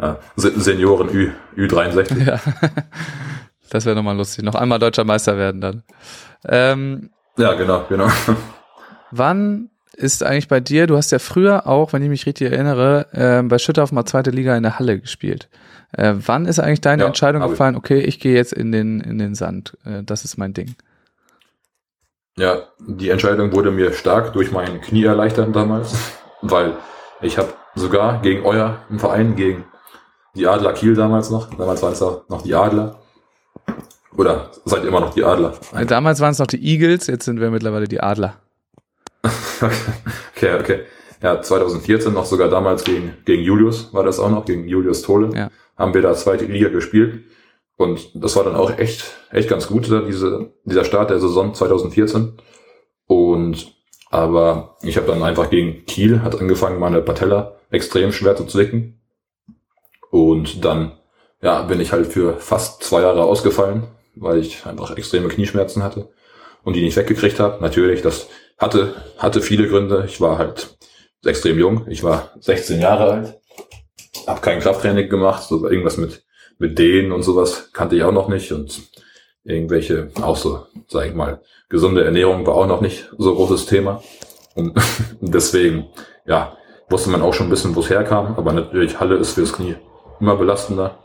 ja, 0.00 0.18
Se- 0.36 0.60
Senioren 0.60 1.08
Ü, 1.08 1.30
Ü63. 1.56 2.24
Ja. 2.24 2.40
Das 3.70 3.84
wäre 3.84 3.96
nochmal 3.96 4.16
lustig. 4.16 4.44
Noch 4.44 4.54
einmal 4.54 4.78
deutscher 4.78 5.04
Meister 5.04 5.36
werden 5.38 5.60
dann. 5.60 5.82
Ähm, 6.46 7.10
Ja, 7.36 7.54
genau, 7.54 7.84
genau. 7.88 8.08
wann 9.10 9.70
ist 9.94 10.22
eigentlich 10.22 10.48
bei 10.48 10.60
dir, 10.60 10.86
du 10.86 10.96
hast 10.96 11.10
ja 11.10 11.18
früher 11.18 11.66
auch, 11.66 11.92
wenn 11.92 12.02
ich 12.02 12.08
mich 12.08 12.26
richtig 12.26 12.52
erinnere, 12.52 13.06
ähm, 13.14 13.48
bei 13.48 13.58
Schüttorf 13.58 13.92
mal 13.92 14.04
zweite 14.04 14.30
Liga 14.30 14.56
in 14.56 14.62
der 14.62 14.78
Halle 14.78 15.00
gespielt. 15.00 15.48
Äh, 15.92 16.14
wann 16.18 16.44
ist 16.46 16.58
eigentlich 16.58 16.82
deine 16.82 17.02
Ja, 17.02 17.06
Entscheidung 17.08 17.48
gefallen, 17.48 17.76
okay, 17.76 18.00
ich 18.00 18.20
gehe 18.20 18.34
jetzt 18.34 18.52
in 18.52 18.72
den, 18.72 19.00
in 19.00 19.18
den 19.18 19.34
Sand. 19.34 19.76
Äh, 19.86 20.02
das 20.02 20.24
ist 20.24 20.36
mein 20.36 20.52
Ding. 20.52 20.74
Ja, 22.38 22.64
die 22.78 23.08
Entscheidung 23.08 23.52
wurde 23.52 23.70
mir 23.70 23.92
stark 23.92 24.34
durch 24.34 24.52
mein 24.52 24.80
Knie 24.82 25.04
erleichtert 25.04 25.56
damals, 25.56 25.94
weil 26.42 26.76
ich 27.22 27.38
habe 27.38 27.48
sogar 27.74 28.20
gegen 28.20 28.44
euer 28.44 28.80
im 28.90 28.98
Verein, 28.98 29.36
gegen 29.36 29.64
die 30.34 30.46
Adler 30.46 30.74
Kiel 30.74 30.94
damals 30.94 31.30
noch, 31.30 31.48
damals 31.54 31.82
waren 31.82 31.94
es 31.94 32.02
auch 32.02 32.28
noch 32.28 32.42
die 32.42 32.54
Adler, 32.54 32.98
oder 34.18 34.50
seid 34.64 34.82
ihr 34.82 34.88
immer 34.88 35.00
noch 35.00 35.14
die 35.14 35.24
Adler? 35.24 35.54
Äh, 35.74 35.86
Damals 35.86 36.20
waren 36.20 36.32
es 36.32 36.38
noch 36.38 36.46
die 36.46 36.62
Eagles, 36.62 37.06
jetzt 37.06 37.24
sind 37.24 37.40
wir 37.40 37.50
mittlerweile 37.50 37.88
die 37.88 38.00
Adler. 38.00 38.36
Okay, 40.36 40.54
okay. 40.60 40.80
Ja, 41.22 41.40
2014 41.40 42.12
noch 42.12 42.26
sogar 42.26 42.50
damals 42.50 42.84
gegen, 42.84 43.14
gegen 43.24 43.42
Julius 43.42 43.94
war 43.94 44.04
das 44.04 44.18
auch 44.18 44.28
noch, 44.28 44.44
gegen 44.44 44.68
Julius 44.68 45.00
Tole. 45.00 45.30
Ja. 45.34 45.50
Haben 45.78 45.94
wir 45.94 46.02
da 46.02 46.12
zweite 46.12 46.44
Liga 46.44 46.68
gespielt. 46.68 47.24
Und 47.76 48.10
das 48.14 48.36
war 48.36 48.44
dann 48.44 48.56
auch 48.56 48.78
echt, 48.78 49.04
echt 49.30 49.48
ganz 49.48 49.68
gut, 49.68 49.90
da 49.90 50.00
diese, 50.00 50.52
dieser 50.64 50.84
Start 50.84 51.10
der 51.10 51.20
Saison 51.20 51.54
2014. 51.54 52.38
Und, 53.06 53.74
aber 54.10 54.76
ich 54.82 54.96
habe 54.96 55.06
dann 55.06 55.22
einfach 55.22 55.50
gegen 55.50 55.84
Kiel, 55.84 56.22
hat 56.22 56.40
angefangen, 56.40 56.80
meine 56.80 57.02
Patella 57.02 57.56
extrem 57.70 58.12
schwer 58.12 58.36
zu 58.36 58.46
zwicken. 58.46 59.00
Und 60.10 60.64
dann, 60.64 60.92
ja, 61.42 61.62
bin 61.62 61.80
ich 61.80 61.92
halt 61.92 62.06
für 62.06 62.38
fast 62.38 62.82
zwei 62.82 63.02
Jahre 63.02 63.24
ausgefallen, 63.24 63.88
weil 64.14 64.38
ich 64.38 64.64
einfach 64.64 64.96
extreme 64.96 65.28
Knieschmerzen 65.28 65.82
hatte 65.82 66.08
und 66.64 66.74
die 66.74 66.82
nicht 66.82 66.96
weggekriegt 66.96 67.38
habe. 67.38 67.62
Natürlich, 67.62 68.00
das 68.02 68.28
hatte, 68.58 68.94
hatte 69.18 69.42
viele 69.42 69.68
Gründe. 69.68 70.04
Ich 70.06 70.20
war 70.20 70.38
halt 70.38 70.78
extrem 71.24 71.58
jung. 71.58 71.86
Ich 71.88 72.02
war 72.02 72.32
16 72.40 72.80
Jahre 72.80 73.12
alt. 73.12 73.40
Hab 74.26 74.42
kein 74.42 74.60
Krafttraining 74.60 75.08
gemacht. 75.08 75.42
So 75.42 75.68
irgendwas 75.68 75.98
mit, 75.98 76.24
mit 76.58 76.78
Dehnen 76.78 77.12
und 77.12 77.22
sowas 77.22 77.70
kannte 77.72 77.96
ich 77.96 78.02
auch 78.02 78.12
noch 78.12 78.28
nicht. 78.28 78.52
Und 78.52 78.82
irgendwelche, 79.44 80.10
auch 80.20 80.36
so, 80.36 80.66
sag 80.88 81.06
ich 81.06 81.14
mal, 81.14 81.40
gesunde 81.68 82.04
Ernährung 82.04 82.46
war 82.46 82.54
auch 82.54 82.66
noch 82.66 82.80
nicht 82.80 83.10
so 83.18 83.34
großes 83.34 83.66
Thema. 83.66 84.02
Und 84.54 84.74
deswegen, 85.20 85.86
ja, 86.26 86.56
wusste 86.88 87.10
man 87.10 87.22
auch 87.22 87.34
schon 87.34 87.46
ein 87.46 87.50
bisschen, 87.50 87.74
wo 87.74 87.80
es 87.80 87.90
herkam. 87.90 88.34
Aber 88.36 88.52
natürlich, 88.52 88.98
Halle 88.98 89.16
ist 89.16 89.32
fürs 89.32 89.52
Knie 89.52 89.76
immer 90.20 90.36
belastender. 90.36 90.98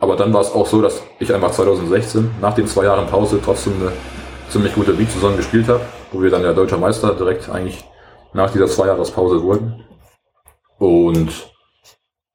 Aber 0.00 0.16
dann 0.16 0.32
war 0.32 0.40
es 0.40 0.50
auch 0.50 0.66
so, 0.66 0.82
dass 0.82 1.02
ich 1.20 1.32
einfach 1.32 1.52
2016 1.52 2.32
nach 2.40 2.54
den 2.54 2.66
zwei 2.66 2.84
Jahren 2.84 3.06
Pause 3.06 3.40
trotzdem 3.42 3.74
eine 3.80 3.92
ziemlich 4.48 4.74
gute 4.74 4.92
Beat-Saison 4.92 5.36
gespielt 5.36 5.68
habe, 5.68 5.80
wo 6.10 6.20
wir 6.20 6.30
dann 6.30 6.42
ja 6.42 6.52
deutscher 6.52 6.76
Meister 6.76 7.14
direkt 7.14 7.48
eigentlich 7.48 7.84
nach 8.32 8.50
dieser 8.50 8.66
zwei 8.66 8.86
Jahrespause 8.86 9.42
wurden. 9.42 9.84
Und 10.78 11.30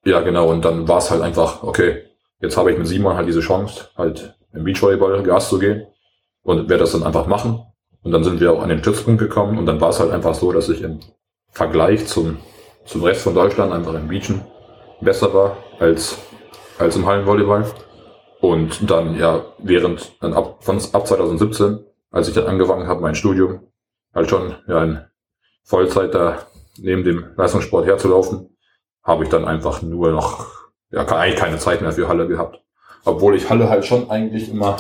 ja, 0.06 0.22
genau, 0.22 0.50
und 0.50 0.64
dann 0.64 0.88
war 0.88 1.00
es 1.00 1.12
halt 1.12 1.22
einfach, 1.22 1.64
okay, 1.64 2.04
jetzt 2.40 2.58
habe 2.58 2.72
ich 2.72 2.78
mit 2.78 2.88
Simon 2.88 3.16
halt 3.16 3.28
diese 3.28 3.42
Chance, 3.42 3.90
halt 3.96 4.36
im 4.54 4.64
Beachvolleyball 4.64 5.24
Gas 5.24 5.50
zu 5.50 5.60
gehen 5.60 5.88
und 6.44 6.70
werde 6.70 6.84
das 6.84 6.94
dann 6.94 7.04
einfach 7.04 7.28
machen. 7.28 7.64
Und 8.04 8.12
dann 8.12 8.24
sind 8.24 8.40
wir 8.40 8.54
auch 8.54 8.62
an 8.62 8.70
den 8.70 8.80
Stützpunkt 8.80 9.20
gekommen 9.20 9.58
und 9.58 9.66
dann 9.66 9.82
war 9.82 9.90
es 9.90 10.00
halt 10.00 10.12
einfach 10.12 10.34
so, 10.34 10.52
dass 10.52 10.70
ich 10.70 10.82
im 10.82 11.00
Vergleich 11.50 12.08
zum, 12.08 12.38
zum 12.86 13.04
Rest 13.04 13.22
von 13.22 13.36
Deutschland 13.36 13.74
einfach 13.74 13.94
im 13.94 14.08
Beachen 14.08 14.42
besser 15.02 15.34
war 15.34 15.58
als, 15.80 16.18
als 16.78 16.96
im 16.96 17.06
Hallenvolleyball. 17.06 17.66
Und 18.40 18.90
dann, 18.90 19.18
ja, 19.18 19.46
während, 19.58 20.22
dann 20.22 20.34
ab, 20.34 20.64
von, 20.64 20.80
ab 20.94 21.08
2017, 21.08 21.80
als 22.12 22.28
ich 22.28 22.36
dann 22.36 22.46
angefangen 22.46 22.88
habe, 22.88 23.02
mein 23.02 23.16
Studium, 23.16 23.68
halt 24.14 24.30
schon 24.30 24.56
ja, 24.68 24.84
in 24.84 25.02
Vollzeit 25.64 26.14
da 26.14 26.48
neben 26.78 27.04
dem 27.04 27.26
Leistungssport 27.36 27.86
herzulaufen, 27.86 28.56
habe 29.04 29.24
ich 29.24 29.30
dann 29.30 29.46
einfach 29.46 29.82
nur 29.82 30.12
noch, 30.12 30.67
ja, 30.92 31.06
eigentlich 31.06 31.40
keine 31.40 31.58
Zeit 31.58 31.82
mehr 31.82 31.92
für 31.92 32.08
Halle 32.08 32.28
gehabt. 32.28 32.62
Obwohl 33.06 33.36
ich 33.36 33.50
Halle 33.50 33.70
halt 33.70 33.86
schon 33.86 34.10
eigentlich 34.10 34.50
immer 34.50 34.78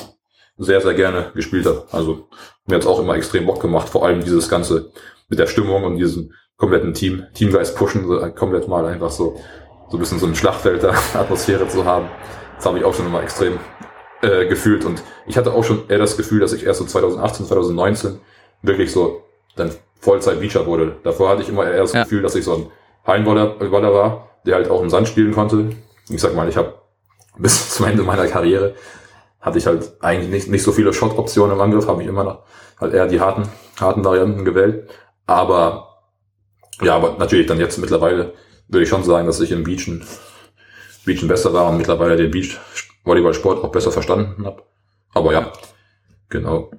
sehr, 0.58 0.82
sehr 0.82 0.93
gerne 0.93 1.32
gespielt 1.36 1.65
habe. 1.65 1.86
Also 1.91 2.28
mir 2.65 2.76
hat's 2.76 2.88
auch 2.88 3.00
immer 3.00 3.15
extrem 3.15 3.46
Bock 3.46 3.62
gemacht, 3.62 3.89
vor 3.89 4.06
allem 4.06 4.24
dieses 4.24 4.50
Ganze 4.50 4.91
mit 5.30 5.39
der 5.39 5.48
Stimmung 5.48 5.84
und 5.84 5.98
diesem 5.98 6.34
kompletten 6.58 6.93
Team, 6.93 7.26
Teamgeist 7.34 7.76
pushen, 7.76 8.08
so 8.08 8.20
komplett 8.32 8.67
mal 8.67 8.86
einfach 8.86 9.12
so, 9.12 9.39
so 9.89 9.98
ein 9.98 10.00
bisschen 10.00 10.20
so 10.20 10.26
ein 10.26 10.36
Schlachtfeld 10.36 10.84
der 10.84 10.96
Atmosphäre 11.13 11.67
zu 11.67 11.86
haben. 11.86 12.10
Das 12.56 12.65
habe 12.65 12.80
ich 12.80 12.84
auch 12.84 12.93
schon 12.93 13.06
immer 13.06 13.22
extrem 13.22 13.60
äh, 14.22 14.48
gefühlt. 14.48 14.84
Und 14.84 15.04
ich 15.28 15.38
hatte 15.38 15.54
auch 15.54 15.63
schon 15.63 15.88
eher 15.88 16.00
das 16.00 16.17
Gefühl, 16.17 16.39
dass 16.39 16.54
ich 16.54 16.65
erst 16.65 16.80
so 16.80 16.86
2018, 16.86 17.46
2019 17.46 18.20
wirklich 18.63 18.91
so 18.91 19.24
dann 19.56 19.72
Vollzeit 20.00 20.39
Beacher 20.39 20.65
wurde. 20.65 20.96
Davor 21.04 21.30
hatte 21.30 21.43
ich 21.43 21.50
immer 21.50 21.65
eher 21.65 21.82
das 21.82 21.93
ja. 21.93 22.04
Gefühl, 22.04 22.24
dass 22.24 22.36
ich 22.36 22.43
so 22.43 22.56
ein 22.56 22.72
Hallenwaller 23.06 23.93
war, 23.93 24.30
der 24.46 24.56
halt 24.56 24.70
auch 24.70 24.82
im 24.82 24.89
Sand 24.89 25.08
spielen 25.08 25.34
konnte. 25.34 25.70
Ich 26.10 26.22
sag 26.22 26.36
mal, 26.36 26.48
ich 26.50 26.58
habe 26.58 26.74
bis 27.38 27.70
zum 27.76 27.86
Ende 27.86 28.04
meiner 28.04 28.28
Karriere 28.28 28.76
hatte 29.39 29.60
ich 29.60 29.67
halt 29.67 29.93
eigentlich 30.02 30.30
nicht, 30.30 30.50
nicht 30.50 30.63
so 30.63 30.72
viele 30.72 30.93
Shot-Optionen 30.93 31.56
im 31.56 31.62
Angriff, 31.62 31.88
habe 31.88 32.02
ich 32.02 32.08
immer 32.08 32.24
noch 32.24 32.43
halt 32.80 32.93
eher 32.93 33.08
die 33.08 33.22
harten, 33.22 33.48
harten 33.80 34.04
Varianten 34.04 34.46
gewählt. 34.46 34.89
Aber 35.26 35.88
ja, 36.82 36.96
aber 36.96 37.17
natürlich 37.17 37.48
dann 37.48 37.60
jetzt 37.60 37.78
mittlerweile 37.78 38.34
würde 38.67 38.84
ich 38.84 38.89
schon 38.89 39.04
sagen, 39.04 39.26
dass 39.26 39.39
ich 39.39 39.52
im 39.52 39.63
Beachen, 39.63 40.04
Beachen 41.06 41.28
besser 41.28 41.54
war 41.54 41.70
und 41.70 41.78
mittlerweile 41.78 42.17
den 42.17 42.32
Beach 42.32 42.58
Volleyballsport 43.04 43.63
auch 43.63 43.72
besser 43.72 43.91
verstanden 43.91 44.46
habe. 44.46 44.63
Aber 45.13 45.32
ja, 45.32 45.52
genau. 46.30 46.72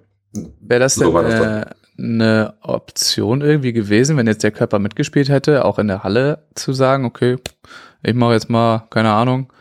Wäre 0.60 0.80
das 0.80 0.96
denn 0.96 1.14
äh, 1.14 1.64
eine 1.98 2.54
Option 2.60 3.40
irgendwie 3.40 3.72
gewesen, 3.72 4.16
wenn 4.16 4.26
jetzt 4.26 4.44
der 4.44 4.52
Körper 4.52 4.78
mitgespielt 4.78 5.30
hätte, 5.30 5.64
auch 5.64 5.78
in 5.78 5.88
der 5.88 6.04
Halle 6.04 6.46
zu 6.54 6.72
sagen, 6.72 7.06
okay, 7.06 7.36
ich 8.02 8.14
mache 8.14 8.32
jetzt 8.32 8.50
mal, 8.50 8.86
keine 8.90 9.12
Ahnung, 9.12 9.52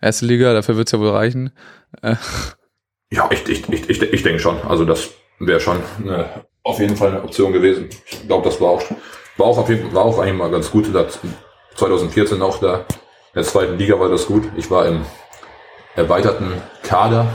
erste 0.00 0.26
Liga, 0.26 0.52
dafür 0.52 0.76
wird's 0.76 0.92
ja 0.92 1.00
wohl 1.00 1.10
reichen. 1.10 1.52
Äh. 2.02 2.16
Ja, 3.10 3.28
ich, 3.30 3.48
ich, 3.48 3.68
ich, 3.68 3.90
ich, 3.90 4.02
ich 4.02 4.22
denke 4.22 4.40
schon. 4.40 4.60
Also 4.62 4.84
das 4.84 5.10
wäre 5.38 5.60
schon 5.60 5.78
eine, 6.02 6.44
auf 6.62 6.80
jeden 6.80 6.96
Fall 6.96 7.10
eine 7.10 7.22
Option 7.22 7.52
gewesen. 7.52 7.88
Ich 8.06 8.26
glaube, 8.26 8.48
das 8.48 8.60
war 8.60 8.70
auch, 8.70 8.82
war 9.36 9.46
auch 9.46 9.58
auf 9.58 9.68
jeden 9.68 9.92
war 9.94 10.04
auch 10.04 10.18
eigentlich 10.18 10.38
mal 10.38 10.50
ganz 10.50 10.70
gut. 10.70 10.86
2014 11.76 12.42
auch 12.42 12.58
da 12.58 12.86
in 13.34 13.40
der 13.40 13.44
zweiten 13.44 13.76
Liga 13.78 13.98
war 13.98 14.08
das 14.08 14.26
gut. 14.26 14.44
Ich 14.56 14.70
war 14.70 14.86
im 14.86 15.04
erweiterten 15.96 16.52
Kader 16.84 17.26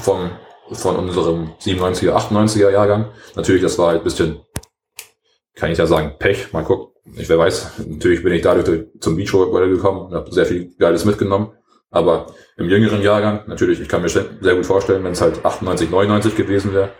vom, 0.00 0.30
von 0.72 0.96
unserem 0.96 1.54
97er, 1.60 2.12
98er 2.12 2.70
Jahrgang. 2.70 3.10
Natürlich, 3.34 3.62
das 3.62 3.76
war 3.76 3.88
halt 3.88 4.04
bisschen, 4.04 4.40
kann 5.56 5.72
ich 5.72 5.78
ja 5.78 5.86
sagen, 5.86 6.14
Pech. 6.18 6.52
Mal 6.52 6.62
gucken. 6.62 6.94
Ich, 7.16 7.28
wer 7.28 7.38
weiß, 7.38 7.78
natürlich 7.86 8.22
bin 8.22 8.32
ich 8.32 8.42
dadurch 8.42 8.86
zum 9.00 9.16
Beachvolleyball 9.16 9.68
gekommen 9.68 10.06
und 10.06 10.14
habe 10.14 10.32
sehr 10.32 10.46
viel 10.46 10.72
Geiles 10.78 11.04
mitgenommen. 11.04 11.52
Aber 11.90 12.26
im 12.56 12.68
jüngeren 12.68 13.02
Jahrgang, 13.02 13.42
natürlich, 13.46 13.80
ich 13.80 13.88
kann 13.88 14.02
mir 14.02 14.08
sehr 14.08 14.24
gut 14.24 14.66
vorstellen, 14.66 15.02
wenn 15.02 15.12
es 15.12 15.20
halt 15.20 15.44
98, 15.44 15.90
99 15.90 16.36
gewesen 16.36 16.72
wäre, 16.72 16.90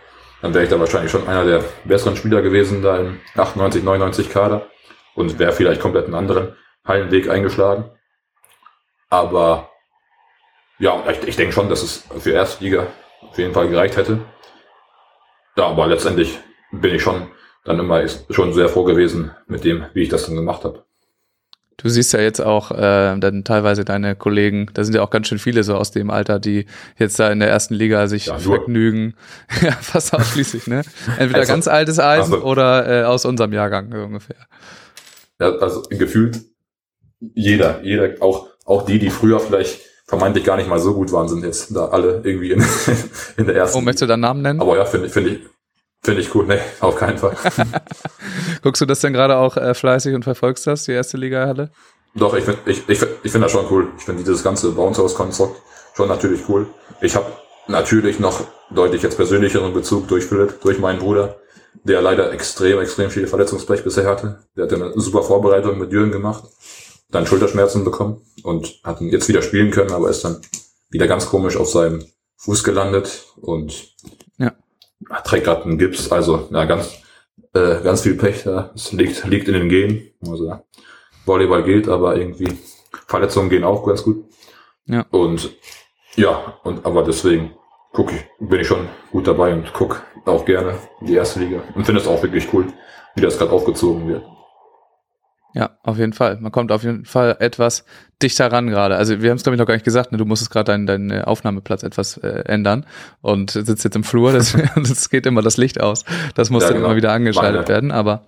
dann 0.41 0.53
wäre 0.53 0.63
ich 0.63 0.69
da 0.69 0.79
wahrscheinlich 0.79 1.11
schon 1.11 1.27
einer 1.27 1.45
der 1.45 1.63
besseren 1.85 2.15
Spieler 2.15 2.41
gewesen 2.41 2.81
da 2.81 2.97
im 2.97 3.19
98, 3.35 3.83
99 3.83 4.29
Kader 4.29 4.67
und 5.15 5.39
wäre 5.39 5.53
vielleicht 5.53 5.81
komplett 5.81 6.05
einen 6.05 6.15
anderen 6.15 6.55
heilen 6.85 7.11
Weg 7.11 7.29
eingeschlagen. 7.29 7.91
Aber 9.09 9.69
ja, 10.79 11.03
ich, 11.09 11.27
ich 11.27 11.35
denke 11.35 11.53
schon, 11.53 11.69
dass 11.69 11.83
es 11.83 12.03
für 12.19 12.31
Erstliga 12.31 12.87
auf 13.21 13.37
jeden 13.37 13.53
Fall 13.53 13.69
gereicht 13.69 13.97
hätte. 13.97 14.19
Ja, 15.55 15.67
aber 15.67 15.87
letztendlich 15.87 16.39
bin 16.71 16.95
ich 16.95 17.03
schon 17.03 17.27
dann 17.63 17.79
immer 17.79 18.03
schon 18.29 18.53
sehr 18.53 18.69
froh 18.69 18.83
gewesen 18.83 19.31
mit 19.47 19.63
dem, 19.63 19.85
wie 19.93 20.03
ich 20.03 20.09
das 20.09 20.25
dann 20.25 20.35
gemacht 20.35 20.63
habe. 20.63 20.83
Du 21.77 21.89
siehst 21.89 22.13
ja 22.13 22.19
jetzt 22.19 22.39
auch 22.39 22.69
äh, 22.71 23.17
dann 23.17 23.43
teilweise 23.43 23.83
deine 23.83 24.15
Kollegen, 24.15 24.67
da 24.73 24.83
sind 24.83 24.93
ja 24.93 25.01
auch 25.01 25.09
ganz 25.09 25.27
schön 25.27 25.39
viele 25.39 25.63
so 25.63 25.75
aus 25.75 25.89
dem 25.89 26.11
Alter, 26.11 26.39
die 26.39 26.67
jetzt 26.99 27.19
da 27.19 27.31
in 27.31 27.39
der 27.39 27.49
ersten 27.49 27.73
Liga 27.73 28.07
sich 28.07 28.27
ja, 28.27 28.37
vergnügen. 28.37 29.15
ja, 29.61 29.71
fast 29.71 30.13
ausschließlich, 30.13 30.67
ne? 30.67 30.83
Entweder 31.17 31.39
also, 31.39 31.51
ganz 31.51 31.67
altes 31.67 31.99
Eisen 31.99 32.35
also, 32.35 32.45
oder 32.45 33.01
äh, 33.01 33.03
aus 33.05 33.25
unserem 33.25 33.51
Jahrgang 33.51 33.91
so 33.91 33.97
ungefähr. 33.97 34.35
Ja, 35.39 35.55
also 35.55 35.81
gefühlt 35.89 36.41
jeder, 37.19 37.81
jeder, 37.83 38.13
auch, 38.19 38.47
auch 38.65 38.85
die, 38.85 38.99
die 38.99 39.09
früher 39.09 39.39
vielleicht 39.39 39.81
vermeintlich 40.05 40.43
gar 40.43 40.57
nicht 40.57 40.69
mal 40.69 40.79
so 40.79 40.93
gut 40.93 41.11
waren, 41.11 41.27
sind 41.29 41.43
jetzt 41.43 41.75
da 41.75 41.85
alle 41.85 42.21
irgendwie 42.23 42.51
in, 42.51 42.63
in 43.37 43.45
der 43.47 43.55
ersten. 43.55 43.77
Oh, 43.79 43.81
möchtest 43.81 44.03
du 44.03 44.07
da 44.07 44.17
Namen 44.17 44.43
nennen? 44.43 44.61
Aber 44.61 44.77
ja, 44.77 44.85
finde 44.85 45.09
find 45.09 45.27
ich, 45.27 45.39
finde 46.03 46.21
ich 46.21 46.29
gut. 46.29 46.47
Nee, 46.47 46.59
auf 46.79 46.95
keinen 46.95 47.17
Fall. 47.17 47.35
Guckst 48.61 48.81
du 48.81 48.85
das 48.85 48.99
denn 49.01 49.13
gerade 49.13 49.37
auch 49.37 49.57
äh, 49.57 49.73
fleißig 49.73 50.15
und 50.15 50.23
verfolgst 50.23 50.67
das, 50.67 50.83
die 50.83 50.91
erste 50.91 51.17
Liga-Halle? 51.17 51.71
Doch, 52.15 52.33
ich 52.35 52.43
finde 52.43 52.59
ich, 52.65 52.87
ich, 52.87 53.01
ich 53.23 53.31
find 53.31 53.43
das 53.43 53.51
schon 53.51 53.65
cool. 53.69 53.87
Ich 53.97 54.03
finde 54.03 54.23
dieses 54.23 54.43
ganze 54.43 54.71
Bounce-House-Konstrukt 54.71 55.61
schon 55.95 56.09
natürlich 56.09 56.47
cool. 56.49 56.67
Ich 57.01 57.15
habe 57.15 57.31
natürlich 57.67 58.19
noch 58.19 58.41
deutlich 58.69 59.01
jetzt 59.01 59.15
persönlicheren 59.15 59.73
Bezug 59.73 60.07
durch 60.07 60.25
Philipp, 60.25 60.61
durch 60.61 60.79
meinen 60.79 60.99
Bruder, 60.99 61.37
der 61.83 62.01
leider 62.01 62.31
extrem, 62.33 62.79
extrem 62.79 63.09
viel 63.09 63.27
Verletzungspech 63.27 63.83
bisher 63.83 64.05
hatte. 64.05 64.43
Der 64.55 64.65
hat 64.65 64.73
eine 64.73 64.91
super 64.95 65.23
Vorbereitung 65.23 65.77
mit 65.77 65.91
Jürgen 65.91 66.11
gemacht, 66.11 66.43
dann 67.09 67.25
Schulterschmerzen 67.25 67.83
bekommen 67.83 68.21
und 68.43 68.79
hat 68.83 69.01
ihn 69.01 69.09
jetzt 69.09 69.27
wieder 69.29 69.41
spielen 69.41 69.71
können, 69.71 69.91
aber 69.91 70.09
ist 70.09 70.23
dann 70.25 70.41
wieder 70.89 71.07
ganz 71.07 71.27
komisch 71.27 71.57
auf 71.57 71.69
seinem 71.69 72.03
Fuß 72.37 72.63
gelandet 72.63 73.25
und. 73.41 73.95
Trägt 75.23 75.45
gerade 75.45 75.63
einen 75.63 75.77
Gips. 75.77 76.11
Also 76.11 76.47
ja, 76.51 76.65
ganz, 76.65 77.01
äh, 77.53 77.81
ganz 77.83 78.01
viel 78.01 78.15
Pech 78.15 78.43
da. 78.43 78.71
Es 78.75 78.91
liegt, 78.91 79.25
liegt 79.25 79.47
in 79.47 79.53
den 79.53 79.69
Genen. 79.69 80.11
Also 80.27 80.59
Volleyball 81.25 81.63
gilt, 81.63 81.87
aber 81.87 82.15
irgendwie 82.15 82.57
Verletzungen 83.07 83.49
gehen 83.49 83.63
auch 83.63 83.85
ganz 83.85 84.03
gut. 84.03 84.25
Ja. 84.85 85.05
Und 85.11 85.51
ja, 86.15 86.57
und 86.63 86.85
aber 86.85 87.03
deswegen 87.03 87.55
guck 87.93 88.11
ich, 88.11 88.23
bin 88.39 88.61
ich 88.61 88.67
schon 88.67 88.87
gut 89.11 89.27
dabei 89.27 89.53
und 89.53 89.71
guck 89.73 90.03
auch 90.25 90.45
gerne 90.45 90.75
die 91.01 91.15
erste 91.15 91.39
Liga 91.39 91.61
und 91.75 91.85
finde 91.85 92.01
es 92.01 92.07
auch 92.07 92.21
wirklich 92.21 92.47
cool, 92.53 92.67
wie 93.15 93.21
das 93.21 93.37
gerade 93.37 93.51
aufgezogen 93.51 94.07
wird. 94.07 94.23
Ja, 95.53 95.77
auf 95.83 95.97
jeden 95.97 96.13
Fall. 96.13 96.37
Man 96.39 96.51
kommt 96.51 96.71
auf 96.71 96.83
jeden 96.83 97.05
Fall 97.05 97.35
etwas 97.39 97.83
dichter 98.21 98.51
ran 98.51 98.67
gerade. 98.67 98.95
Also 98.95 99.21
wir 99.21 99.29
haben 99.29 99.37
es, 99.37 99.43
glaube 99.43 99.55
ich, 99.55 99.59
noch 99.59 99.65
gar 99.65 99.73
nicht 99.73 99.83
gesagt, 99.83 100.11
ne? 100.11 100.17
du 100.17 100.25
musstest 100.25 100.51
gerade 100.51 100.71
deinen, 100.71 100.85
deinen 100.85 101.11
äh, 101.11 101.21
Aufnahmeplatz 101.21 101.83
etwas 101.83 102.17
äh, 102.17 102.43
ändern 102.45 102.85
und 103.21 103.51
sitzt 103.51 103.83
jetzt 103.83 103.95
im 103.95 104.03
Flur, 104.03 104.31
das, 104.31 104.55
das 104.75 105.09
geht 105.09 105.25
immer 105.25 105.41
das 105.41 105.57
Licht 105.57 105.81
aus. 105.81 106.05
Das 106.35 106.49
muss 106.49 106.63
ja, 106.63 106.69
dann 106.69 106.77
genau. 106.77 106.87
immer 106.89 106.95
wieder 106.95 107.11
angeschaltet 107.11 107.61
Meine, 107.61 107.67
werden, 107.67 107.91
aber 107.91 108.23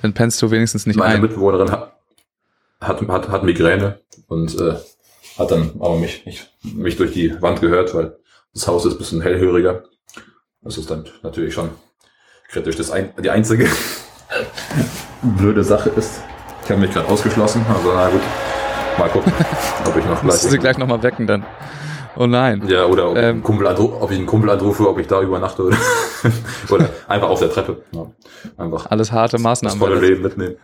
dann 0.00 0.12
pennst 0.12 0.40
du 0.42 0.50
wenigstens 0.50 0.86
nicht 0.86 0.96
meine 0.96 1.14
ein. 1.14 1.20
Meine 1.20 1.28
Mitbewohnerin 1.28 1.70
hat, 1.70 1.92
hat, 2.80 3.08
hat, 3.08 3.28
hat 3.28 3.42
Migräne 3.42 3.98
und 4.28 4.58
äh, 4.60 4.74
hat 5.38 5.50
dann 5.50 5.72
aber 5.80 5.96
mich, 5.96 6.24
mich, 6.26 6.46
mich 6.62 6.96
durch 6.96 7.12
die 7.12 7.40
Wand 7.42 7.60
gehört, 7.60 7.94
weil 7.94 8.16
das 8.54 8.68
Haus 8.68 8.84
ist 8.84 8.92
ein 8.92 8.98
bisschen 8.98 9.22
hellhöriger. 9.22 9.84
Das 10.62 10.78
ist 10.78 10.90
dann 10.90 11.08
natürlich 11.22 11.54
schon 11.54 11.70
kritisch. 12.48 12.76
Das 12.76 12.90
ein, 12.90 13.12
die 13.20 13.30
einzige 13.30 13.68
blöde 15.22 15.64
Sache 15.64 15.90
ist, 15.90 16.22
ich 16.64 16.70
habe 16.70 16.80
mich 16.80 16.92
gerade 16.92 17.08
ausgeschlossen, 17.08 17.64
also 17.68 17.92
na 17.94 18.08
gut. 18.08 18.22
Mal 18.98 19.08
gucken, 19.08 19.32
ob 19.86 19.96
ich 19.96 20.04
noch 20.04 20.20
gleich. 20.20 20.22
Musst 20.22 20.44
du 20.44 20.48
sie 20.48 20.58
gleich 20.58 20.78
nochmal 20.78 21.02
wecken 21.02 21.26
dann. 21.26 21.44
Oh 22.16 22.26
nein. 22.26 22.62
Ja, 22.68 22.84
oder 22.84 23.10
ob, 23.10 23.16
ähm, 23.16 23.42
Kumpel 23.42 23.66
ob 23.66 24.10
ich 24.10 24.18
einen 24.18 24.26
Kumpel 24.26 24.50
anrufe, 24.50 24.88
ob 24.88 24.98
ich 24.98 25.06
da 25.06 25.22
übernachte 25.22 25.62
oder, 25.62 25.76
oder 26.70 26.90
einfach 27.08 27.28
auf 27.30 27.38
der 27.38 27.50
Treppe. 27.50 27.82
Ja, 27.92 28.06
einfach 28.58 28.86
alles 28.90 29.10
harte 29.12 29.38
Maßnahmen. 29.38 29.78
Das 29.78 29.88
volle 29.88 30.00
Leben 30.00 30.22
mitnehmen. 30.22 30.56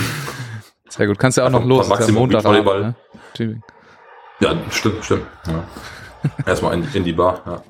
Sehr 0.88 1.06
gut. 1.06 1.18
Kannst 1.18 1.38
ja 1.38 1.46
auch 1.46 1.50
noch 1.50 1.64
los. 1.64 1.88
Maximum 1.88 2.30
ja 2.30 2.44
Volleyball. 2.44 2.94
Ne? 3.38 3.62
Ja, 4.40 4.54
stimmt, 4.70 5.04
stimmt. 5.04 5.26
Ja. 5.46 5.64
Erstmal 6.44 6.74
in, 6.74 6.86
in 6.92 7.04
die 7.04 7.12
Bar, 7.12 7.40
ja. 7.46 7.62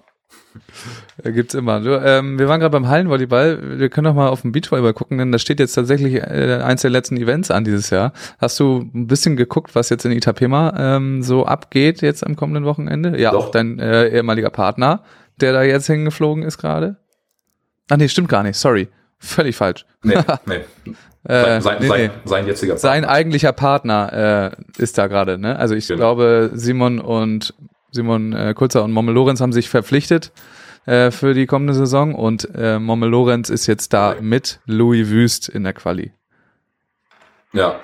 Gibt's 1.25 1.55
immer. 1.55 1.81
Du, 1.81 2.01
ähm, 2.03 2.39
wir 2.39 2.49
waren 2.49 2.61
gerade 2.61 2.73
beim 2.73 2.89
Hallenvolleyball. 2.89 3.79
Wir 3.79 3.89
können 3.89 4.07
doch 4.07 4.15
mal 4.15 4.29
auf 4.29 4.43
den 4.43 4.53
Beachvolleyball 4.53 4.95
gucken, 4.95 5.19
denn 5.19 5.33
da 5.33 5.39
steht 5.39 5.61
jetzt 5.61 5.75
tatsächlich 5.75 6.15
äh, 6.15 6.61
eins 6.63 6.83
der 6.83 6.91
letzten 6.91 7.17
Events 7.17 7.51
an 7.51 7.65
dieses 7.65 7.91
Jahr. 7.91 8.13
Hast 8.39 8.59
du 8.61 8.91
ein 8.95 9.07
bisschen 9.07 9.37
geguckt, 9.37 9.75
was 9.75 9.89
jetzt 9.91 10.05
in 10.05 10.13
Itapema 10.13 10.75
ähm, 10.79 11.23
so 11.23 11.47
abgeht 11.47 12.03
jetzt 12.03 12.27
am 12.27 12.37
kommenden 12.37 12.65
Wochenende? 12.65 13.21
Ja, 13.21 13.33
doch. 13.33 13.47
auch 13.47 13.51
dein 13.51 13.79
äh, 13.79 14.09
ehemaliger 14.09 14.51
Partner, 14.51 15.03
der 15.41 15.53
da 15.53 15.63
jetzt 15.63 15.87
hingeflogen 15.87 16.43
ist 16.43 16.59
gerade. 16.59 16.97
Ach 17.89 17.97
nee, 17.97 18.09
stimmt 18.09 18.29
gar 18.29 18.43
nicht. 18.43 18.57
Sorry. 18.57 18.89
Völlig 19.19 19.57
falsch. 19.57 19.87
Nee, 20.03 20.17
nee. 20.47 20.61
Äh, 21.29 21.61
sein, 21.61 21.79
nee, 21.81 21.89
sein, 21.89 22.01
nee. 22.01 22.11
sein, 22.25 22.47
jetziger 22.47 22.75
Partner. 22.75 22.91
Sein 22.91 23.05
eigentlicher 23.05 23.53
Partner 23.53 24.53
äh, 24.79 24.83
ist 24.83 24.97
da 24.97 25.09
gerade, 25.09 25.39
ne? 25.39 25.59
Also 25.59 25.75
ich 25.75 25.89
genau. 25.89 25.99
glaube, 25.99 26.51
Simon 26.55 27.01
und 27.01 27.53
Simon 27.91 28.33
äh, 28.33 28.55
Kulzer 28.55 28.85
und 28.85 28.93
Mommel 28.93 29.15
Lorenz 29.15 29.41
haben 29.41 29.53
sich 29.53 29.69
verpflichtet 29.69 30.33
äh, 30.87 31.11
für 31.11 31.35
die 31.35 31.47
kommende 31.47 31.75
Saison 31.75 32.15
und 32.15 32.49
äh, 32.55 32.79
Mommel 32.79 33.11
Lorenz 33.11 33.51
ist 33.51 33.67
jetzt 33.67 33.93
da 33.93 34.17
mit 34.21 34.61
Louis 34.67 35.09
Wüst 35.09 35.49
in 35.49 35.65
der 35.65 35.73
Quali. 35.73 36.13
Ja, 37.53 37.81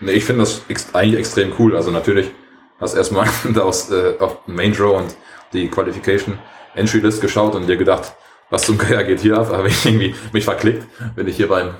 nee, 0.00 0.12
ich 0.12 0.24
finde 0.24 0.42
das 0.42 0.62
ex 0.68 0.94
eigentlich 0.94 1.18
extrem 1.18 1.52
cool. 1.58 1.76
Also 1.76 1.90
natürlich 1.90 2.30
hast 2.78 2.94
erstmal 2.94 3.28
aus, 3.60 3.90
äh, 3.90 4.14
auf 4.18 4.46
Main 4.46 4.72
Draw 4.72 4.96
und 4.96 5.16
die 5.52 5.68
Qualification 5.68 6.38
Entry 6.74 6.98
List 6.98 7.20
geschaut 7.20 7.54
und 7.54 7.66
dir 7.66 7.76
gedacht, 7.76 8.14
was 8.50 8.66
zum 8.66 8.78
Geier 8.78 9.04
geht 9.04 9.20
hier 9.20 9.38
ab, 9.38 9.48
habe 9.52 9.68
ich 9.68 9.84
irgendwie 9.84 10.14
mich 10.32 10.44
verklickt, 10.44 10.86
bin 11.16 11.26
ich 11.26 11.36
hier 11.36 11.48
beim 11.48 11.74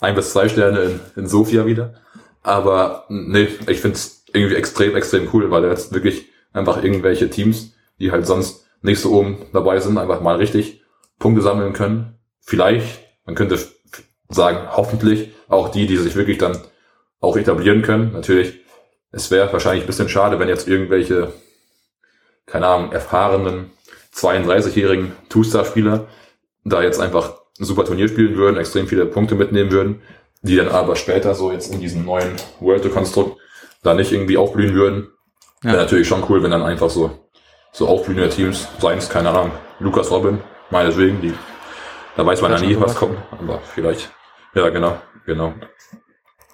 ein 0.00 0.14
bis 0.14 0.32
zwei 0.32 0.48
Sterne 0.48 0.80
in, 0.80 1.00
in 1.16 1.28
Sofia 1.28 1.66
wieder. 1.66 1.94
Aber 2.42 3.06
nee, 3.08 3.48
ich 3.68 3.80
finde 3.80 3.96
es 3.96 4.24
irgendwie 4.32 4.56
extrem, 4.56 4.96
extrem 4.96 5.28
cool, 5.32 5.50
weil 5.50 5.64
er 5.64 5.70
jetzt 5.70 5.94
wirklich 5.94 6.26
einfach 6.54 6.82
irgendwelche 6.82 7.28
Teams, 7.28 7.74
die 8.00 8.10
halt 8.10 8.26
sonst 8.26 8.66
nicht 8.80 9.00
so 9.00 9.12
oben 9.12 9.46
dabei 9.52 9.80
sind, 9.80 9.98
einfach 9.98 10.20
mal 10.20 10.36
richtig 10.36 10.82
Punkte 11.18 11.42
sammeln 11.42 11.74
können. 11.74 12.18
Vielleicht, 12.40 13.00
man 13.26 13.34
könnte 13.34 13.58
sagen, 14.28 14.68
hoffentlich 14.70 15.32
auch 15.48 15.68
die, 15.68 15.86
die 15.86 15.96
sich 15.96 16.16
wirklich 16.16 16.38
dann 16.38 16.58
auch 17.20 17.36
etablieren 17.36 17.82
können. 17.82 18.12
Natürlich, 18.12 18.60
es 19.10 19.30
wäre 19.30 19.52
wahrscheinlich 19.52 19.84
ein 19.84 19.86
bisschen 19.86 20.08
schade, 20.08 20.38
wenn 20.38 20.48
jetzt 20.48 20.68
irgendwelche, 20.68 21.32
keine 22.46 22.66
Ahnung, 22.66 22.92
erfahrenen 22.92 23.70
32-jährigen 24.14 25.12
Two-Star-Spieler 25.28 26.06
da 26.64 26.82
jetzt 26.82 27.00
einfach 27.00 27.38
ein 27.58 27.64
super 27.64 27.84
Turnier 27.84 28.08
spielen 28.08 28.36
würden, 28.36 28.56
extrem 28.56 28.86
viele 28.86 29.06
Punkte 29.06 29.34
mitnehmen 29.34 29.70
würden, 29.70 30.02
die 30.42 30.56
dann 30.56 30.68
aber 30.68 30.96
später 30.96 31.34
so 31.34 31.52
jetzt 31.52 31.72
in 31.72 31.80
diesem 31.80 32.04
neuen 32.04 32.36
World-Konstrukt 32.60 33.38
da 33.82 33.94
nicht 33.94 34.12
irgendwie 34.12 34.36
aufblühen 34.36 34.74
würden. 34.74 35.08
Ja. 35.64 35.72
Wäre 35.72 35.82
natürlich 35.84 36.06
schon 36.06 36.22
cool, 36.28 36.42
wenn 36.42 36.50
dann 36.50 36.62
einfach 36.62 36.90
so, 36.90 37.10
so 37.72 37.88
aufblühende 37.88 38.28
Teams, 38.28 38.68
seien 38.78 38.98
es, 38.98 39.08
keine 39.08 39.30
Ahnung, 39.30 39.50
Lukas 39.80 40.10
Robin, 40.10 40.38
meinetwegen, 40.68 41.22
die, 41.22 41.32
da 42.16 42.26
weiß 42.26 42.42
man 42.42 42.52
ja 42.52 42.60
nie, 42.60 42.78
was 42.78 42.94
kommt, 42.94 43.16
aber 43.30 43.60
vielleicht, 43.74 44.10
ja, 44.54 44.68
genau, 44.68 44.98
genau. 45.24 45.54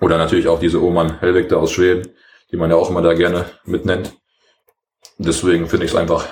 Oder 0.00 0.16
natürlich 0.16 0.46
auch 0.46 0.60
diese 0.60 0.80
Oman 0.80 1.18
Helwig 1.18 1.48
da 1.48 1.56
aus 1.56 1.72
Schweden, 1.72 2.14
die 2.52 2.56
man 2.56 2.70
ja 2.70 2.76
auch 2.76 2.88
immer 2.88 3.02
da 3.02 3.12
gerne 3.14 3.46
mitnennt. 3.64 4.16
Deswegen 5.18 5.66
finde 5.66 5.86
ich 5.86 5.90
es 5.90 5.96
einfach 5.96 6.26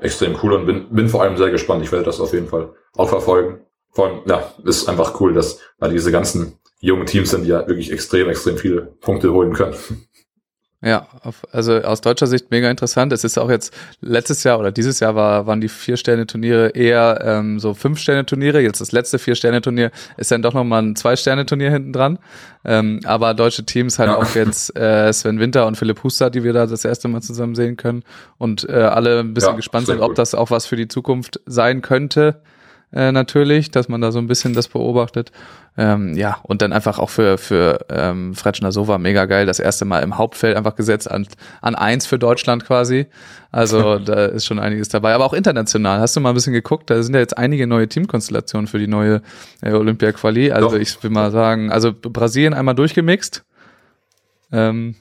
extrem 0.00 0.38
cool 0.44 0.52
und 0.52 0.66
bin, 0.66 0.88
bin 0.94 1.08
vor 1.08 1.22
allem 1.22 1.36
sehr 1.36 1.50
gespannt. 1.50 1.82
Ich 1.82 1.90
werde 1.90 2.04
das 2.04 2.20
auf 2.20 2.32
jeden 2.32 2.48
Fall 2.48 2.72
auch 2.94 3.08
verfolgen. 3.08 3.66
Vor 3.90 4.06
allem, 4.06 4.20
ja, 4.26 4.54
ist 4.64 4.88
einfach 4.88 5.20
cool, 5.20 5.34
dass 5.34 5.58
da 5.80 5.88
diese 5.88 6.12
ganzen 6.12 6.60
jungen 6.78 7.06
Teams 7.06 7.30
sind, 7.30 7.42
die 7.42 7.48
ja 7.48 7.66
wirklich 7.66 7.90
extrem, 7.90 8.28
extrem 8.28 8.58
viele 8.58 8.82
Punkte 8.82 9.32
holen 9.32 9.52
können. 9.52 9.76
Ja, 10.82 11.08
also 11.52 11.82
aus 11.82 12.02
deutscher 12.02 12.26
Sicht 12.26 12.50
mega 12.50 12.70
interessant. 12.70 13.10
Es 13.12 13.24
ist 13.24 13.38
auch 13.38 13.48
jetzt 13.48 13.74
letztes 14.02 14.44
Jahr 14.44 14.58
oder 14.58 14.70
dieses 14.70 15.00
Jahr 15.00 15.14
war, 15.14 15.46
waren 15.46 15.62
die 15.62 15.68
Vier-Sterne-Turniere 15.68 16.68
eher 16.68 17.18
ähm, 17.24 17.58
so 17.58 17.72
Fünf-Sterne-Turniere. 17.72 18.60
Jetzt 18.60 18.82
das 18.82 18.92
letzte 18.92 19.18
Vier-Sterne-Turnier 19.18 19.90
ist 20.18 20.30
dann 20.30 20.42
doch 20.42 20.52
nochmal 20.52 20.82
ein 20.82 20.94
Zwei-Sterne-Turnier 20.94 21.70
hinten 21.70 21.94
dran. 21.94 22.18
Ähm, 22.64 23.00
aber 23.04 23.32
deutsche 23.32 23.64
Teams 23.64 23.98
halt 23.98 24.10
ja. 24.10 24.16
auch 24.16 24.34
jetzt 24.34 24.76
äh, 24.78 25.10
Sven 25.12 25.40
Winter 25.40 25.66
und 25.66 25.76
Philipp 25.76 26.02
Huster, 26.04 26.28
die 26.28 26.44
wir 26.44 26.52
da 26.52 26.66
das 26.66 26.84
erste 26.84 27.08
Mal 27.08 27.22
zusammen 27.22 27.54
sehen 27.54 27.78
können. 27.78 28.02
Und 28.36 28.68
äh, 28.68 28.74
alle 28.74 29.20
ein 29.20 29.32
bisschen 29.32 29.52
ja, 29.52 29.56
gespannt 29.56 29.86
sind, 29.86 30.00
ob 30.00 30.14
das 30.14 30.34
auch 30.34 30.50
was 30.50 30.66
für 30.66 30.76
die 30.76 30.88
Zukunft 30.88 31.40
sein 31.46 31.80
könnte 31.80 32.42
äh, 32.96 33.12
natürlich, 33.12 33.70
dass 33.70 33.88
man 33.88 34.00
da 34.00 34.10
so 34.10 34.18
ein 34.18 34.26
bisschen 34.26 34.54
das 34.54 34.68
beobachtet. 34.68 35.30
Ähm, 35.76 36.16
ja, 36.16 36.38
und 36.44 36.62
dann 36.62 36.72
einfach 36.72 36.98
auch 36.98 37.10
für, 37.10 37.36
für 37.36 37.84
ähm, 37.90 38.34
Fretschner 38.34 38.72
Sova 38.72 38.96
mega 38.96 39.26
geil, 39.26 39.44
das 39.44 39.60
erste 39.60 39.84
Mal 39.84 40.02
im 40.02 40.16
Hauptfeld 40.16 40.56
einfach 40.56 40.74
gesetzt 40.76 41.10
an, 41.10 41.28
an 41.60 41.74
eins 41.74 42.06
für 42.06 42.18
Deutschland 42.18 42.64
quasi. 42.64 43.06
Also 43.52 43.98
da 44.04 44.24
ist 44.24 44.46
schon 44.46 44.58
einiges 44.58 44.88
dabei. 44.88 45.12
Aber 45.12 45.26
auch 45.26 45.34
international, 45.34 46.00
hast 46.00 46.16
du 46.16 46.20
mal 46.20 46.30
ein 46.30 46.34
bisschen 46.34 46.54
geguckt, 46.54 46.88
da 46.88 47.02
sind 47.02 47.12
ja 47.12 47.20
jetzt 47.20 47.36
einige 47.36 47.66
neue 47.66 47.86
Teamkonstellationen 47.86 48.66
für 48.66 48.78
die 48.78 48.86
neue 48.86 49.20
äh, 49.60 49.72
Olympia-Quali. 49.72 50.52
Also 50.52 50.70
Doch. 50.70 50.76
ich 50.76 51.02
will 51.02 51.10
mal 51.10 51.30
sagen, 51.30 51.70
also 51.70 51.92
Brasilien 51.92 52.54
einmal 52.54 52.74
durchgemixt. 52.74 53.44
Ähm, 54.52 54.94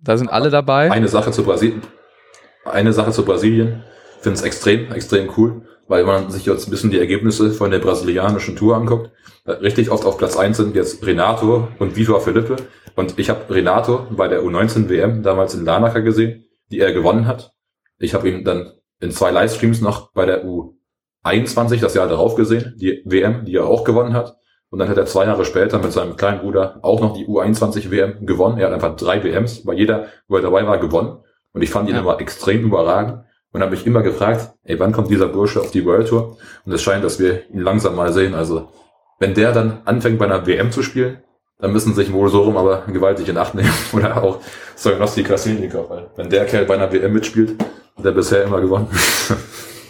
da 0.00 0.16
sind 0.16 0.28
alle 0.28 0.48
dabei. 0.48 0.90
Eine 0.90 1.08
Sache 1.08 1.32
zu 1.32 1.44
Brasilien. 1.44 1.82
Eine 2.64 2.94
Sache 2.94 3.10
zu 3.10 3.26
Brasilien. 3.26 3.82
Ich 4.16 4.22
finde 4.22 4.38
es 4.38 4.42
extrem, 4.42 4.90
extrem 4.90 5.28
cool 5.36 5.66
weil 5.88 6.04
man 6.04 6.30
sich 6.30 6.46
jetzt 6.46 6.66
ein 6.66 6.70
bisschen 6.70 6.90
die 6.90 6.98
Ergebnisse 6.98 7.50
von 7.50 7.70
der 7.70 7.78
brasilianischen 7.78 8.56
Tour 8.56 8.76
anguckt. 8.76 9.10
Richtig 9.46 9.90
oft 9.90 10.04
auf 10.04 10.18
Platz 10.18 10.36
eins 10.36 10.56
sind 10.56 10.76
jetzt 10.76 11.04
Renato 11.04 11.68
und 11.78 11.96
Vitor 11.96 12.20
Felipe. 12.20 12.56
Und 12.94 13.18
ich 13.18 13.30
habe 13.30 13.52
Renato 13.52 14.06
bei 14.10 14.28
der 14.28 14.42
U19 14.42 14.88
WM 14.88 15.22
damals 15.22 15.54
in 15.54 15.64
Larnaca 15.64 16.00
gesehen, 16.00 16.44
die 16.70 16.80
er 16.80 16.92
gewonnen 16.92 17.26
hat. 17.26 17.52
Ich 17.98 18.14
habe 18.14 18.28
ihn 18.28 18.44
dann 18.44 18.72
in 19.00 19.10
zwei 19.10 19.30
Livestreams 19.30 19.80
noch 19.80 20.12
bei 20.12 20.26
der 20.26 20.44
U21 20.44 21.80
das 21.80 21.94
Jahr 21.94 22.08
darauf 22.08 22.36
gesehen, 22.36 22.74
die 22.76 23.02
WM, 23.04 23.44
die 23.44 23.56
er 23.56 23.66
auch 23.66 23.84
gewonnen 23.84 24.14
hat. 24.14 24.36
Und 24.70 24.78
dann 24.78 24.88
hat 24.88 24.96
er 24.96 25.06
zwei 25.06 25.26
Jahre 25.26 25.44
später 25.44 25.78
mit 25.78 25.92
seinem 25.92 26.16
kleinen 26.16 26.40
Bruder 26.40 26.78
auch 26.82 27.00
noch 27.00 27.14
die 27.14 27.26
U21 27.26 27.90
WM 27.90 28.24
gewonnen. 28.24 28.58
Er 28.58 28.68
hat 28.68 28.74
einfach 28.74 28.96
drei 28.96 29.22
WMs, 29.22 29.64
bei 29.64 29.74
jeder, 29.74 30.06
wo 30.28 30.36
er 30.36 30.42
dabei 30.42 30.66
war, 30.66 30.78
gewonnen. 30.78 31.18
Und 31.52 31.62
ich 31.62 31.70
fand 31.70 31.88
ihn 31.88 31.94
ja. 31.94 32.00
immer 32.00 32.18
extrem 32.20 32.62
überragend 32.64 33.24
und 33.52 33.60
habe 33.60 33.72
mich 33.72 33.86
immer 33.86 34.02
gefragt, 34.02 34.54
ey, 34.64 34.78
wann 34.80 34.92
kommt 34.92 35.10
dieser 35.10 35.28
Bursche 35.28 35.60
auf 35.60 35.70
die 35.70 35.84
World 35.84 36.08
Tour? 36.08 36.36
Und 36.64 36.72
es 36.72 36.82
scheint, 36.82 37.04
dass 37.04 37.18
wir 37.18 37.48
ihn 37.50 37.60
langsam 37.60 37.94
mal 37.94 38.12
sehen. 38.12 38.34
Also, 38.34 38.68
wenn 39.18 39.34
der 39.34 39.52
dann 39.52 39.82
anfängt 39.84 40.18
bei 40.18 40.24
einer 40.24 40.46
WM 40.46 40.72
zu 40.72 40.82
spielen, 40.82 41.18
dann 41.58 41.72
müssen 41.72 41.94
sich 41.94 42.12
wohl 42.12 42.28
so 42.28 42.42
rum 42.42 42.56
aber 42.56 42.84
gewaltig 42.88 43.28
in 43.28 43.38
Acht 43.38 43.54
nehmen. 43.54 43.72
Oder 43.92 44.22
auch 44.22 44.40
Sognosti 44.74 45.22
Krasilnikov, 45.22 45.90
weil 45.90 46.10
wenn 46.16 46.28
der 46.28 46.46
Kerl 46.46 46.64
bei 46.64 46.74
einer 46.74 46.92
WM 46.92 47.12
mitspielt, 47.12 47.62
hat 47.96 48.04
er 48.04 48.12
bisher 48.12 48.44
immer 48.44 48.60
gewonnen. 48.60 48.88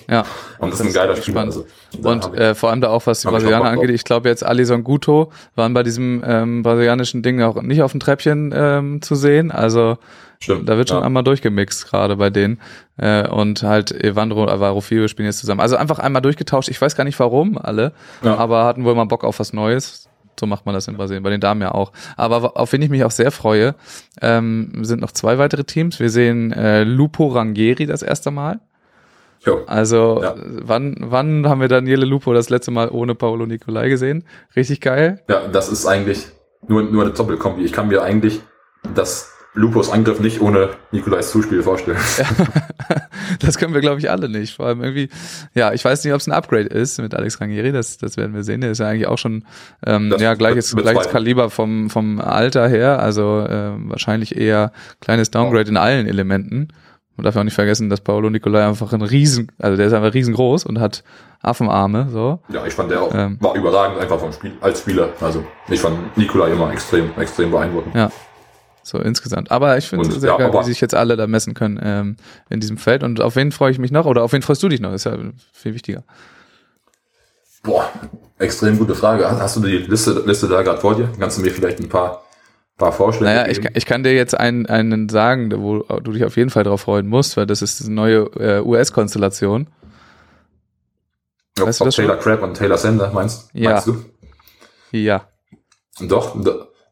Ja. 0.09 0.25
Und 0.59 0.73
das, 0.73 0.81
ist 0.81 0.87
ein 0.87 0.93
geiler 0.93 1.17
Spieler. 1.17 1.41
Also, 1.41 1.65
und 2.03 2.35
äh, 2.35 2.55
vor 2.55 2.71
allem 2.71 2.81
da 2.81 2.91
auch, 2.91 3.07
was 3.07 3.23
die 3.23 3.29
Brasilianer 3.29 3.71
angeht, 3.71 3.91
ich 3.91 4.05
glaube 4.05 4.29
jetzt 4.29 4.45
Alison 4.45 4.85
Guto 4.85 5.33
waren 5.55 5.75
bei 5.75 5.83
diesem 5.83 6.23
ähm, 6.27 6.63
brasilianischen 6.63 7.23
Ding 7.23 7.41
auch 7.41 7.61
nicht 7.63 7.83
auf 7.83 7.93
dem 7.93 8.01
Treppchen 8.01 8.53
ähm, 8.55 9.01
zu 9.01 9.15
sehen. 9.15 9.51
Also 9.51 9.97
Stimmt, 10.43 10.69
da 10.69 10.77
wird 10.77 10.89
schon 10.89 10.99
ja. 10.99 11.07
einmal 11.07 11.23
durchgemixt 11.23 11.89
gerade 11.89 12.17
bei 12.17 12.29
denen. 12.29 12.61
Äh, 12.97 13.29
und 13.29 13.63
halt 13.63 13.93
Evandro 13.93 14.43
und 14.43 14.49
Alvaro 14.49 14.81
Fio 14.81 15.07
spielen 15.07 15.27
jetzt 15.27 15.39
zusammen. 15.39 15.61
Also 15.61 15.77
einfach 15.77 16.01
einmal 16.01 16.21
durchgetauscht. 16.21 16.69
Ich 16.69 16.81
weiß 16.81 16.97
gar 16.97 17.05
nicht 17.05 17.19
warum 17.21 17.57
alle, 17.57 17.93
ja. 18.23 18.37
aber 18.37 18.65
hatten 18.65 18.85
wohl 18.85 18.95
mal 18.95 19.05
Bock 19.05 19.23
auf 19.23 19.39
was 19.39 19.53
Neues. 19.53 20.09
So 20.41 20.47
macht 20.47 20.67
man 20.67 20.75
das 20.75 20.89
in 20.89 20.97
Brasilien, 20.97 21.23
bei 21.23 21.31
den 21.31 21.41
Damen 21.41 21.61
ja 21.61 21.73
auch. 21.73 21.93
Aber 22.17 22.57
auf 22.57 22.73
wen 22.73 22.83
ich 22.83 22.91
mich 22.91 23.05
auch 23.05 23.13
sehr 23.13 23.31
freue, 23.31 23.77
ähm, 24.21 24.85
sind 24.85 25.01
noch 25.01 25.13
zwei 25.13 25.39
weitere 25.39 25.63
Teams. 25.63 26.01
Wir 26.01 26.11
sehen 26.11 26.53
äh, 26.53 26.83
Lupo 26.83 27.29
Rangieri 27.29 27.87
das 27.87 28.03
erste 28.03 28.33
Mal. 28.33 28.59
Jo. 29.45 29.61
Also 29.67 30.21
ja. 30.23 30.35
wann, 30.37 30.97
wann 30.99 31.49
haben 31.49 31.61
wir 31.61 31.69
Daniele 31.69 32.05
Lupo 32.05 32.33
das 32.33 32.51
letzte 32.51 32.73
Mal 32.73 32.89
ohne 32.89 33.15
Paolo 33.15 33.47
Nicolai 33.47 33.89
gesehen? 33.89 34.25
Richtig 34.57 34.81
geil. 34.81 35.23
Ja, 35.29 35.47
das 35.47 35.69
ist 35.69 35.87
eigentlich 35.87 36.27
nur, 36.67 36.83
nur 36.83 37.05
eine 37.05 37.13
Doppelkombi. 37.13 37.63
Ich 37.63 37.73
kann 37.73 37.87
mir 37.89 38.03
eigentlich 38.03 38.41
das 38.95 39.32
Lupos 39.55 39.91
Angriff 39.91 40.21
nicht 40.21 40.41
ohne 40.41 40.71
Nikolais 40.93 41.23
Zuspiel 41.31 41.63
vorstellen. 41.63 41.99
Das 43.39 43.57
können 43.57 43.73
wir, 43.73 43.81
glaube 43.81 43.99
ich, 43.99 44.11
alle 44.11 44.29
nicht. 44.29 44.57
Vor 44.57 44.67
allem 44.67 44.83
irgendwie, 44.83 45.09
ja, 45.55 45.73
ich 45.73 45.85
weiß 45.85 46.05
nicht, 46.05 46.13
ob 46.13 46.21
es 46.21 46.27
ein 46.27 46.33
Upgrade 46.33 46.69
ist 46.69 47.01
mit 47.01 47.15
Alex 47.15 47.41
Rangieri, 47.41 47.73
das, 47.73 47.99
das 47.99 48.17
werden 48.17 48.35
wir 48.35 48.45
sehen. 48.45 48.61
Der 48.61 48.73
ist 48.73 48.79
ja 48.79 48.89
eigentlich 48.89 49.07
auch 49.07 49.19
schon 49.19 49.45
ähm, 49.87 50.15
ja, 50.19 50.35
gleiches, 50.35 50.75
gleiches 50.75 51.09
Kaliber 51.09 51.51
vom, 51.51 51.89
vom 51.89 52.21
Alter 52.21 52.69
her, 52.69 53.01
also 53.01 53.41
äh, 53.41 53.73
wahrscheinlich 53.89 54.37
eher 54.37 54.73
kleines 55.01 55.31
Downgrade 55.31 55.71
in 55.71 55.77
allen 55.77 56.07
Elementen. 56.07 56.69
Man 57.17 57.25
darf 57.25 57.35
ja 57.35 57.41
auch 57.41 57.45
nicht 57.45 57.55
vergessen, 57.55 57.91
dass 57.91 58.01
Paolo 58.01 58.31
Nicolai 58.31 58.67
einfach 58.67 58.93
ein 58.93 59.03
riesen, 59.03 59.51
also 59.59 59.77
der 59.77 59.87
ist 59.87 59.93
einfach 59.93 60.15
riesengroß 60.15 60.65
und 60.65 60.81
hat 60.81 61.05
Affenarme, 61.41 62.09
so. 62.11 62.41
Ja, 62.49 62.65
ich 62.67 62.75
fand 62.75 62.91
der 62.91 63.03
auch, 63.03 63.15
ähm, 63.15 63.37
war 63.41 63.55
überragend 63.55 63.99
einfach 63.99 64.19
vom 64.19 64.33
Spiel, 64.33 64.53
als 64.61 64.81
Spieler. 64.81 65.11
Also, 65.21 65.45
ich 65.69 65.81
fand 65.81 66.17
Nicolai 66.17 66.53
immer 66.53 66.73
extrem, 66.73 67.11
extrem 67.19 67.51
beeindruckend. 67.51 67.95
Ja. 67.95 68.11
So 68.83 68.99
insgesamt. 68.99 69.51
Aber 69.51 69.79
ich 69.79 69.89
finde 69.89 70.09
es 70.09 70.15
sehr 70.21 70.31
ja, 70.31 70.37
geil, 70.37 70.53
wie 70.53 70.65
sich 70.65 70.81
jetzt 70.81 70.95
alle 70.95 71.17
da 71.17 71.27
messen 71.27 71.55
können 71.55 71.81
ähm, 71.83 72.17
in 72.51 72.61
diesem 72.61 72.79
Feld. 72.79 73.03
Und 73.03 73.21
auf 73.21 73.37
wen 73.37 73.53
freue 73.53 73.71
ich 73.71 73.79
mich 73.79 73.93
noch? 73.93 74.07
Oder 74.07 74.23
auf 74.25 74.33
wen 74.33 74.43
freust 74.43 74.63
du 74.63 74.69
dich 74.69 74.81
noch? 74.81 74.93
ist 74.93 75.05
ja 75.05 75.17
viel 75.53 75.75
wichtiger. 75.75 76.03
Boah, 77.63 77.89
extrem 78.39 78.79
gute 78.79 78.95
Frage. 78.95 79.29
Hast 79.29 79.57
du 79.57 79.61
die 79.61 79.79
Liste, 79.79 80.23
Liste 80.27 80.49
da 80.49 80.63
gerade 80.63 80.81
vor 80.81 80.97
dir? 80.97 81.09
Kannst 81.19 81.39
du 81.39 81.43
mir 81.43 81.51
vielleicht 81.51 81.79
ein 81.79 81.89
paar, 81.89 82.25
paar 82.77 82.93
Vorschläge 82.93 83.25
naja, 83.27 83.45
geben? 83.45 83.69
Ich, 83.71 83.77
ich 83.77 83.87
kann 83.87 84.03
dir 84.03 84.15
jetzt 84.15 84.37
einen, 84.39 84.67
einen 84.67 85.09
sagen, 85.09 85.53
wo 85.63 85.79
du 85.79 86.13
dich 86.13 86.25
auf 86.25 86.37
jeden 86.37 86.51
Fall 86.51 86.65
drauf 86.65 86.83
freuen 86.83 87.07
musst, 87.07 87.37
weil 87.37 87.47
das 87.47 87.63
ist 87.63 87.87
die 87.87 87.91
neue 87.91 88.23
äh, 88.37 88.61
US-Konstellation. 88.61 89.69
Ja, 91.57 91.67
weißt 91.67 91.81
du 91.81 91.85
das 91.85 91.95
Taylor 91.95 92.17
Crabb 92.17 92.43
und 92.43 92.55
Taylor 92.55 92.79
Sander, 92.79 93.13
meinst, 93.13 93.51
ja. 93.53 93.73
meinst 93.73 93.87
du? 93.87 94.05
Ja. 94.91 95.29
Doch, 96.01 96.37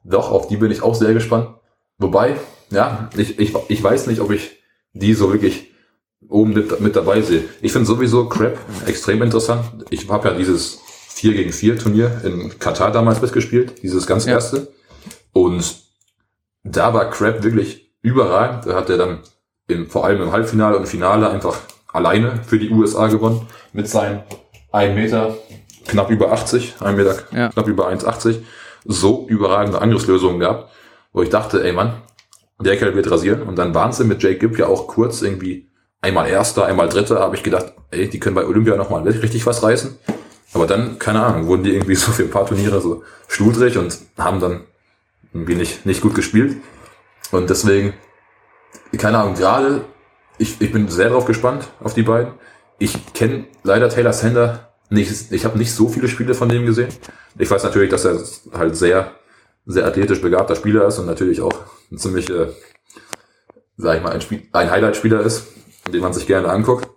doch, 0.05 0.31
auf 0.31 0.49
die 0.49 0.57
bin 0.57 0.71
ich 0.71 0.83
auch 0.83 0.95
sehr 0.95 1.15
gespannt. 1.15 1.49
Wobei, 2.01 2.37
ja, 2.71 3.11
ich, 3.17 3.39
ich, 3.39 3.55
ich 3.69 3.85
weiß 3.85 4.07
nicht, 4.07 4.21
ob 4.21 4.31
ich 4.31 4.59
die 4.95 5.13
so 5.15 5.31
wirklich 5.31 5.71
oben 6.29 6.55
mit, 6.55 6.81
mit 6.81 6.97
dabei 6.97 7.21
sehe. 7.21 7.45
Ich 7.61 7.73
finde 7.73 7.87
sowieso 7.87 8.27
Crap 8.27 8.59
extrem 8.87 9.23
interessant. 9.23 9.65
Ich 9.91 10.09
habe 10.09 10.29
ja 10.29 10.35
dieses 10.35 10.81
4 11.09 11.35
gegen 11.35 11.53
4 11.53 11.79
Turnier 11.79 12.23
in 12.25 12.59
Katar 12.59 12.91
damals 12.91 13.21
mitgespielt, 13.21 13.83
dieses 13.83 14.07
ganz 14.07 14.25
ja. 14.25 14.33
erste. 14.33 14.73
Und 15.33 15.77
da 16.65 16.95
war 16.95 17.11
Crap 17.11 17.43
wirklich 17.43 17.93
überragend. 18.01 18.67
Da 18.67 18.77
hat 18.77 18.89
er 18.89 18.97
dann 18.97 19.19
im, 19.69 19.87
vor 19.89 20.07
allem 20.07 20.23
im 20.23 20.33
Halbfinale 20.33 20.79
und 20.79 20.87
Finale 20.87 21.29
einfach 21.29 21.59
alleine 21.93 22.41
für 22.47 22.59
die 22.59 22.71
USA 22.71 23.09
gewonnen 23.09 23.47
mit 23.75 23.89
seinen 23.89 24.23
1 24.73 24.95
Meter 24.95 25.37
knapp 25.87 26.09
über 26.09 26.33
80, 26.33 26.77
1 26.81 26.97
Meter 26.97 27.17
ja. 27.33 27.49
knapp 27.51 27.69
über 27.69 27.91
1,80. 27.91 28.39
So 28.87 29.27
überragende 29.29 29.83
Angriffslösungen 29.83 30.41
gehabt 30.41 30.71
wo 31.13 31.23
ich 31.23 31.29
dachte, 31.29 31.65
ey 31.65 31.73
Mann, 31.73 32.03
der 32.61 32.77
Kerl 32.77 32.95
wird 32.95 33.11
rasieren. 33.11 33.43
Und 33.43 33.57
dann 33.57 33.75
waren 33.75 33.93
sie 33.93 34.05
mit 34.05 34.23
Jake 34.23 34.39
Gibb 34.39 34.59
ja 34.59 34.67
auch 34.67 34.87
kurz 34.87 35.23
irgendwie 35.23 35.69
einmal 36.01 36.29
Erster, 36.29 36.67
einmal 36.67 36.89
Dritter, 36.89 37.21
habe 37.21 37.37
ich 37.37 37.43
gedacht, 37.43 37.73
ey, 37.91 38.09
die 38.09 38.21
können 38.21 38.35
bei 38.35 38.47
Olympia 38.47 38.77
nochmal 38.77 39.03
richtig 39.03 39.47
was 39.47 39.63
reißen. 39.63 39.99
Aber 40.53 40.67
dann, 40.67 40.99
keine 40.99 41.25
Ahnung, 41.25 41.47
wurden 41.47 41.65
die 41.65 41.75
irgendwie 41.75 41.95
so 41.97 42.13
für 42.13 42.23
ein 42.23 42.31
paar 42.31 42.47
Turniere 42.47 42.81
so 42.81 43.03
schludrig 43.29 43.79
und 43.79 43.99
haben 44.19 44.41
dann 44.41 44.65
irgendwie 45.33 45.55
nicht, 45.55 45.87
nicht 45.87 46.01
gut 46.01 46.15
gespielt. 46.15 46.57
Und 47.31 47.51
deswegen, 47.51 47.95
keine 48.99 49.19
Ahnung, 49.19 49.35
gerade, 49.35 49.85
ich, 50.39 50.61
ich 50.61 50.73
bin 50.73 50.89
sehr 50.89 51.11
drauf 51.11 51.27
gespannt 51.27 51.69
auf 51.81 51.95
die 51.95 52.03
beiden. 52.03 52.33
Ich 52.79 53.13
kenne 53.13 53.45
leider 53.63 53.89
Taylor 53.89 54.13
Sander 54.13 54.71
nicht, 54.89 55.31
ich 55.31 55.45
habe 55.45 55.59
nicht 55.59 55.73
so 55.73 55.89
viele 55.89 56.09
Spiele 56.09 56.35
von 56.35 56.49
dem 56.49 56.67
gesehen. 56.67 56.89
Ich 57.39 57.49
weiß 57.49 57.63
natürlich, 57.63 57.91
dass 57.91 58.05
er 58.05 58.19
halt 58.53 58.75
sehr, 58.75 59.13
sehr 59.67 59.87
athletisch 59.87 60.21
begabter 60.21 60.57
Spieler 60.57 60.87
ist 60.87 60.99
und 60.99 61.07
natürlich 61.07 61.41
auch 61.41 61.53
ein 61.91 61.99
ziemlich, 61.99 62.29
äh, 62.31 62.49
sag 63.77 63.97
ich 63.97 64.03
mal, 64.03 64.13
ein, 64.13 64.21
Spiel, 64.21 64.43
ein 64.53 64.71
Highlight-Spieler 64.71 65.21
ist, 65.21 65.47
den 65.93 66.01
man 66.01 66.13
sich 66.13 66.27
gerne 66.27 66.49
anguckt. 66.49 66.89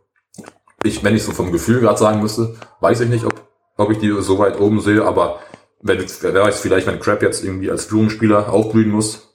Ich, 0.83 1.03
wenn 1.03 1.15
ich 1.15 1.23
so 1.23 1.31
vom 1.31 1.51
Gefühl 1.51 1.79
gerade 1.79 1.97
sagen 1.97 2.21
müsste, 2.21 2.55
weiß 2.81 3.01
ich 3.01 3.09
nicht, 3.09 3.25
ob, 3.25 3.41
ob 3.77 3.89
ich 3.91 3.99
die 3.99 4.11
so 4.21 4.37
weit 4.39 4.59
oben 4.59 4.81
sehe, 4.81 5.03
aber 5.05 5.39
wenn, 5.81 5.99
wer 5.99 6.43
weiß, 6.43 6.59
vielleicht, 6.59 6.87
wenn 6.87 6.99
Crab 6.99 7.21
jetzt 7.21 7.43
irgendwie 7.43 7.69
als 7.69 7.85
Führungsspieler 7.85 8.51
aufblühen 8.51 8.89
muss, 8.89 9.33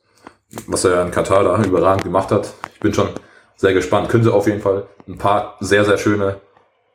was 0.66 0.84
er 0.84 1.02
in 1.02 1.10
Katar 1.10 1.44
da 1.44 1.62
überragend 1.62 2.04
gemacht 2.04 2.30
hat. 2.30 2.52
Ich 2.74 2.80
bin 2.80 2.94
schon 2.94 3.08
sehr 3.56 3.74
gespannt. 3.74 4.08
Könnte 4.08 4.32
auf 4.32 4.46
jeden 4.46 4.62
Fall 4.62 4.86
ein 5.06 5.18
paar 5.18 5.56
sehr, 5.60 5.84
sehr 5.84 5.98
schöne 5.98 6.40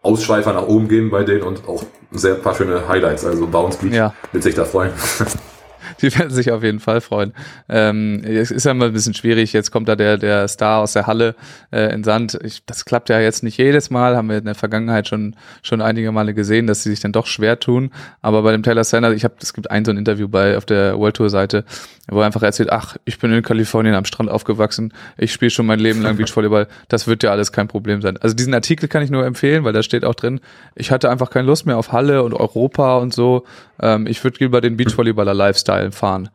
Ausschweifer 0.01 0.53
nach 0.53 0.67
oben 0.67 0.87
geben 0.87 1.11
bei 1.11 1.23
denen 1.23 1.43
und 1.43 1.67
auch 1.67 1.83
sehr 2.11 2.35
paar 2.35 2.55
schöne 2.55 2.87
Highlights. 2.87 3.25
Also 3.25 3.45
Bounce 3.47 3.77
Beach 3.79 3.93
Ja. 3.93 4.13
wird 4.31 4.43
sich 4.43 4.55
da 4.55 4.65
freuen. 4.65 4.91
Die 6.01 6.17
werden 6.17 6.29
sich 6.29 6.51
auf 6.51 6.63
jeden 6.63 6.79
Fall 6.79 7.01
freuen. 7.01 7.33
Ähm, 7.69 8.21
es 8.23 8.51
ist 8.51 8.65
ja 8.65 8.71
immer 8.71 8.85
ein 8.85 8.93
bisschen 8.93 9.13
schwierig. 9.13 9.53
Jetzt 9.53 9.71
kommt 9.71 9.87
da 9.87 9.95
der, 9.95 10.17
der 10.17 10.47
Star 10.47 10.81
aus 10.81 10.93
der 10.93 11.07
Halle 11.07 11.35
äh, 11.71 11.93
in 11.93 12.03
Sand. 12.03 12.39
Ich, 12.43 12.65
das 12.65 12.85
klappt 12.85 13.09
ja 13.09 13.19
jetzt 13.19 13.43
nicht 13.43 13.57
jedes 13.57 13.89
Mal. 13.89 14.15
Haben 14.15 14.29
wir 14.29 14.37
in 14.37 14.45
der 14.45 14.55
Vergangenheit 14.55 15.07
schon, 15.07 15.35
schon 15.61 15.81
einige 15.81 16.11
Male 16.11 16.33
gesehen, 16.33 16.67
dass 16.67 16.83
sie 16.83 16.89
sich 16.89 16.99
dann 16.99 17.11
doch 17.11 17.25
schwer 17.25 17.59
tun. 17.59 17.91
Aber 18.21 18.41
bei 18.43 18.51
dem 18.51 18.63
Taylor 18.63 18.83
Sanders, 18.83 19.13
ich 19.13 19.23
habe, 19.23 19.35
es 19.41 19.53
gibt 19.53 19.71
ein 19.71 19.85
so 19.85 19.91
ein 19.91 19.97
Interview 19.97 20.27
bei 20.27 20.57
auf 20.57 20.65
der 20.65 20.97
World 20.97 21.15
Tour 21.15 21.29
Seite, 21.29 21.63
wo 22.09 22.19
er 22.19 22.25
einfach 22.25 22.43
erzählt, 22.43 22.71
ach, 22.71 22.97
ich 23.05 23.19
bin 23.19 23.31
in 23.31 23.41
Kalifornien 23.41 23.95
am 23.95 24.05
Strand 24.05 24.29
aufgewachsen. 24.29 24.93
Ich 25.17 25.31
spiele 25.31 25.51
schon 25.51 25.65
mein 25.65 25.79
Leben 25.79 26.01
lang 26.01 26.17
Beachvolleyball. 26.17 26.67
Das 26.87 27.07
wird 27.07 27.23
ja 27.23 27.31
alles 27.31 27.51
kein 27.51 27.67
Problem 27.67 28.01
sein. 28.01 28.17
Also 28.17 28.35
diesen 28.35 28.53
Artikel 28.53 28.87
kann 28.87 29.03
ich 29.03 29.09
nur 29.09 29.25
empfehlen, 29.25 29.63
weil 29.63 29.73
da 29.73 29.83
steht 29.83 30.05
auch 30.05 30.15
drin, 30.15 30.39
ich 30.75 30.91
hatte 30.91 31.09
einfach 31.09 31.29
keine 31.29 31.47
Lust 31.47 31.65
mehr 31.65 31.77
auf 31.77 31.91
Halle 31.91 32.23
und 32.23 32.33
Europa 32.33 32.97
und 32.97 33.13
so. 33.13 33.45
Ähm, 33.81 34.07
ich 34.07 34.23
würde 34.23 34.37
lieber 34.39 34.61
den 34.61 34.77
Beachvolleyballer 34.77 35.33
Lifestyle 35.33 35.82
fahren. 35.91 36.29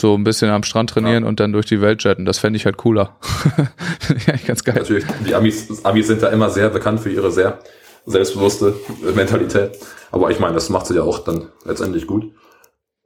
So 0.00 0.14
ein 0.14 0.24
bisschen 0.24 0.50
am 0.50 0.62
Strand 0.62 0.90
trainieren 0.90 1.24
und 1.24 1.40
dann 1.40 1.52
durch 1.52 1.66
die 1.66 1.80
Welt 1.80 2.02
jetten. 2.04 2.24
Das 2.24 2.38
fände 2.38 2.56
ich 2.56 2.64
halt 2.64 2.78
cooler. 2.78 3.16
Eigentlich 4.26 4.46
ganz 4.46 4.64
geil. 4.64 4.76
Natürlich, 4.76 5.04
die 5.26 5.34
Amis, 5.34 5.84
Amis 5.84 6.06
sind 6.06 6.22
da 6.22 6.28
immer 6.28 6.48
sehr 6.48 6.70
bekannt 6.70 7.00
für 7.00 7.10
ihre 7.10 7.30
sehr 7.30 7.58
selbstbewusste 8.06 8.74
Mentalität. 9.14 9.78
Aber 10.10 10.30
ich 10.30 10.40
meine, 10.40 10.54
das 10.54 10.70
macht 10.70 10.86
sie 10.86 10.94
ja 10.94 11.02
auch 11.02 11.18
dann 11.18 11.48
letztendlich 11.64 12.06
gut. 12.06 12.32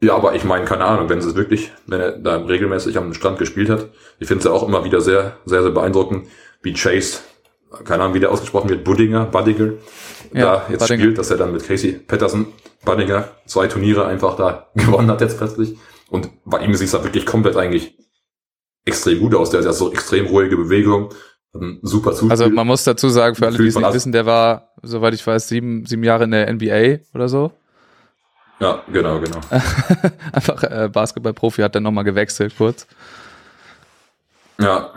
Ja, 0.00 0.14
aber 0.14 0.34
ich 0.34 0.44
meine, 0.44 0.64
keine 0.64 0.84
Ahnung, 0.84 1.08
wenn 1.08 1.20
sie 1.20 1.28
es 1.28 1.34
wirklich, 1.34 1.72
wenn 1.86 2.00
er 2.00 2.12
da 2.12 2.36
regelmäßig 2.36 2.96
am 2.96 3.12
Strand 3.14 3.38
gespielt 3.38 3.68
hat, 3.68 3.88
ich 4.20 4.28
finde 4.28 4.38
es 4.38 4.44
ja 4.44 4.52
auch 4.52 4.66
immer 4.66 4.84
wieder 4.84 5.00
sehr, 5.00 5.38
sehr, 5.44 5.62
sehr 5.62 5.72
beeindruckend, 5.72 6.28
wie 6.62 6.72
Chase, 6.72 7.18
keine 7.84 8.02
Ahnung, 8.02 8.14
wie 8.14 8.20
der 8.20 8.30
ausgesprochen 8.30 8.68
wird, 8.70 8.84
Buddinger, 8.84 9.26
Buddinger, 9.26 9.72
Ja, 10.32 10.56
da 10.56 10.66
jetzt 10.70 10.80
Buddinger. 10.80 11.02
spielt, 11.02 11.18
dass 11.18 11.30
er 11.30 11.36
dann 11.36 11.52
mit 11.52 11.66
Casey 11.66 11.92
Patterson, 11.92 12.46
Buddinger, 12.84 13.28
zwei 13.46 13.66
Turniere 13.66 14.06
einfach 14.06 14.36
da 14.36 14.68
gewonnen 14.74 15.10
hat 15.10 15.20
jetzt 15.20 15.38
plötzlich. 15.38 15.76
Und 16.10 16.30
bei 16.44 16.58
ihm 16.64 16.74
sieht 16.74 16.86
es 16.86 16.92
da 16.92 17.04
wirklich 17.04 17.26
komplett 17.26 17.56
eigentlich 17.56 17.96
extrem 18.84 19.20
gut 19.20 19.34
aus. 19.34 19.50
Der 19.50 19.60
hat 19.60 19.66
ja 19.66 19.72
so 19.72 19.92
extrem 19.92 20.26
ruhige 20.26 20.56
Bewegung, 20.56 21.10
super 21.82 22.12
Zuspiel. 22.12 22.30
Also 22.30 22.48
man 22.48 22.66
muss 22.66 22.84
dazu 22.84 23.08
sagen, 23.10 23.34
für 23.34 23.46
alle, 23.46 23.58
die 23.58 23.66
es 23.66 23.76
nicht 23.76 23.92
wissen, 23.92 24.12
der 24.12 24.24
war, 24.24 24.70
soweit 24.82 25.12
ich 25.14 25.26
weiß, 25.26 25.48
sieben, 25.48 25.84
sieben 25.86 26.04
Jahre 26.04 26.24
in 26.24 26.30
der 26.30 26.50
NBA 26.52 27.00
oder 27.14 27.28
so. 27.28 27.52
ja, 28.60 28.82
genau, 28.90 29.20
genau. 29.20 29.40
Einfach 30.32 30.62
äh, 30.62 30.88
Basketballprofi, 30.90 31.60
hat 31.62 31.74
dann 31.74 31.82
nochmal 31.82 32.04
gewechselt 32.04 32.54
kurz. 32.56 32.86
Ja, 34.60 34.92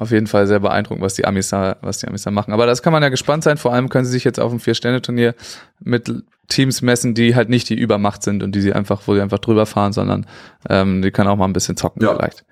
Auf 0.00 0.12
jeden 0.12 0.26
Fall 0.26 0.46
sehr 0.46 0.60
beeindruckend, 0.60 1.04
was 1.04 1.12
die 1.12 1.26
Amis 1.26 1.50
da, 1.50 1.76
was 1.82 1.98
die 1.98 2.08
Amis 2.08 2.22
da 2.22 2.30
machen. 2.30 2.54
Aber 2.54 2.64
das 2.64 2.82
kann 2.82 2.90
man 2.94 3.02
ja 3.02 3.10
gespannt 3.10 3.44
sein. 3.44 3.58
Vor 3.58 3.74
allem 3.74 3.90
können 3.90 4.06
sie 4.06 4.12
sich 4.12 4.24
jetzt 4.24 4.40
auf 4.40 4.50
dem 4.50 4.58
Vier-Sterne-Turnier 4.58 5.34
mit 5.78 6.10
Teams 6.48 6.80
messen, 6.80 7.12
die 7.14 7.34
halt 7.34 7.50
nicht 7.50 7.68
die 7.68 7.78
Übermacht 7.78 8.22
sind 8.22 8.42
und 8.42 8.52
die 8.54 8.62
sie 8.62 8.72
einfach, 8.72 9.02
wo 9.04 9.14
sie 9.14 9.20
einfach 9.20 9.40
drüber 9.40 9.66
fahren, 9.66 9.92
sondern 9.92 10.26
ähm, 10.70 11.02
die 11.02 11.10
können 11.10 11.28
auch 11.28 11.36
mal 11.36 11.44
ein 11.44 11.52
bisschen 11.52 11.76
zocken 11.76 12.02
Ja. 12.02 12.14
vielleicht. 12.14 12.46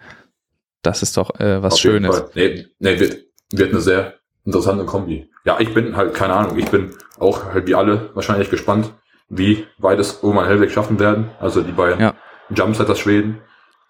Das 0.82 1.00
ist 1.02 1.16
doch 1.16 1.40
äh, 1.40 1.62
was 1.62 1.72
Auf 1.74 1.80
Schönes. 1.80 2.22
Nee, 2.34 2.66
nee, 2.80 3.00
wird, 3.00 3.16
wird 3.50 3.70
eine 3.72 3.80
sehr 3.80 4.14
interessante 4.44 4.84
Kombi. 4.84 5.30
Ja, 5.46 5.58
ich 5.58 5.72
bin 5.72 5.96
halt, 5.96 6.12
keine 6.12 6.34
Ahnung, 6.34 6.58
ich 6.58 6.68
bin 6.70 6.90
auch 7.18 7.46
halt 7.46 7.66
wie 7.66 7.74
alle 7.74 8.10
wahrscheinlich 8.14 8.50
gespannt, 8.50 8.92
wie 9.30 9.64
weit 9.78 9.98
es 9.98 10.22
Roman 10.22 10.46
Helwig 10.46 10.70
schaffen 10.70 11.00
werden. 11.00 11.30
Also 11.40 11.62
die 11.62 11.72
beiden 11.72 11.98
Ja. 11.98 12.14
Jumpsetters 12.54 12.98
Schweden. 12.98 13.38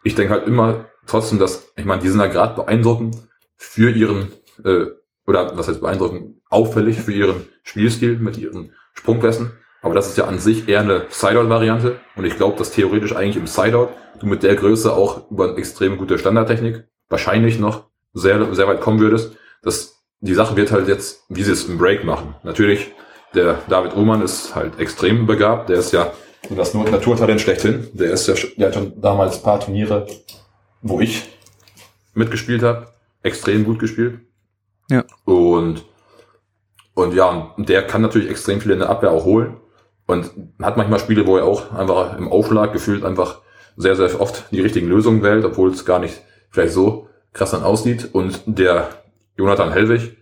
Ich 0.04 0.14
denke 0.14 0.32
halt 0.32 0.46
immer 0.46 0.84
trotzdem, 1.06 1.40
dass, 1.40 1.72
ich 1.76 1.84
meine, 1.84 2.02
die 2.02 2.08
sind 2.08 2.18
da 2.20 2.28
gerade 2.28 2.54
beeindruckend 2.54 3.16
für 3.58 3.90
ihren, 3.90 4.32
äh, 4.64 4.86
oder 5.26 5.56
was 5.58 5.68
heißt 5.68 5.80
beeindruckend, 5.80 6.40
auffällig 6.48 6.98
für 6.98 7.12
ihren 7.12 7.46
Spielstil 7.62 8.18
mit 8.18 8.38
ihren 8.38 8.72
Sprungpässen. 8.94 9.52
Aber 9.82 9.94
das 9.94 10.08
ist 10.08 10.16
ja 10.16 10.24
an 10.24 10.38
sich 10.38 10.68
eher 10.68 10.80
eine 10.80 11.06
Sideout-Variante. 11.10 12.00
Und 12.16 12.24
ich 12.24 12.36
glaube, 12.36 12.56
dass 12.56 12.72
theoretisch 12.72 13.14
eigentlich 13.14 13.36
im 13.36 13.46
Sideout 13.46 13.90
du 14.18 14.26
mit 14.26 14.42
der 14.42 14.56
Größe 14.56 14.92
auch 14.92 15.30
über 15.30 15.48
eine 15.48 15.56
extrem 15.56 15.98
gute 15.98 16.18
Standardtechnik 16.18 16.84
wahrscheinlich 17.08 17.58
noch 17.58 17.84
sehr, 18.12 18.54
sehr 18.54 18.66
weit 18.66 18.80
kommen 18.80 19.00
würdest. 19.00 19.36
Das, 19.62 20.02
die 20.20 20.34
Sache 20.34 20.56
wird 20.56 20.72
halt 20.72 20.88
jetzt, 20.88 21.24
wie 21.28 21.42
sie 21.42 21.52
es 21.52 21.66
im 21.66 21.78
Break 21.78 22.04
machen. 22.04 22.34
Natürlich, 22.42 22.90
der 23.34 23.58
David 23.68 23.94
Ullmann 23.94 24.22
ist 24.22 24.54
halt 24.54 24.78
extrem 24.78 25.26
begabt. 25.26 25.68
Der 25.68 25.78
ist 25.78 25.92
ja 25.92 26.12
das 26.50 26.74
Naturtalent 26.74 27.40
schlechthin. 27.40 27.88
Der 27.92 28.12
ist 28.12 28.26
ja, 28.26 28.34
der 28.56 28.72
schon 28.72 29.00
damals 29.00 29.36
ein 29.36 29.42
paar 29.42 29.60
Turniere, 29.60 30.06
wo 30.82 31.00
ich 31.00 31.28
mitgespielt 32.14 32.62
habe, 32.62 32.88
extrem 33.28 33.64
gut 33.64 33.78
gespielt. 33.78 34.20
Ja. 34.90 35.04
Und, 35.24 35.84
und 36.94 37.14
ja, 37.14 37.54
der 37.58 37.86
kann 37.86 38.02
natürlich 38.02 38.30
extrem 38.30 38.60
viel 38.60 38.72
in 38.72 38.80
der 38.80 38.90
Abwehr 38.90 39.12
auch 39.12 39.24
holen. 39.24 39.56
Und 40.06 40.30
hat 40.62 40.76
manchmal 40.76 40.98
Spiele, 40.98 41.26
wo 41.26 41.36
er 41.36 41.44
auch 41.44 41.72
einfach 41.72 42.16
im 42.16 42.28
Aufschlag 42.28 42.72
gefühlt 42.72 43.04
einfach 43.04 43.42
sehr, 43.76 43.94
sehr 43.94 44.20
oft 44.20 44.46
die 44.50 44.60
richtigen 44.60 44.88
Lösungen 44.88 45.22
wählt, 45.22 45.44
obwohl 45.44 45.70
es 45.70 45.84
gar 45.84 45.98
nicht 45.98 46.22
vielleicht 46.50 46.72
so 46.72 47.08
krass 47.32 47.50
dann 47.50 47.62
aussieht. 47.62 48.08
Und 48.12 48.40
der 48.46 48.88
Jonathan 49.36 49.70
Hellwig 49.70 50.16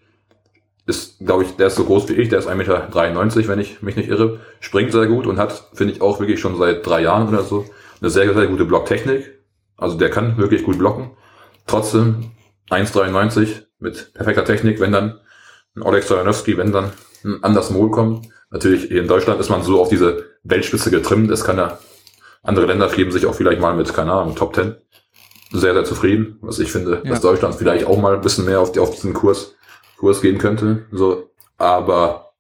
ist, 0.86 1.18
glaube 1.20 1.44
ich, 1.44 1.56
der 1.56 1.68
ist 1.68 1.76
so 1.76 1.84
groß 1.84 2.08
wie 2.08 2.14
ich, 2.14 2.28
der 2.28 2.38
ist 2.38 2.48
1,93 2.48 2.54
Meter, 2.56 3.48
wenn 3.48 3.58
ich 3.58 3.82
mich 3.82 3.96
nicht 3.96 4.08
irre, 4.08 4.40
springt 4.60 4.92
sehr 4.92 5.06
gut 5.06 5.26
und 5.26 5.38
hat, 5.38 5.70
finde 5.72 5.92
ich, 5.92 6.00
auch 6.00 6.20
wirklich 6.20 6.40
schon 6.40 6.56
seit 6.56 6.86
drei 6.86 7.02
Jahren 7.02 7.28
oder 7.28 7.42
so 7.42 7.64
eine 8.00 8.10
sehr, 8.10 8.32
sehr 8.34 8.46
gute 8.46 8.64
Blocktechnik. 8.64 9.38
Also 9.76 9.96
der 9.96 10.10
kann 10.10 10.36
wirklich 10.36 10.64
gut 10.64 10.78
blocken. 10.78 11.10
Trotzdem 11.66 12.30
1,93 12.70 13.48
mit 13.78 14.12
perfekter 14.14 14.44
Technik, 14.44 14.80
wenn 14.80 14.92
dann 14.92 15.20
ein 15.76 15.82
Oleg 15.82 16.04
Stojanowski, 16.04 16.56
wenn 16.56 16.72
dann 16.72 16.92
ein 17.24 17.42
Anders 17.42 17.70
Mol 17.70 17.90
kommt. 17.90 18.28
Natürlich, 18.50 18.84
hier 18.84 19.02
in 19.02 19.08
Deutschland 19.08 19.40
ist 19.40 19.50
man 19.50 19.62
so 19.62 19.80
auf 19.80 19.88
diese 19.88 20.24
Weltspitze 20.44 20.90
getrimmt. 20.90 21.30
Es 21.30 21.44
kann 21.44 21.58
ja, 21.58 21.78
andere 22.42 22.66
Länder 22.66 22.88
geben 22.88 23.10
sich 23.12 23.26
auch 23.26 23.34
vielleicht 23.34 23.60
mal 23.60 23.74
mit, 23.74 23.92
keine 23.92 24.12
Ahnung, 24.12 24.34
Top 24.36 24.54
10 24.54 24.76
sehr, 25.52 25.74
sehr 25.74 25.84
zufrieden. 25.84 26.38
Was 26.40 26.58
ich 26.58 26.70
finde, 26.72 27.02
Ja. 27.04 27.10
dass 27.10 27.20
Deutschland 27.20 27.54
vielleicht 27.56 27.86
auch 27.86 27.98
mal 27.98 28.14
ein 28.14 28.20
bisschen 28.20 28.44
mehr 28.44 28.60
auf, 28.60 28.72
die, 28.72 28.80
auf 28.80 28.90
diesen 28.94 29.14
Kurs, 29.14 29.54
Kurs 29.98 30.20
gehen 30.20 30.38
könnte. 30.38 30.86
So, 30.92 31.30
aber 31.58 32.32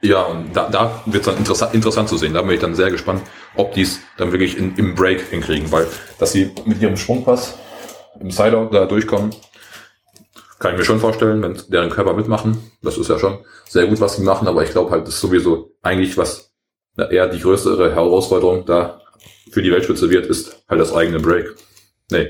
ja, 0.00 0.22
und 0.22 0.54
da, 0.54 0.68
da 0.68 1.02
wird 1.06 1.22
es 1.22 1.26
dann 1.26 1.36
interessant, 1.38 1.74
interessant 1.74 2.08
zu 2.08 2.16
sehen. 2.16 2.34
Da 2.34 2.42
bin 2.42 2.52
ich 2.52 2.60
dann 2.60 2.74
sehr 2.76 2.90
gespannt, 2.90 3.22
ob 3.56 3.74
die 3.74 3.82
es 3.82 3.98
dann 4.16 4.30
wirklich 4.30 4.56
in, 4.56 4.76
im 4.76 4.94
Break 4.94 5.20
hinkriegen, 5.30 5.70
weil 5.72 5.86
dass 6.20 6.32
sie 6.32 6.52
mit 6.64 6.80
ihrem 6.80 6.96
Sprungpass 6.96 7.58
im 8.20 8.30
Sideout 8.30 8.70
da 8.72 8.86
durchkommen, 8.86 9.30
kann 10.58 10.72
ich 10.72 10.78
mir 10.78 10.84
schon 10.84 10.98
vorstellen, 11.00 11.42
wenn 11.42 11.56
deren 11.68 11.90
Körper 11.90 12.14
mitmachen. 12.14 12.58
Das 12.82 12.98
ist 12.98 13.08
ja 13.08 13.18
schon 13.18 13.38
sehr 13.68 13.86
gut, 13.86 14.00
was 14.00 14.16
sie 14.16 14.22
machen, 14.22 14.48
aber 14.48 14.62
ich 14.64 14.70
glaube 14.70 14.90
halt, 14.90 15.06
das 15.06 15.14
ist 15.14 15.20
sowieso 15.20 15.72
eigentlich 15.82 16.16
was 16.18 16.52
eher 17.10 17.28
die 17.28 17.38
größere 17.40 17.94
Herausforderung 17.94 18.64
da 18.66 19.00
für 19.52 19.62
die 19.62 19.70
Weltspitze 19.70 20.10
wird, 20.10 20.26
ist 20.26 20.64
halt 20.68 20.80
das 20.80 20.92
eigene 20.92 21.20
Break. 21.20 21.54
Nee, 22.10 22.28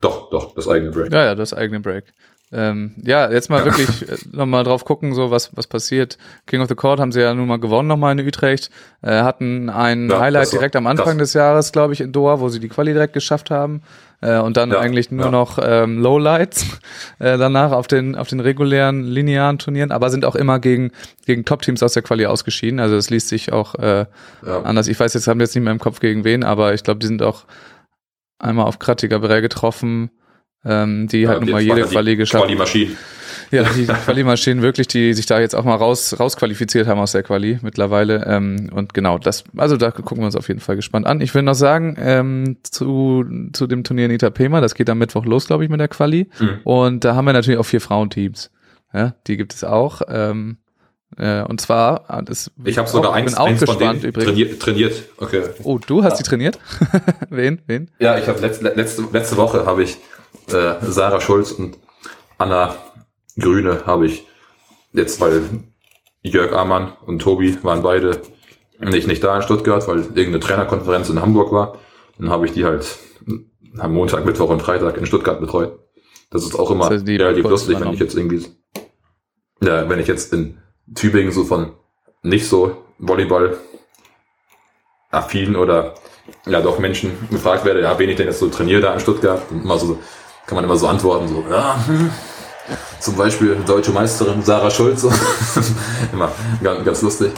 doch, 0.00 0.28
doch, 0.30 0.54
das 0.54 0.66
eigene 0.68 0.90
Break. 0.90 1.12
Ja, 1.12 1.24
ja, 1.24 1.34
das 1.36 1.54
eigene 1.54 1.78
Break. 1.80 2.04
Ähm, 2.50 2.94
ja, 3.04 3.30
jetzt 3.30 3.50
mal 3.50 3.64
wirklich 3.64 4.08
äh, 4.08 4.16
nochmal 4.32 4.64
drauf 4.64 4.84
gucken, 4.84 5.14
so 5.14 5.30
was, 5.30 5.54
was 5.54 5.66
passiert. 5.66 6.16
King 6.46 6.62
of 6.62 6.68
the 6.68 6.74
Court 6.74 6.98
haben 6.98 7.12
sie 7.12 7.20
ja 7.20 7.32
nun 7.34 7.46
mal 7.46 7.58
gewonnen 7.60 7.88
nochmal 7.88 8.18
in 8.18 8.26
Utrecht, 8.26 8.70
äh, 9.02 9.10
hatten 9.22 9.68
ein 9.68 10.08
Ja, 10.08 10.18
Highlight 10.20 10.50
direkt 10.52 10.74
am 10.74 10.86
Anfang 10.86 11.18
das- 11.18 11.28
des 11.28 11.34
Jahres, 11.34 11.72
glaube 11.72 11.92
ich, 11.92 12.00
in 12.00 12.10
Doha, 12.10 12.40
wo 12.40 12.48
sie 12.48 12.58
die 12.58 12.68
Quali 12.70 12.92
direkt 12.92 13.12
geschafft 13.12 13.50
haben. 13.50 13.82
Äh, 14.20 14.38
und 14.38 14.56
dann 14.56 14.70
Ja, 14.72 14.80
eigentlich 14.80 15.10
nur 15.12 15.26
ja. 15.26 15.30
noch 15.30 15.58
ähm, 15.62 16.00
Lowlights 16.00 16.66
äh, 17.20 17.38
danach 17.38 17.70
auf 17.72 17.86
den, 17.86 18.16
auf 18.16 18.28
den 18.28 18.40
regulären, 18.40 19.04
linearen 19.04 19.58
Turnieren, 19.58 19.92
aber 19.92 20.10
sind 20.10 20.24
auch 20.24 20.34
immer 20.34 20.58
gegen, 20.58 20.90
gegen 21.26 21.44
Top-Teams 21.44 21.82
aus 21.82 21.92
der 21.92 22.02
Quali 22.02 22.26
ausgeschieden. 22.26 22.80
Also 22.80 22.96
das 22.96 23.10
liest 23.10 23.28
sich 23.28 23.52
auch 23.52 23.76
äh, 23.76 24.06
Ja. 24.44 24.62
anders. 24.62 24.88
Ich 24.88 24.98
weiß 24.98 25.14
jetzt, 25.14 25.28
haben 25.28 25.38
wir 25.38 25.44
jetzt 25.44 25.54
nicht 25.54 25.62
mehr 25.64 25.72
im 25.72 25.78
Kopf 25.78 26.00
gegen 26.00 26.24
wen, 26.24 26.42
aber 26.42 26.74
ich 26.74 26.82
glaube, 26.82 26.98
die 26.98 27.06
sind 27.06 27.22
auch 27.22 27.44
einmal 28.40 28.66
auf 28.66 28.78
Krattiger 28.78 29.20
Brell 29.20 29.40
getroffen, 29.42 30.10
ähm, 30.64 31.06
die 31.06 31.28
halt 31.28 31.40
nun 31.42 31.50
mal 31.50 31.60
jede 31.60 31.82
die 31.82 31.88
Quali 31.88 32.16
geschafft 32.16 32.44
Quali-Maschinen. 32.44 32.96
Ja, 33.50 33.62
die 33.64 33.86
Quali-Maschinen 33.86 34.62
wirklich, 34.62 34.88
die 34.88 35.14
sich 35.14 35.26
da 35.26 35.40
jetzt 35.40 35.54
auch 35.54 35.64
mal 35.64 35.76
raus, 35.76 36.18
rausqualifiziert 36.18 36.86
haben 36.86 37.00
aus 37.00 37.12
der 37.12 37.22
Quali 37.22 37.58
mittlerweile. 37.62 38.24
Ähm, 38.26 38.70
und 38.72 38.94
genau, 38.94 39.18
das, 39.18 39.44
also 39.56 39.76
da 39.76 39.90
gucken 39.90 40.18
wir 40.18 40.26
uns 40.26 40.36
auf 40.36 40.48
jeden 40.48 40.60
Fall 40.60 40.76
gespannt 40.76 41.06
an. 41.06 41.20
Ich 41.20 41.34
will 41.34 41.42
noch 41.42 41.54
sagen, 41.54 41.96
ähm, 41.98 42.58
zu, 42.62 43.24
zu 43.52 43.66
dem 43.66 43.84
Turnier 43.84 44.06
in 44.06 44.10
Itapema, 44.12 44.60
das 44.60 44.74
geht 44.74 44.90
am 44.90 44.98
Mittwoch 44.98 45.24
los, 45.24 45.46
glaube 45.46 45.64
ich, 45.64 45.70
mit 45.70 45.80
der 45.80 45.88
Quali. 45.88 46.28
Mhm. 46.38 46.60
Und 46.64 47.04
da 47.04 47.14
haben 47.14 47.24
wir 47.24 47.32
natürlich 47.32 47.58
auch 47.58 47.66
vier 47.66 47.80
Frauenteams. 47.80 48.50
Ja, 48.92 49.14
die 49.26 49.36
gibt 49.36 49.54
es 49.54 49.64
auch. 49.64 50.02
Ähm, 50.08 50.58
äh, 51.16 51.42
und 51.42 51.60
zwar, 51.60 52.04
ah, 52.08 52.22
das, 52.22 52.50
Ich 52.64 52.76
habe 52.78 52.88
sogar 52.88 53.14
eins, 53.14 53.36
auch 53.36 53.46
eins 53.46 53.64
von 53.64 53.76
gespannt 53.78 54.02
denen 54.02 54.10
übrigens. 54.10 54.32
trainiert, 54.32 54.60
trainiert. 54.60 55.02
Okay. 55.16 55.42
Oh, 55.62 55.78
du 55.78 56.04
hast 56.04 56.18
die 56.18 56.22
trainiert? 56.22 56.58
wen? 57.30 57.62
Wen? 57.66 57.90
Ja, 57.98 58.18
ich 58.18 58.28
habe 58.28 58.40
letzte, 58.40 58.68
letzte, 58.68 59.04
letzte 59.10 59.36
Woche 59.36 59.64
habe 59.64 59.82
ich 59.82 59.96
äh, 60.52 60.74
Sarah 60.82 61.20
Schulz 61.20 61.52
und 61.52 61.76
Anna 62.36 62.74
Grüne 63.38 63.86
habe 63.86 64.06
ich 64.06 64.26
jetzt, 64.92 65.20
weil 65.20 65.42
Jörg 66.22 66.52
Amann 66.52 66.92
und 67.06 67.20
Tobi 67.20 67.56
waren 67.62 67.82
beide 67.82 68.22
nicht, 68.78 69.06
nicht 69.06 69.24
da 69.24 69.36
in 69.36 69.42
Stuttgart, 69.42 69.86
weil 69.88 69.98
irgendeine 69.98 70.40
Trainerkonferenz 70.40 71.08
in 71.08 71.20
Hamburg 71.20 71.52
war. 71.52 71.78
Dann 72.18 72.30
habe 72.30 72.46
ich 72.46 72.52
die 72.52 72.64
halt 72.64 72.98
am 73.78 73.92
Montag, 73.92 74.24
Mittwoch 74.24 74.50
und 74.50 74.62
Freitag 74.62 74.96
in 74.96 75.06
Stuttgart 75.06 75.40
betreut. 75.40 75.78
Das 76.30 76.44
ist 76.44 76.58
auch 76.58 76.70
immer 76.70 76.84
Das 76.84 76.98
heißt, 76.98 77.08
die 77.08 77.16
relativ 77.16 77.44
lustig, 77.44 77.80
wenn 77.80 77.92
ich 77.92 78.00
jetzt 78.00 78.14
irgendwie, 78.14 78.44
ja, 79.62 79.88
wenn 79.88 79.98
ich 79.98 80.06
jetzt 80.06 80.32
in 80.32 80.58
Tübingen 80.94 81.32
so 81.32 81.44
von 81.44 81.72
nicht 82.22 82.46
so 82.46 82.84
Volleyball 82.98 83.56
affin 85.10 85.56
oder 85.56 85.94
ja 86.46 86.60
doch 86.60 86.78
Menschen 86.78 87.12
gefragt 87.30 87.64
werde, 87.64 87.80
ja, 87.80 87.98
wen 87.98 88.10
ich 88.10 88.16
denn 88.16 88.26
jetzt 88.26 88.40
so 88.40 88.48
trainiere 88.48 88.80
da 88.80 88.94
in 88.94 89.00
Stuttgart. 89.00 89.42
Und 89.50 89.62
immer 89.62 89.78
so, 89.78 89.98
kann 90.46 90.56
man 90.56 90.64
immer 90.64 90.76
so 90.76 90.88
antworten, 90.88 91.28
so, 91.28 91.44
ja, 91.50 91.78
hm, 91.86 92.10
zum 93.00 93.16
Beispiel 93.16 93.56
deutsche 93.66 93.92
Meisterin 93.92 94.42
Sarah 94.42 94.70
Schulz. 94.70 95.04
immer 96.12 96.30
ganz, 96.62 96.84
ganz 96.84 97.02
lustig. 97.02 97.32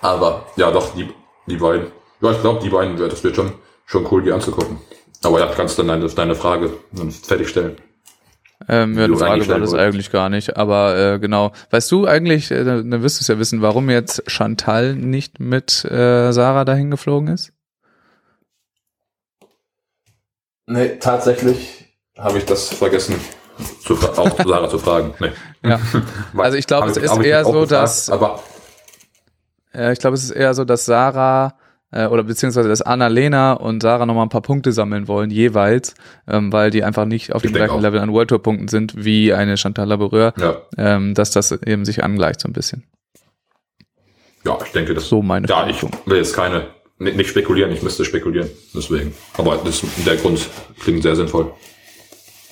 Aber 0.00 0.46
ja, 0.56 0.70
doch, 0.70 0.94
die, 0.94 1.08
die 1.46 1.56
beiden, 1.56 1.86
ja, 2.20 2.32
ich 2.32 2.40
glaube, 2.40 2.60
die 2.62 2.70
beiden, 2.70 2.96
das 2.96 3.22
wird 3.22 3.36
schon, 3.36 3.52
schon 3.86 4.06
cool, 4.10 4.22
die 4.22 4.32
anzugucken. 4.32 4.78
Aber 5.22 5.38
ja, 5.40 5.46
kannst 5.46 5.78
dann 5.78 5.88
deine, 5.88 6.08
deine 6.08 6.34
Frage 6.34 6.72
fertigstellen. 7.22 7.76
Ähm, 8.68 8.96
ja, 8.98 9.00
Die 9.00 9.04
eine 9.04 9.12
du 9.12 9.18
Frage 9.18 9.32
eigentlich 9.32 9.48
war 9.48 9.58
das 9.58 9.74
eigentlich 9.74 10.10
gar 10.10 10.28
nicht, 10.28 10.56
aber 10.56 10.96
äh, 10.96 11.18
genau. 11.18 11.52
Weißt 11.70 11.90
du 11.90 12.06
eigentlich, 12.06 12.50
äh, 12.50 12.64
dann 12.64 13.02
wirst 13.02 13.18
du 13.18 13.22
es 13.22 13.28
ja 13.28 13.38
wissen, 13.38 13.62
warum 13.62 13.88
jetzt 13.88 14.22
Chantal 14.26 14.94
nicht 14.94 15.40
mit 15.40 15.84
äh, 15.84 16.32
Sarah 16.32 16.64
dahin 16.64 16.90
geflogen 16.90 17.28
ist? 17.28 17.52
Nee, 20.66 20.98
tatsächlich 21.00 21.96
habe 22.16 22.38
ich 22.38 22.44
das 22.44 22.68
vergessen, 22.68 23.16
zu, 23.84 23.94
auch 23.94 24.36
Sarah 24.44 24.68
zu 24.68 24.78
fragen. 24.78 25.14
Nee. 25.20 25.30
Ja. 25.64 25.80
Also 26.36 26.56
ich 26.56 26.66
glaube, 26.66 26.88
es 26.88 26.96
ist 26.96 27.18
eher 27.18 27.44
so, 27.44 27.52
gefragt, 27.52 27.72
dass 27.72 28.10
Aber 28.10 28.40
äh, 29.74 29.92
ich 29.92 29.98
glaube, 29.98 30.14
es 30.14 30.24
ist 30.24 30.30
eher 30.30 30.54
so, 30.54 30.64
dass 30.64 30.86
Sarah 30.86 31.54
äh, 31.92 32.06
oder 32.06 32.22
beziehungsweise 32.22 32.68
dass 32.68 32.82
Annalena 32.82 33.52
und 33.54 33.82
Sarah 33.82 34.06
nochmal 34.06 34.26
ein 34.26 34.30
paar 34.30 34.42
Punkte 34.42 34.72
sammeln 34.72 35.08
wollen, 35.08 35.30
jeweils, 35.30 35.94
ähm, 36.28 36.52
weil 36.52 36.70
die 36.70 36.84
einfach 36.84 37.04
nicht 37.04 37.32
auf 37.34 37.44
Ich 37.44 37.50
dem 37.50 37.56
gleichen 37.56 37.74
auch. 37.74 37.80
Level 37.80 38.00
an 38.00 38.12
World 38.12 38.28
Tour 38.28 38.42
Punkten 38.42 38.68
sind 38.68 38.94
wie 38.96 39.32
eine 39.32 39.56
Chantal 39.56 39.88
Laboureur, 39.88 40.32
ja, 40.38 40.56
ähm, 40.76 41.14
dass 41.14 41.30
das 41.30 41.52
eben 41.52 41.84
sich 41.84 42.02
angleicht 42.04 42.40
so 42.40 42.48
ein 42.48 42.52
bisschen. 42.52 42.84
ja, 44.44 44.58
ich 44.64 44.72
denke, 44.72 44.94
das 44.94 45.08
So 45.08 45.22
meine 45.22 45.46
Ja, 45.48 45.66
ich 45.68 45.82
will 46.06 46.16
jetzt 46.16 46.34
keine, 46.34 46.68
nicht, 46.98 47.16
nicht 47.16 47.30
spekulieren, 47.30 47.72
ich 47.72 47.82
müsste 47.82 48.04
spekulieren, 48.04 48.48
deswegen. 48.74 49.14
Aber 49.36 49.58
das, 49.64 49.82
der 50.06 50.16
Grund 50.16 50.48
klingt 50.80 51.02
sehr 51.02 51.16
sinnvoll. 51.16 51.52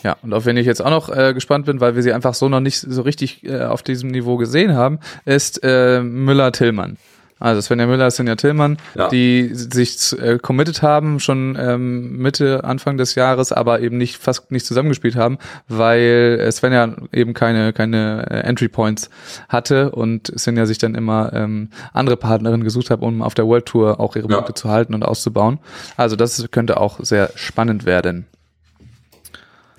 Ja, 0.02 0.16
und 0.22 0.32
auf 0.32 0.46
wen 0.46 0.56
ich 0.56 0.66
jetzt 0.66 0.80
auch 0.80 0.90
noch 0.90 1.08
äh, 1.08 1.34
gespannt 1.34 1.66
bin, 1.66 1.80
weil 1.80 1.94
wir 1.96 2.02
sie 2.02 2.12
einfach 2.12 2.34
so 2.34 2.48
noch 2.48 2.60
nicht 2.60 2.78
so 2.80 3.02
richtig 3.02 3.44
äh, 3.44 3.64
auf 3.64 3.82
diesem 3.82 4.10
Niveau 4.10 4.36
gesehen 4.36 4.74
haben, 4.74 5.00
ist 5.24 5.60
äh, 5.64 6.00
Müller-Tillmann. 6.02 6.96
Also 7.40 7.60
Svenja 7.60 7.86
Müller, 7.86 8.10
Svenja 8.10 8.34
Tillmann, 8.34 8.78
Ja. 8.96 9.08
die 9.10 9.50
sich 9.54 10.12
äh, 10.20 10.38
committed 10.38 10.82
haben, 10.82 11.20
schon 11.20 11.56
ähm, 11.60 12.16
Mitte, 12.18 12.64
Anfang 12.64 12.96
des 12.96 13.14
Jahres, 13.14 13.52
aber 13.52 13.80
eben 13.80 13.96
nicht 13.96 14.16
fast 14.18 14.50
nicht 14.50 14.66
zusammengespielt 14.66 15.14
haben, 15.14 15.38
weil 15.68 16.38
äh, 16.40 16.50
Svenja 16.50 16.96
eben 17.12 17.34
keine, 17.34 17.72
keine 17.72 18.26
äh, 18.28 18.40
Entry 18.40 18.66
Points 18.68 19.08
hatte 19.48 19.92
und 19.92 20.32
Svenja 20.36 20.66
sich 20.66 20.78
dann 20.78 20.96
immer 20.96 21.32
ähm, 21.32 21.70
andere 21.92 22.16
Partnerinnen 22.16 22.64
gesucht 22.64 22.90
hat, 22.90 23.02
um 23.02 23.22
auf 23.22 23.34
der 23.34 23.46
World 23.46 23.66
Tour 23.66 24.00
auch 24.00 24.16
ihre 24.16 24.28
Ja. 24.28 24.36
Punkte 24.38 24.54
zu 24.54 24.68
halten 24.68 24.94
und 24.94 25.04
auszubauen. 25.04 25.60
Also 25.96 26.16
das 26.16 26.44
könnte 26.50 26.80
auch 26.80 26.98
sehr 27.04 27.30
spannend 27.36 27.86
werden. 27.86 28.26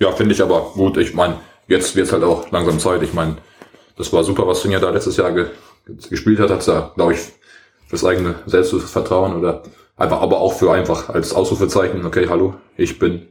Ja, 0.00 0.10
finde 0.12 0.34
ich 0.34 0.42
aber 0.42 0.72
gut. 0.74 0.96
Ich 0.96 1.14
meine, 1.14 1.36
jetzt 1.68 1.94
wird 1.94 2.10
halt 2.10 2.24
auch 2.24 2.50
langsam 2.50 2.78
Zeit. 2.78 3.02
Ich 3.02 3.12
meine, 3.12 3.36
das 3.96 4.12
war 4.12 4.24
super, 4.24 4.46
was 4.46 4.62
Finja 4.62 4.80
da 4.80 4.90
letztes 4.90 5.16
Jahr 5.18 5.30
ge 5.32 5.46
gespielt 6.08 6.38
hat. 6.40 6.50
Hat 6.50 6.66
da, 6.66 6.92
glaube 6.96 7.14
ich, 7.14 7.20
das 7.90 8.04
eigene 8.04 8.36
Selbstvertrauen 8.46 9.36
oder 9.36 9.62
einfach, 9.96 10.22
aber 10.22 10.40
auch 10.40 10.54
für 10.54 10.72
einfach 10.72 11.10
als 11.10 11.34
Ausrufezeichen, 11.34 12.06
okay, 12.06 12.28
hallo, 12.28 12.54
ich 12.76 12.98
bin 12.98 13.28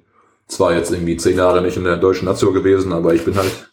zwar 0.47 0.73
jetzt 0.73 0.91
irgendwie 0.91 1.17
zehn 1.17 1.37
Jahre 1.37 1.61
nicht 1.61 1.77
in 1.77 1.85
der 1.85 1.97
deutschen 1.97 2.25
Nation 2.25 2.53
gewesen, 2.53 2.93
aber 2.93 3.13
ich 3.15 3.25
bin 3.25 3.35
halt 3.35 3.69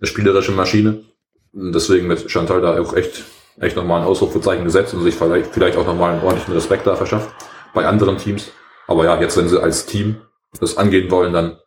eine 0.00 0.08
spielerische 0.08 0.52
Maschine. 0.52 1.04
Und 1.52 1.72
deswegen 1.72 2.08
mit 2.08 2.28
Chantal 2.30 2.60
da 2.60 2.80
auch 2.80 2.94
echt, 2.94 3.24
echt 3.60 3.76
nochmal 3.76 4.00
ein 4.00 4.06
Ausrufezeichen 4.06 4.64
gesetzt 4.64 4.94
und 4.94 5.02
sich 5.02 5.14
vielleicht, 5.14 5.52
vielleicht 5.52 5.76
auch 5.76 5.86
nochmal 5.86 6.14
einen 6.14 6.22
ordentlichen 6.22 6.54
Respekt 6.54 6.86
da 6.86 6.96
verschafft 6.96 7.28
bei 7.72 7.86
anderen 7.86 8.18
Teams. 8.18 8.50
Aber 8.88 9.04
ja, 9.04 9.20
jetzt, 9.20 9.36
wenn 9.36 9.48
sie 9.48 9.62
als 9.62 9.86
Team 9.86 10.16
das 10.58 10.76
angehen 10.76 11.10
wollen, 11.10 11.32
dann 11.32 11.58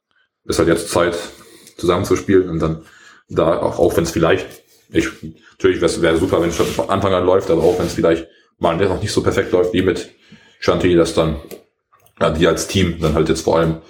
ist 0.46 0.60
halt 0.60 0.68
jetzt 0.68 0.90
Zeit, 0.90 1.18
zusammenzuspielen 1.78 2.50
und 2.50 2.60
dann 2.60 2.86
da, 3.28 3.60
auch, 3.60 3.80
auch 3.80 3.98
wenn 3.98 4.04
es 4.04 4.12
vielleicht, 4.12 4.48
ich, 4.90 5.08
natürlich 5.52 5.82
wäre 5.82 6.02
wäre 6.02 6.18
super, 6.18 6.42
wenn 6.42 6.50
es 6.50 6.56
schon 6.56 6.68
von 6.68 6.90
Anfang 6.90 7.14
an 7.14 7.26
läuft, 7.26 7.50
aber 7.50 7.64
auch 7.64 7.78
wenn 7.80 7.88
es 7.88 7.94
vielleicht 7.94 8.28
mal 8.60 8.78
noch 8.78 9.02
nicht 9.02 9.12
so 9.12 9.22
perfekt 9.22 9.52
läuft 9.52 9.74
wie 9.74 9.82
mit 9.82 10.12
Shanti, 10.60 10.96
dass 10.96 11.14
dann 11.14 11.38
ja, 12.20 12.30
die 12.30 12.48
als 12.48 12.68
Team 12.68 13.00
dann 13.02 13.14
halt 13.14 13.30
jetzt 13.30 13.42
vor 13.42 13.58
allem 13.58 13.82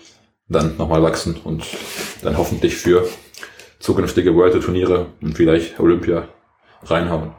dann 0.47 0.77
nochmal 0.77 1.03
wachsen 1.03 1.37
und 1.43 1.63
dann 2.21 2.37
hoffentlich 2.37 2.75
für 2.75 3.07
zukünftige 3.79 4.35
World 4.35 4.61
Turniere 4.63 5.07
und 5.21 5.35
vielleicht 5.35 5.79
Olympia 5.79 6.27
reinhauen. 6.83 7.33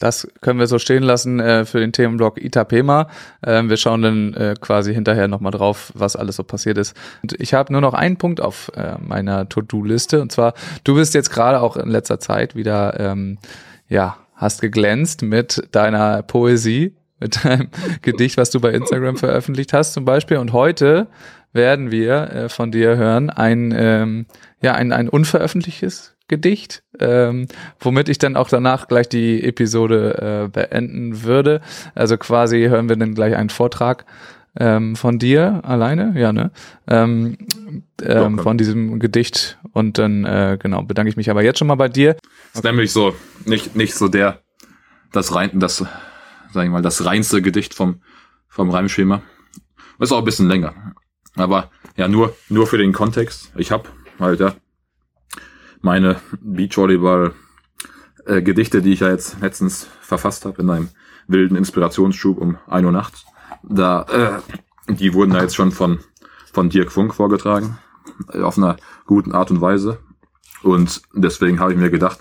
Das 0.00 0.26
können 0.40 0.58
wir 0.58 0.66
so 0.66 0.78
stehen 0.78 1.02
lassen 1.02 1.40
äh, 1.40 1.64
für 1.66 1.78
den 1.78 1.92
Themenblock 1.92 2.42
Itapema. 2.42 3.08
Ähm, 3.46 3.68
wir 3.68 3.76
schauen 3.76 4.00
dann 4.02 4.34
äh, 4.34 4.54
quasi 4.58 4.94
hinterher 4.94 5.28
nochmal 5.28 5.52
drauf, 5.52 5.92
was 5.94 6.16
alles 6.16 6.36
so 6.36 6.42
passiert 6.42 6.78
ist. 6.78 6.96
Und 7.22 7.38
ich 7.38 7.52
habe 7.52 7.70
nur 7.70 7.82
noch 7.82 7.92
einen 7.92 8.16
Punkt 8.16 8.40
auf 8.40 8.72
äh, 8.74 8.96
meiner 8.98 9.48
To-Do-Liste. 9.48 10.22
Und 10.22 10.32
zwar, 10.32 10.54
du 10.84 10.94
bist 10.94 11.12
jetzt 11.14 11.30
gerade 11.30 11.60
auch 11.60 11.76
in 11.76 11.90
letzter 11.90 12.18
Zeit 12.18 12.56
wieder, 12.56 12.98
ähm, 12.98 13.38
ja, 13.88 14.16
hast 14.34 14.62
geglänzt 14.62 15.20
mit 15.20 15.68
deiner 15.70 16.22
Poesie, 16.22 16.96
mit 17.18 17.44
deinem 17.44 17.68
Gedicht, 18.02 18.38
was 18.38 18.48
du 18.48 18.58
bei 18.58 18.70
Instagram 18.70 19.18
veröffentlicht 19.18 19.74
hast 19.74 19.92
zum 19.92 20.06
Beispiel. 20.06 20.38
Und 20.38 20.54
heute 20.54 21.08
werden 21.52 21.90
wir 21.90 22.30
äh, 22.30 22.48
von 22.48 22.72
dir 22.72 22.96
hören 22.96 23.28
ein, 23.28 23.74
ähm, 23.76 24.26
ja, 24.62 24.72
ein, 24.72 24.92
ein 24.92 25.10
unveröffentlichtes 25.10 26.16
Gedicht, 26.30 26.84
ähm, 27.00 27.46
womit 27.80 28.08
ich 28.08 28.18
dann 28.18 28.36
auch 28.36 28.48
danach 28.48 28.86
gleich 28.86 29.08
die 29.08 29.42
Episode 29.42 30.46
äh, 30.46 30.48
beenden 30.48 31.24
würde. 31.24 31.60
Also 31.94 32.16
quasi 32.16 32.68
hören 32.68 32.88
wir 32.88 32.96
dann 32.96 33.14
gleich 33.14 33.34
einen 33.34 33.50
Vortrag 33.50 34.06
ähm, 34.56 34.94
von 34.94 35.18
dir 35.18 35.60
alleine, 35.64 36.18
ja, 36.18 36.32
ne? 36.32 36.52
Ähm, 36.86 37.36
ähm, 38.02 38.38
von 38.38 38.58
diesem 38.58 39.00
Gedicht 39.00 39.58
und 39.72 39.98
dann, 39.98 40.24
äh, 40.24 40.56
genau, 40.60 40.82
bedanke 40.82 41.10
ich 41.10 41.16
mich 41.16 41.30
aber 41.30 41.42
jetzt 41.42 41.58
schon 41.58 41.68
mal 41.68 41.74
bei 41.74 41.88
dir. 41.88 42.16
ist 42.54 42.64
nämlich 42.64 42.92
so, 42.92 43.14
nicht, 43.44 43.74
nicht 43.74 43.94
so 43.94 44.08
der, 44.08 44.40
das 45.12 45.34
rein, 45.34 45.50
das, 45.54 45.84
sag 46.52 46.64
ich 46.64 46.70
mal, 46.70 46.82
das 46.82 47.04
reinste 47.04 47.42
Gedicht 47.42 47.74
vom, 47.74 48.02
vom 48.48 48.70
Reimschema. 48.70 49.22
Ist 49.98 50.12
auch 50.12 50.18
ein 50.18 50.24
bisschen 50.24 50.48
länger. 50.48 50.94
Aber 51.34 51.70
ja, 51.96 52.06
nur, 52.06 52.36
nur 52.48 52.66
für 52.66 52.78
den 52.78 52.92
Kontext. 52.92 53.52
Ich 53.56 53.70
habe 53.72 53.88
halt 54.18 54.40
ja 54.40 54.54
meine 55.80 56.20
Beachvolleyball 56.40 57.34
äh, 58.26 58.42
Gedichte, 58.42 58.82
die 58.82 58.92
ich 58.92 59.00
ja 59.00 59.10
jetzt 59.10 59.40
letztens 59.40 59.88
verfasst 60.00 60.44
habe 60.44 60.62
in 60.62 60.70
einem 60.70 60.88
wilden 61.26 61.56
Inspirationsschub 61.56 62.38
um 62.38 62.58
1 62.66 62.84
Uhr 62.84 62.92
nachts. 62.92 63.24
Da, 63.62 64.02
äh, 64.88 64.92
die 64.92 65.14
wurden 65.14 65.32
da 65.32 65.42
jetzt 65.42 65.54
schon 65.54 65.72
von, 65.72 66.00
von 66.52 66.70
Dirk 66.70 66.92
Funk 66.92 67.14
vorgetragen. 67.14 67.78
Äh, 68.32 68.42
auf 68.42 68.58
einer 68.58 68.76
guten 69.06 69.32
Art 69.32 69.50
und 69.50 69.60
Weise. 69.60 69.98
Und 70.62 71.02
deswegen 71.14 71.60
habe 71.60 71.72
ich 71.72 71.78
mir 71.78 71.90
gedacht, 71.90 72.20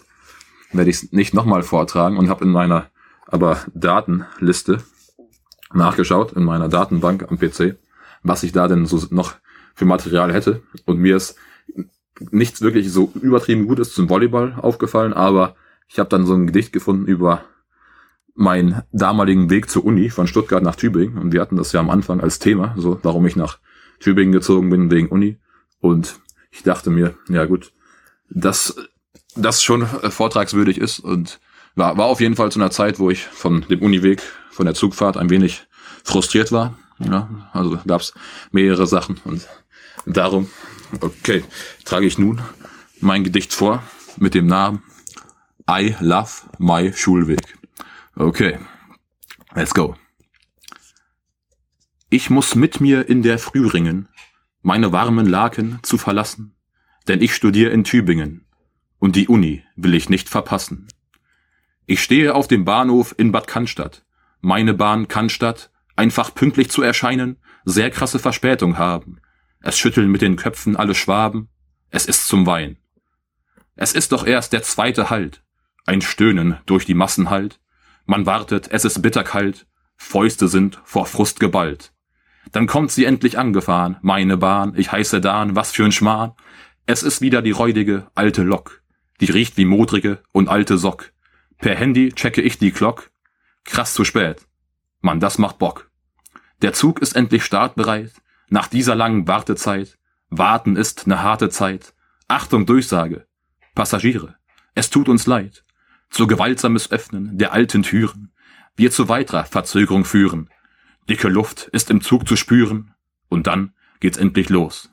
werde 0.72 0.90
ich 0.90 0.98
es 0.98 1.12
nicht 1.12 1.34
nochmal 1.34 1.64
vortragen 1.64 2.18
und 2.18 2.30
habe 2.30 2.46
in 2.46 2.52
meiner 2.52 2.90
aber 3.28 3.60
Datenliste 3.74 4.84
nachgeschaut, 5.74 6.34
in 6.34 6.44
meiner 6.44 6.68
Datenbank 6.68 7.30
am 7.30 7.38
PC, 7.38 7.78
was 8.24 8.44
ich 8.44 8.52
da 8.52 8.68
denn 8.68 8.86
so 8.86 9.06
noch 9.12 9.36
für 9.76 9.86
Material 9.86 10.34
hätte. 10.34 10.64
Und 10.86 11.00
mir 11.00 11.16
ist 11.16 11.38
nichts 12.32 12.62
wirklich 12.62 12.92
so 12.92 13.12
übertrieben 13.22 13.68
Gutes 13.68 13.94
zum 13.94 14.10
Volleyball 14.10 14.56
aufgefallen, 14.62 15.14
aber 15.14 15.56
ich 15.88 16.00
habe 16.00 16.10
dann 16.10 16.26
so 16.26 16.34
ein 16.34 16.48
Gedicht 16.48 16.72
gefunden 16.72 17.06
über 17.06 17.44
meinen 18.36 18.84
damaligen 18.92 19.50
Weg 19.50 19.70
zur 19.70 19.84
Uni 19.84 20.10
von 20.10 20.28
Stuttgart 20.28 20.64
nach 20.64 20.76
Tübingen. 20.76 21.18
Und 21.18 21.34
wir 21.34 21.42
hatten 21.42 21.58
das 21.58 21.74
ja 21.74 21.80
am 21.80 21.90
Anfang 21.90 22.22
als 22.22 22.40
Thema, 22.40 22.74
so 22.78 23.00
warum 23.04 23.26
ich 23.26 23.36
nach 23.36 23.60
Tübingen 24.00 24.32
gezogen 24.32 24.70
bin 24.70 24.90
wegen 24.92 25.10
Uni. 25.10 25.38
Und 25.82 26.20
ich 26.52 26.64
dachte 26.64 26.90
mir, 26.90 27.16
ja 27.28 27.46
gut, 27.46 27.74
dass 28.30 28.76
das 29.36 29.62
schon 29.62 29.86
vortragswürdig 29.86 30.78
ist 30.78 31.00
und 31.00 31.40
war, 31.76 31.98
war 31.98 32.06
auf 32.06 32.22
jeden 32.22 32.36
Fall 32.36 32.52
zu 32.52 32.60
einer 32.60 32.72
Zeit, 32.72 33.00
wo 33.00 33.10
ich 33.10 33.26
von 33.26 33.66
dem 33.70 33.82
Uniweg, 33.82 34.22
von 34.52 34.66
der 34.66 34.76
Zugfahrt 34.76 35.18
ein 35.18 35.30
wenig 35.30 35.68
frustriert 36.04 36.52
war. 36.52 36.78
Ja, 37.00 37.50
also 37.54 37.80
gab's 37.88 38.14
mehrere 38.52 38.88
Sachen 38.88 39.20
und 39.24 39.48
darum, 40.06 40.50
okay, 41.02 41.44
trage 41.86 42.06
ich 42.06 42.18
nun 42.18 42.42
mein 43.02 43.24
Gedicht 43.24 43.54
vor 43.54 43.84
mit 44.18 44.34
dem 44.34 44.48
Namen 44.48 44.84
I 45.70 45.96
Love 46.00 46.32
My 46.58 46.92
Schulweg. 46.94 47.58
Okay, 48.16 48.60
let's 49.54 49.74
go. 49.74 49.96
Ich 52.10 52.30
muss 52.30 52.56
mit 52.56 52.82
mir 52.82 53.08
in 53.08 53.22
der 53.22 53.38
Früh 53.38 53.68
ringen, 53.68 54.10
meine 54.62 54.92
warmen 54.92 55.28
Laken 55.28 55.80
zu 55.84 55.98
verlassen, 55.98 56.56
denn 57.08 57.22
ich 57.22 57.36
studiere 57.36 57.72
in 57.72 57.84
Tübingen 57.84 58.46
und 58.98 59.16
die 59.16 59.28
Uni 59.28 59.64
will 59.76 59.94
ich 59.94 60.10
nicht 60.10 60.28
verpassen. 60.28 60.88
Ich 61.86 62.04
stehe 62.04 62.36
auf 62.36 62.48
dem 62.48 62.66
Bahnhof 62.66 63.16
in 63.18 63.32
Bad 63.32 63.48
Cannstatt. 63.48 64.04
Meine 64.42 64.74
Bahn 64.74 65.08
Cannstatt, 65.08 65.72
einfach 65.96 66.36
pünktlich 66.36 66.70
zu 66.70 66.82
erscheinen, 66.82 67.38
sehr 67.66 67.90
krasse 67.90 68.20
Verspätung 68.20 68.78
haben. 68.78 69.20
Es 69.62 69.78
schütteln 69.78 70.10
mit 70.10 70.22
den 70.22 70.36
Köpfen 70.36 70.76
alle 70.76 70.96
Schwaben. 70.96 71.50
Es 71.90 72.06
ist 72.06 72.28
zum 72.28 72.46
Wein. 72.46 72.78
Es 73.76 73.94
ist 73.94 74.12
doch 74.12 74.26
erst 74.26 74.54
der 74.54 74.64
zweite 74.64 75.10
Halt. 75.10 75.44
Ein 75.86 76.02
Stöhnen 76.02 76.58
durch 76.66 76.86
die 76.86 76.94
Massen 76.94 77.30
halt. 77.30 77.60
Man 78.06 78.26
wartet, 78.26 78.70
es 78.72 78.86
ist 78.86 79.02
bitterkalt. 79.02 79.68
Fäuste 79.96 80.48
sind 80.48 80.80
vor 80.84 81.06
Frust 81.06 81.40
geballt. 81.40 81.94
Dann 82.52 82.68
kommt 82.68 82.92
sie 82.92 83.06
endlich 83.06 83.38
angefahren, 83.38 83.98
meine 84.02 84.38
Bahn, 84.38 84.74
ich 84.76 84.92
heiße 84.92 85.22
Dan, 85.22 85.56
was 85.56 85.72
für 85.72 85.86
ein 85.86 85.92
Schmarrn. 85.92 86.34
Es 86.86 87.04
ist 87.04 87.22
wieder 87.22 87.42
die 87.42 87.52
räudige, 87.52 88.08
alte 88.16 88.44
Lok. 88.44 88.82
Die 89.22 89.32
riecht 89.32 89.58
wie 89.58 89.66
modrige 89.66 90.24
und 90.32 90.48
alte 90.48 90.78
Sock. 90.78 91.12
Per 91.60 91.76
Handy 91.76 92.14
checke 92.14 92.42
ich 92.42 92.58
die 92.58 92.72
Glock. 92.72 93.12
Krass 93.66 93.94
zu 93.94 94.06
spät. 94.06 94.48
Mann, 95.02 95.20
das 95.20 95.38
macht 95.38 95.60
Bock. 95.60 95.92
Der 96.62 96.74
Zug 96.74 97.00
ist 97.02 97.16
endlich 97.16 97.44
startbereit. 97.44 98.14
Nach 98.50 98.68
dieser 98.68 98.96
langen 98.96 99.28
Wartezeit. 99.28 99.98
Warten 100.30 100.76
ist 100.76 101.08
ne 101.08 101.22
harte 101.22 101.50
Zeit. 101.50 101.94
Achtung, 102.28 102.66
Durchsage. 102.66 103.28
Passagiere, 103.76 104.36
es 104.76 104.90
tut 104.90 105.10
uns 105.10 105.28
leid. 105.28 105.64
Zu 106.10 106.28
gewaltsames 106.28 106.92
Öffnen 106.92 107.38
der 107.38 107.54
alten 107.54 107.84
Türen. 107.84 108.32
Wir 108.76 108.92
zu 108.92 109.10
weiterer 109.10 109.46
Verzögerung 109.46 110.06
führen. 110.06 110.50
Dicke 111.08 111.28
Luft 111.28 111.70
ist 111.72 111.90
im 111.90 112.02
Zug 112.02 112.28
zu 112.28 112.36
spüren. 112.36 112.94
Und 113.30 113.46
dann 113.48 113.74
geht's 114.00 114.18
endlich 114.18 114.50
los. 114.50 114.92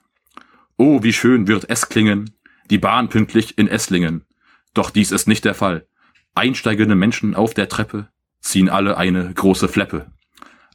Oh, 0.77 1.03
wie 1.03 1.13
schön 1.13 1.49
wird 1.49 1.71
es 1.71 1.89
klingen, 1.89 2.35
die 2.69 2.79
Bahn 2.79 3.09
pünktlich 3.09 3.57
in 3.57 3.69
Esslingen. 3.69 4.27
Doch 4.75 4.91
dies 4.91 5.11
ist 5.11 5.27
nicht 5.27 5.45
der 5.47 5.55
Fall. 5.55 5.87
Einsteigende 6.35 6.95
Menschen 6.95 7.35
auf 7.35 7.55
der 7.55 7.69
Treppe 7.69 8.09
ziehen 8.41 8.69
alle 8.69 8.99
eine 8.99 9.33
große 9.33 9.69
Fleppe. 9.69 10.13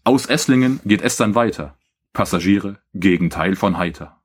Aus 0.04 0.26
Esslingen 0.26 0.80
geht 0.84 1.04
es 1.04 1.18
dann 1.18 1.36
weiter. 1.36 1.78
Passagiere, 2.14 2.80
Gegenteil 2.94 3.56
von 3.56 3.78
heiter. 3.78 4.22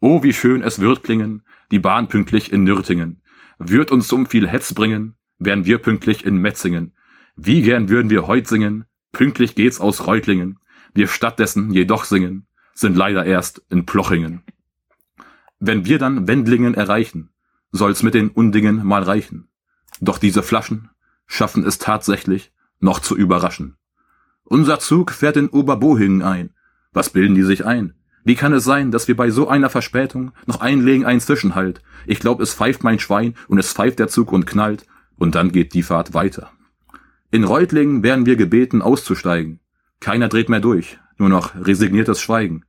Oh, 0.00 0.22
wie 0.22 0.32
schön 0.32 0.62
es 0.62 0.78
wird 0.78 1.02
klingen, 1.02 1.42
die 1.70 1.78
Bahn 1.78 2.08
pünktlich 2.08 2.52
in 2.52 2.64
Nürtingen. 2.64 3.22
Wird 3.58 3.90
uns 3.90 4.12
um 4.12 4.26
viel 4.26 4.46
Hetz 4.46 4.74
bringen, 4.74 5.16
wären 5.38 5.64
wir 5.64 5.78
pünktlich 5.78 6.24
in 6.24 6.36
Metzingen. 6.36 6.94
Wie 7.34 7.62
gern 7.62 7.88
würden 7.88 8.10
wir 8.10 8.26
heut 8.26 8.46
singen, 8.46 8.84
pünktlich 9.12 9.54
geht's 9.54 9.80
aus 9.80 10.06
Reutlingen. 10.06 10.58
Wir 10.94 11.08
stattdessen 11.08 11.72
jedoch 11.72 12.04
singen, 12.04 12.46
sind 12.74 12.96
leider 12.96 13.24
erst 13.24 13.62
in 13.70 13.86
Plochingen. 13.86 14.42
Wenn 15.58 15.84
wir 15.84 15.98
dann 15.98 16.28
Wendlingen 16.28 16.74
erreichen, 16.74 17.30
soll's 17.72 18.02
mit 18.02 18.14
den 18.14 18.28
Undingen 18.28 18.84
mal 18.84 19.02
reichen. 19.02 19.48
Doch 20.00 20.18
diese 20.18 20.42
Flaschen 20.42 20.90
schaffen 21.26 21.66
es 21.66 21.78
tatsächlich 21.78 22.52
noch 22.78 23.00
zu 23.00 23.16
überraschen. 23.16 23.76
Unser 24.44 24.78
Zug 24.78 25.10
fährt 25.10 25.36
in 25.36 25.48
Oberbohingen 25.48 26.22
ein. 26.22 26.54
Was 26.96 27.10
bilden 27.10 27.34
die 27.34 27.42
sich 27.42 27.66
ein? 27.66 27.92
Wie 28.24 28.36
kann 28.36 28.54
es 28.54 28.64
sein, 28.64 28.90
dass 28.90 29.06
wir 29.06 29.16
bei 29.16 29.28
so 29.28 29.48
einer 29.48 29.68
Verspätung 29.68 30.32
noch 30.46 30.62
einlegen 30.62 31.04
einen 31.04 31.20
Zwischenhalt? 31.20 31.82
Ich 32.06 32.20
glaub, 32.20 32.40
es 32.40 32.54
pfeift 32.54 32.84
mein 32.84 32.98
Schwein 32.98 33.34
und 33.48 33.58
es 33.58 33.70
pfeift 33.70 33.98
der 33.98 34.08
Zug 34.08 34.32
und 34.32 34.46
knallt 34.46 34.86
und 35.18 35.34
dann 35.34 35.52
geht 35.52 35.74
die 35.74 35.82
Fahrt 35.82 36.14
weiter. 36.14 36.52
In 37.30 37.44
Reutlingen 37.44 38.02
werden 38.02 38.24
wir 38.24 38.36
gebeten 38.36 38.80
auszusteigen. 38.80 39.60
Keiner 40.00 40.30
dreht 40.30 40.48
mehr 40.48 40.60
durch, 40.60 40.98
nur 41.18 41.28
noch 41.28 41.54
resigniertes 41.54 42.18
Schweigen. 42.18 42.64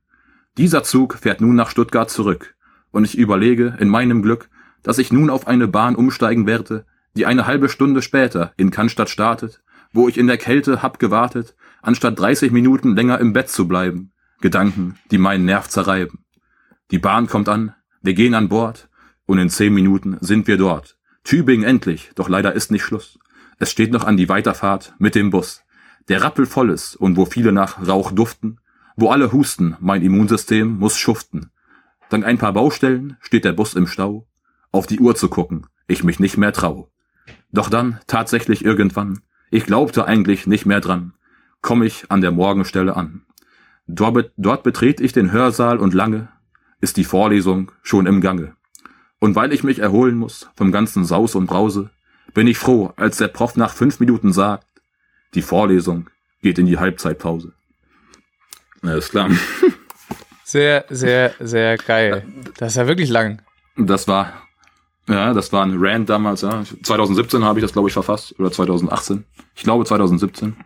Dieser 0.58 0.82
Zug 0.82 1.14
fährt 1.14 1.40
nun 1.40 1.54
nach 1.54 1.70
Stuttgart 1.70 2.10
zurück 2.10 2.54
und 2.90 3.04
ich 3.04 3.16
überlege 3.16 3.78
in 3.80 3.88
meinem 3.88 4.20
Glück, 4.20 4.50
dass 4.82 4.98
ich 4.98 5.10
nun 5.10 5.30
auf 5.30 5.46
eine 5.46 5.68
Bahn 5.68 5.96
umsteigen 5.96 6.46
werde, 6.46 6.84
die 7.16 7.24
eine 7.24 7.46
halbe 7.46 7.70
Stunde 7.70 8.02
später 8.02 8.52
in 8.58 8.70
Cannstatt 8.70 9.08
startet, 9.08 9.62
wo 9.94 10.06
ich 10.06 10.18
in 10.18 10.26
der 10.26 10.36
Kälte 10.36 10.82
hab 10.82 10.98
gewartet, 10.98 11.56
anstatt 11.80 12.18
30 12.18 12.52
Minuten 12.52 12.94
länger 12.94 13.18
im 13.20 13.32
Bett 13.32 13.48
zu 13.48 13.66
bleiben. 13.66 14.12
Gedanken, 14.40 14.98
die 15.10 15.18
meinen 15.18 15.44
Nerv 15.44 15.68
zerreiben. 15.68 16.24
Die 16.90 16.98
Bahn 16.98 17.26
kommt 17.26 17.48
an, 17.48 17.74
wir 18.02 18.14
gehen 18.14 18.34
an 18.34 18.48
Bord 18.48 18.88
und 19.26 19.38
in 19.38 19.50
zehn 19.50 19.74
Minuten 19.74 20.16
sind 20.20 20.46
wir 20.46 20.56
dort. 20.56 20.96
Tübingen 21.24 21.66
endlich, 21.66 22.10
doch 22.14 22.28
leider 22.28 22.52
ist 22.52 22.70
nicht 22.70 22.84
Schluss. 22.84 23.18
Es 23.58 23.70
steht 23.70 23.92
noch 23.92 24.04
an 24.04 24.16
die 24.16 24.28
Weiterfahrt 24.28 24.94
mit 24.98 25.14
dem 25.14 25.30
Bus, 25.30 25.64
der 26.08 26.22
rappelvoll 26.22 26.70
ist 26.70 26.96
und 26.96 27.16
wo 27.16 27.26
viele 27.26 27.52
nach 27.52 27.86
Rauch 27.86 28.12
duften, 28.12 28.60
wo 28.96 29.10
alle 29.10 29.32
husten, 29.32 29.76
mein 29.80 30.02
Immunsystem 30.02 30.78
muss 30.78 30.96
schuften. 30.96 31.50
Dank 32.08 32.24
ein 32.24 32.38
paar 32.38 32.52
Baustellen 32.52 33.16
steht 33.20 33.44
der 33.44 33.52
Bus 33.52 33.74
im 33.74 33.86
Stau. 33.86 34.26
Auf 34.70 34.86
die 34.86 35.00
Uhr 35.00 35.16
zu 35.16 35.28
gucken, 35.28 35.66
ich 35.86 36.04
mich 36.04 36.20
nicht 36.20 36.36
mehr 36.36 36.52
trau. 36.52 36.90
Doch 37.52 37.70
dann, 37.70 38.00
tatsächlich 38.06 38.64
irgendwann, 38.64 39.20
ich 39.50 39.66
glaubte 39.66 40.04
eigentlich 40.04 40.46
nicht 40.46 40.66
mehr 40.66 40.80
dran, 40.80 41.14
komm 41.60 41.82
ich 41.82 42.10
an 42.10 42.20
der 42.20 42.30
Morgenstelle 42.30 42.96
an. 42.96 43.24
Dort, 43.88 44.62
betrete 44.62 45.02
ich 45.02 45.12
den 45.12 45.32
Hörsaal 45.32 45.78
und 45.78 45.94
lange 45.94 46.28
ist 46.80 46.96
die 46.96 47.04
Vorlesung 47.04 47.72
schon 47.82 48.06
im 48.06 48.20
Gange. 48.20 48.54
Und 49.18 49.34
weil 49.34 49.52
ich 49.52 49.64
mich 49.64 49.80
erholen 49.80 50.16
muss 50.16 50.48
vom 50.54 50.70
ganzen 50.70 51.04
Saus 51.04 51.34
und 51.34 51.46
Brause, 51.46 51.90
bin 52.34 52.46
ich 52.46 52.58
froh, 52.58 52.92
als 52.96 53.16
der 53.16 53.28
Prof 53.28 53.56
nach 53.56 53.72
fünf 53.72 53.98
Minuten 53.98 54.32
sagt, 54.32 54.66
die 55.34 55.42
Vorlesung 55.42 56.08
geht 56.42 56.58
in 56.58 56.66
die 56.66 56.78
Halbzeitpause. 56.78 57.52
Ist 58.82 59.10
klar. 59.10 59.30
Sehr, 60.44 60.86
sehr, 60.88 61.34
sehr 61.40 61.76
geil. 61.76 62.24
Das 62.56 62.72
ist 62.72 62.76
ja 62.76 62.86
wirklich 62.86 63.10
lang. 63.10 63.42
Das 63.76 64.08
war, 64.08 64.32
ja, 65.06 65.34
das 65.34 65.52
war 65.52 65.62
ein 65.62 65.76
Rand 65.76 66.08
damals, 66.08 66.40
ja. 66.40 66.62
2017 66.82 67.44
habe 67.44 67.58
ich 67.58 67.62
das, 67.62 67.74
glaube 67.74 67.88
ich, 67.88 67.92
verfasst. 67.92 68.34
Oder 68.38 68.50
2018. 68.50 69.24
Ich 69.54 69.64
glaube 69.64 69.84
2017. 69.84 70.56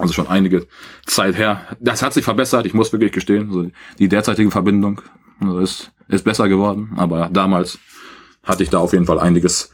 Also 0.00 0.12
schon 0.12 0.28
einige 0.28 0.66
Zeit 1.06 1.36
her. 1.36 1.66
Das 1.80 2.02
hat 2.02 2.12
sich 2.14 2.24
verbessert, 2.24 2.66
ich 2.66 2.74
muss 2.74 2.92
wirklich 2.92 3.12
gestehen. 3.12 3.48
Also 3.48 3.70
die 3.98 4.08
derzeitige 4.08 4.50
Verbindung 4.50 5.02
also 5.40 5.58
ist, 5.58 5.92
ist 6.08 6.24
besser 6.24 6.48
geworden. 6.48 6.92
Aber 6.96 7.28
damals 7.32 7.78
hatte 8.42 8.62
ich 8.62 8.70
da 8.70 8.78
auf 8.78 8.92
jeden 8.92 9.06
Fall 9.06 9.18
einiges 9.18 9.70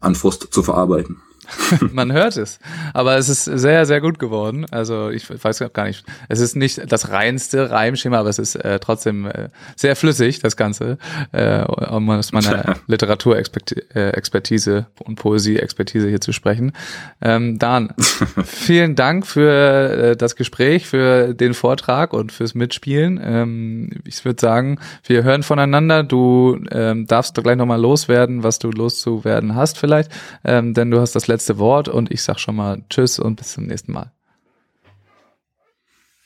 an 0.00 0.14
Frust 0.14 0.48
zu 0.52 0.62
verarbeiten. 0.62 1.20
Man 1.92 2.12
hört 2.12 2.36
es. 2.36 2.58
Aber 2.94 3.16
es 3.16 3.28
ist 3.28 3.44
sehr, 3.44 3.86
sehr 3.86 4.00
gut 4.00 4.18
geworden. 4.18 4.66
Also 4.70 5.10
ich 5.10 5.28
weiß 5.28 5.64
gar 5.72 5.86
nicht. 5.86 6.04
Es 6.28 6.40
ist 6.40 6.56
nicht 6.56 6.90
das 6.90 7.10
reinste 7.10 7.70
Reimschema, 7.70 8.18
aber 8.18 8.28
es 8.28 8.38
ist 8.38 8.56
äh, 8.56 8.78
trotzdem 8.78 9.26
äh, 9.26 9.48
sehr 9.76 9.96
flüssig, 9.96 10.40
das 10.40 10.56
Ganze. 10.56 10.98
Äh, 11.32 11.64
um 11.64 12.08
aus 12.10 12.32
meiner 12.32 12.76
Literaturexpertise 12.86 14.86
und 15.04 15.16
Poesie-Expertise 15.16 16.08
hier 16.08 16.20
zu 16.20 16.32
sprechen. 16.32 16.72
Ähm, 17.20 17.58
Dan, 17.58 17.94
vielen 18.44 18.94
Dank 18.94 19.26
für 19.26 20.12
äh, 20.12 20.16
das 20.16 20.36
Gespräch, 20.36 20.86
für 20.86 21.34
den 21.34 21.54
Vortrag 21.54 22.12
und 22.12 22.32
fürs 22.32 22.54
Mitspielen. 22.54 23.20
Ähm, 23.22 23.90
ich 24.04 24.24
würde 24.24 24.40
sagen, 24.40 24.78
wir 25.04 25.22
hören 25.22 25.42
voneinander. 25.42 26.02
Du 26.02 26.58
ähm, 26.70 27.06
darfst 27.06 27.34
gleich 27.34 27.56
nochmal 27.56 27.80
loswerden, 27.80 28.42
was 28.42 28.58
du 28.58 28.70
loszuwerden 28.70 29.54
hast 29.54 29.78
vielleicht. 29.78 30.10
Ähm, 30.44 30.74
denn 30.74 30.90
du 30.90 31.00
hast 31.00 31.14
das 31.14 31.26
letzte 31.26 31.37
letzte 31.38 31.58
Wort 31.58 31.88
und 31.88 32.10
ich 32.10 32.20
sag 32.24 32.40
schon 32.40 32.56
mal 32.56 32.82
Tschüss 32.90 33.20
und 33.20 33.36
bis 33.36 33.52
zum 33.52 33.66
nächsten 33.66 33.92
Mal. 33.92 34.10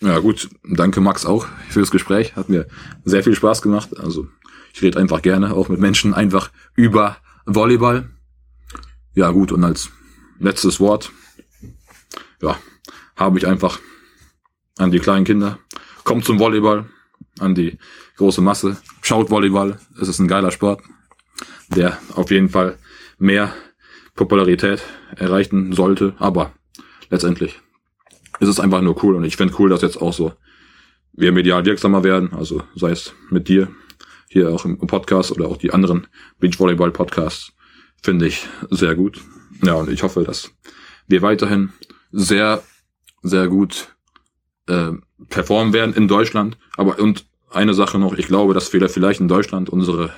Ja 0.01 0.19
gut, 0.21 0.49
danke 0.65 1.03
Max 1.03 1.27
auch 1.27 1.47
für 1.69 1.81
das 1.81 1.91
Gespräch. 1.91 2.35
Hat 2.35 2.49
mir 2.49 2.67
sehr 3.05 3.23
viel 3.23 3.35
Spaß 3.35 3.61
gemacht. 3.61 3.91
Also 3.99 4.27
ich 4.73 4.81
rede 4.81 4.99
einfach 4.99 5.21
gerne 5.21 5.53
auch 5.53 5.69
mit 5.69 5.81
Menschen 5.81 6.15
einfach 6.15 6.51
über 6.77 7.19
Volleyball. 7.45 8.09
Ja 9.13 9.31
gut, 9.33 9.53
und 9.53 9.63
als 9.65 9.91
letztes 10.39 10.81
Wort, 10.81 11.13
ja, 12.41 12.57
habe 13.15 13.37
ich 13.37 13.47
einfach 13.47 13.81
an 14.79 14.93
die 14.93 14.99
kleinen 14.99 15.27
Kinder, 15.27 15.59
kommt 16.05 16.25
zum 16.25 16.39
Volleyball, 16.39 16.87
an 17.39 17.55
die 17.55 17.77
große 18.17 18.41
Masse, 18.41 18.79
schaut 19.03 19.29
Volleyball, 19.29 19.79
es 20.01 20.09
ist 20.09 20.21
ein 20.21 20.29
geiler 20.29 20.51
Sport, 20.51 20.83
der 21.69 21.99
auf 22.15 22.31
jeden 22.31 22.49
Fall 22.49 22.79
mehr 23.19 23.53
Popularität 24.15 24.83
erreichen 25.17 25.73
sollte, 25.73 26.15
aber 26.19 26.53
letztendlich 27.11 27.61
ist 28.41 28.49
es 28.49 28.61
einfach 28.61 28.83
nur 28.83 29.03
cool 29.05 29.15
und 29.15 29.25
ich 29.25 29.37
finde 29.37 29.55
cool, 29.59 29.71
dass 29.71 29.83
jetzt 29.83 30.01
auch 30.01 30.13
so 30.13 30.33
wir 31.13 31.33
medial 31.33 31.65
wirksamer 31.65 32.05
werden, 32.05 32.33
also 32.33 32.63
sei 32.75 32.91
es 32.91 33.15
mit 33.31 33.49
dir, 33.49 33.69
hier 34.29 34.51
auch 34.51 34.65
im 34.65 34.79
Podcast 34.79 35.31
oder 35.31 35.47
auch 35.47 35.59
die 35.59 35.73
anderen 35.73 36.07
Beachvolleyball-Podcasts 36.41 37.53
finde 38.03 38.27
ich 38.27 38.49
sehr 38.71 38.95
gut. 38.95 39.21
Ja, 39.63 39.75
und 39.75 39.91
ich 39.91 40.03
hoffe, 40.03 40.25
dass 40.25 40.51
wir 41.07 41.23
weiterhin 41.23 41.73
sehr, 42.11 42.63
sehr 43.23 43.49
gut 43.49 43.95
äh, 44.67 44.93
performen 45.29 45.73
werden 45.73 45.95
in 45.95 46.09
Deutschland. 46.09 46.57
Aber 46.77 46.99
und 46.99 47.27
eine 47.51 47.75
Sache 47.75 47.99
noch, 47.99 48.15
ich 48.15 48.27
glaube, 48.27 48.55
dass 48.55 48.73
wir 48.73 48.89
vielleicht 48.89 49.21
in 49.21 49.29
Deutschland 49.29 49.69
unsere 49.69 50.13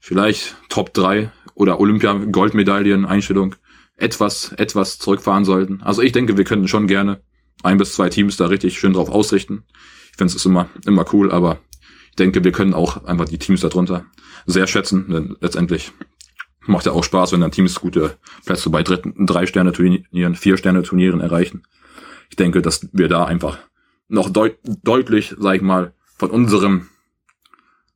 vielleicht 0.00 0.56
Top 0.68 0.92
3 0.92 1.30
oder 1.54 1.80
Olympia-Goldmedaillen-Einstellung 1.80 3.54
etwas, 3.96 4.52
etwas 4.52 4.98
zurückfahren 4.98 5.44
sollten. 5.44 5.82
Also 5.82 6.02
ich 6.02 6.12
denke, 6.12 6.36
wir 6.36 6.44
könnten 6.44 6.68
schon 6.68 6.86
gerne 6.86 7.20
ein 7.62 7.78
bis 7.78 7.94
zwei 7.94 8.08
Teams 8.08 8.36
da 8.36 8.46
richtig 8.46 8.78
schön 8.78 8.92
drauf 8.92 9.08
ausrichten. 9.08 9.64
Ich 10.10 10.16
finde 10.16 10.34
es 10.34 10.44
immer, 10.44 10.68
immer 10.86 11.04
cool, 11.12 11.30
aber 11.30 11.60
ich 12.10 12.16
denke, 12.16 12.44
wir 12.44 12.52
können 12.52 12.74
auch 12.74 13.04
einfach 13.04 13.26
die 13.26 13.38
Teams 13.38 13.60
darunter 13.60 14.06
sehr 14.46 14.66
schätzen, 14.66 15.08
denn 15.10 15.36
letztendlich 15.40 15.92
macht 16.66 16.86
ja 16.86 16.92
auch 16.92 17.04
Spaß, 17.04 17.32
wenn 17.32 17.40
dann 17.40 17.50
Teams 17.50 17.80
gute 17.80 18.16
Plätze 18.44 18.70
bei 18.70 18.82
dritten, 18.82 19.26
drei 19.26 19.46
Sterne 19.46 19.72
Turnieren, 19.72 20.34
vier 20.34 20.56
Sterne 20.56 20.82
Turnieren 20.82 21.20
erreichen. 21.20 21.62
Ich 22.30 22.36
denke, 22.36 22.62
dass 22.62 22.88
wir 22.92 23.08
da 23.08 23.24
einfach 23.24 23.58
noch 24.08 24.30
deut 24.30 24.56
deutlich, 24.64 25.34
sag 25.38 25.56
ich 25.56 25.62
mal, 25.62 25.94
von 26.16 26.30
unserem 26.30 26.88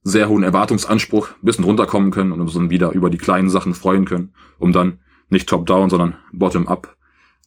sehr 0.09 0.29
hohen 0.29 0.43
Erwartungsanspruch 0.43 1.29
bisschen 1.43 1.65
runterkommen 1.65 2.11
können 2.11 2.33
und 2.33 2.41
uns 2.41 2.55
dann 2.55 2.71
wieder 2.71 2.93
über 2.93 3.11
die 3.11 3.19
kleinen 3.19 3.51
Sachen 3.51 3.75
freuen 3.75 4.05
können, 4.05 4.33
um 4.59 4.73
dann 4.73 4.99
nicht 5.29 5.49
top-down, 5.49 5.91
sondern 5.91 6.17
bottom-up 6.33 6.97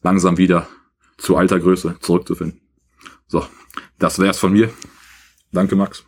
langsam 0.02 0.38
wieder 0.38 0.66
zu 1.18 1.36
alter 1.36 1.60
Größe 1.60 1.96
zurückzufinden. 2.00 2.60
So, 3.26 3.44
das 3.98 4.18
wär's 4.18 4.38
von 4.38 4.52
mir. 4.52 4.70
Danke, 5.52 5.76
Max. 5.76 6.04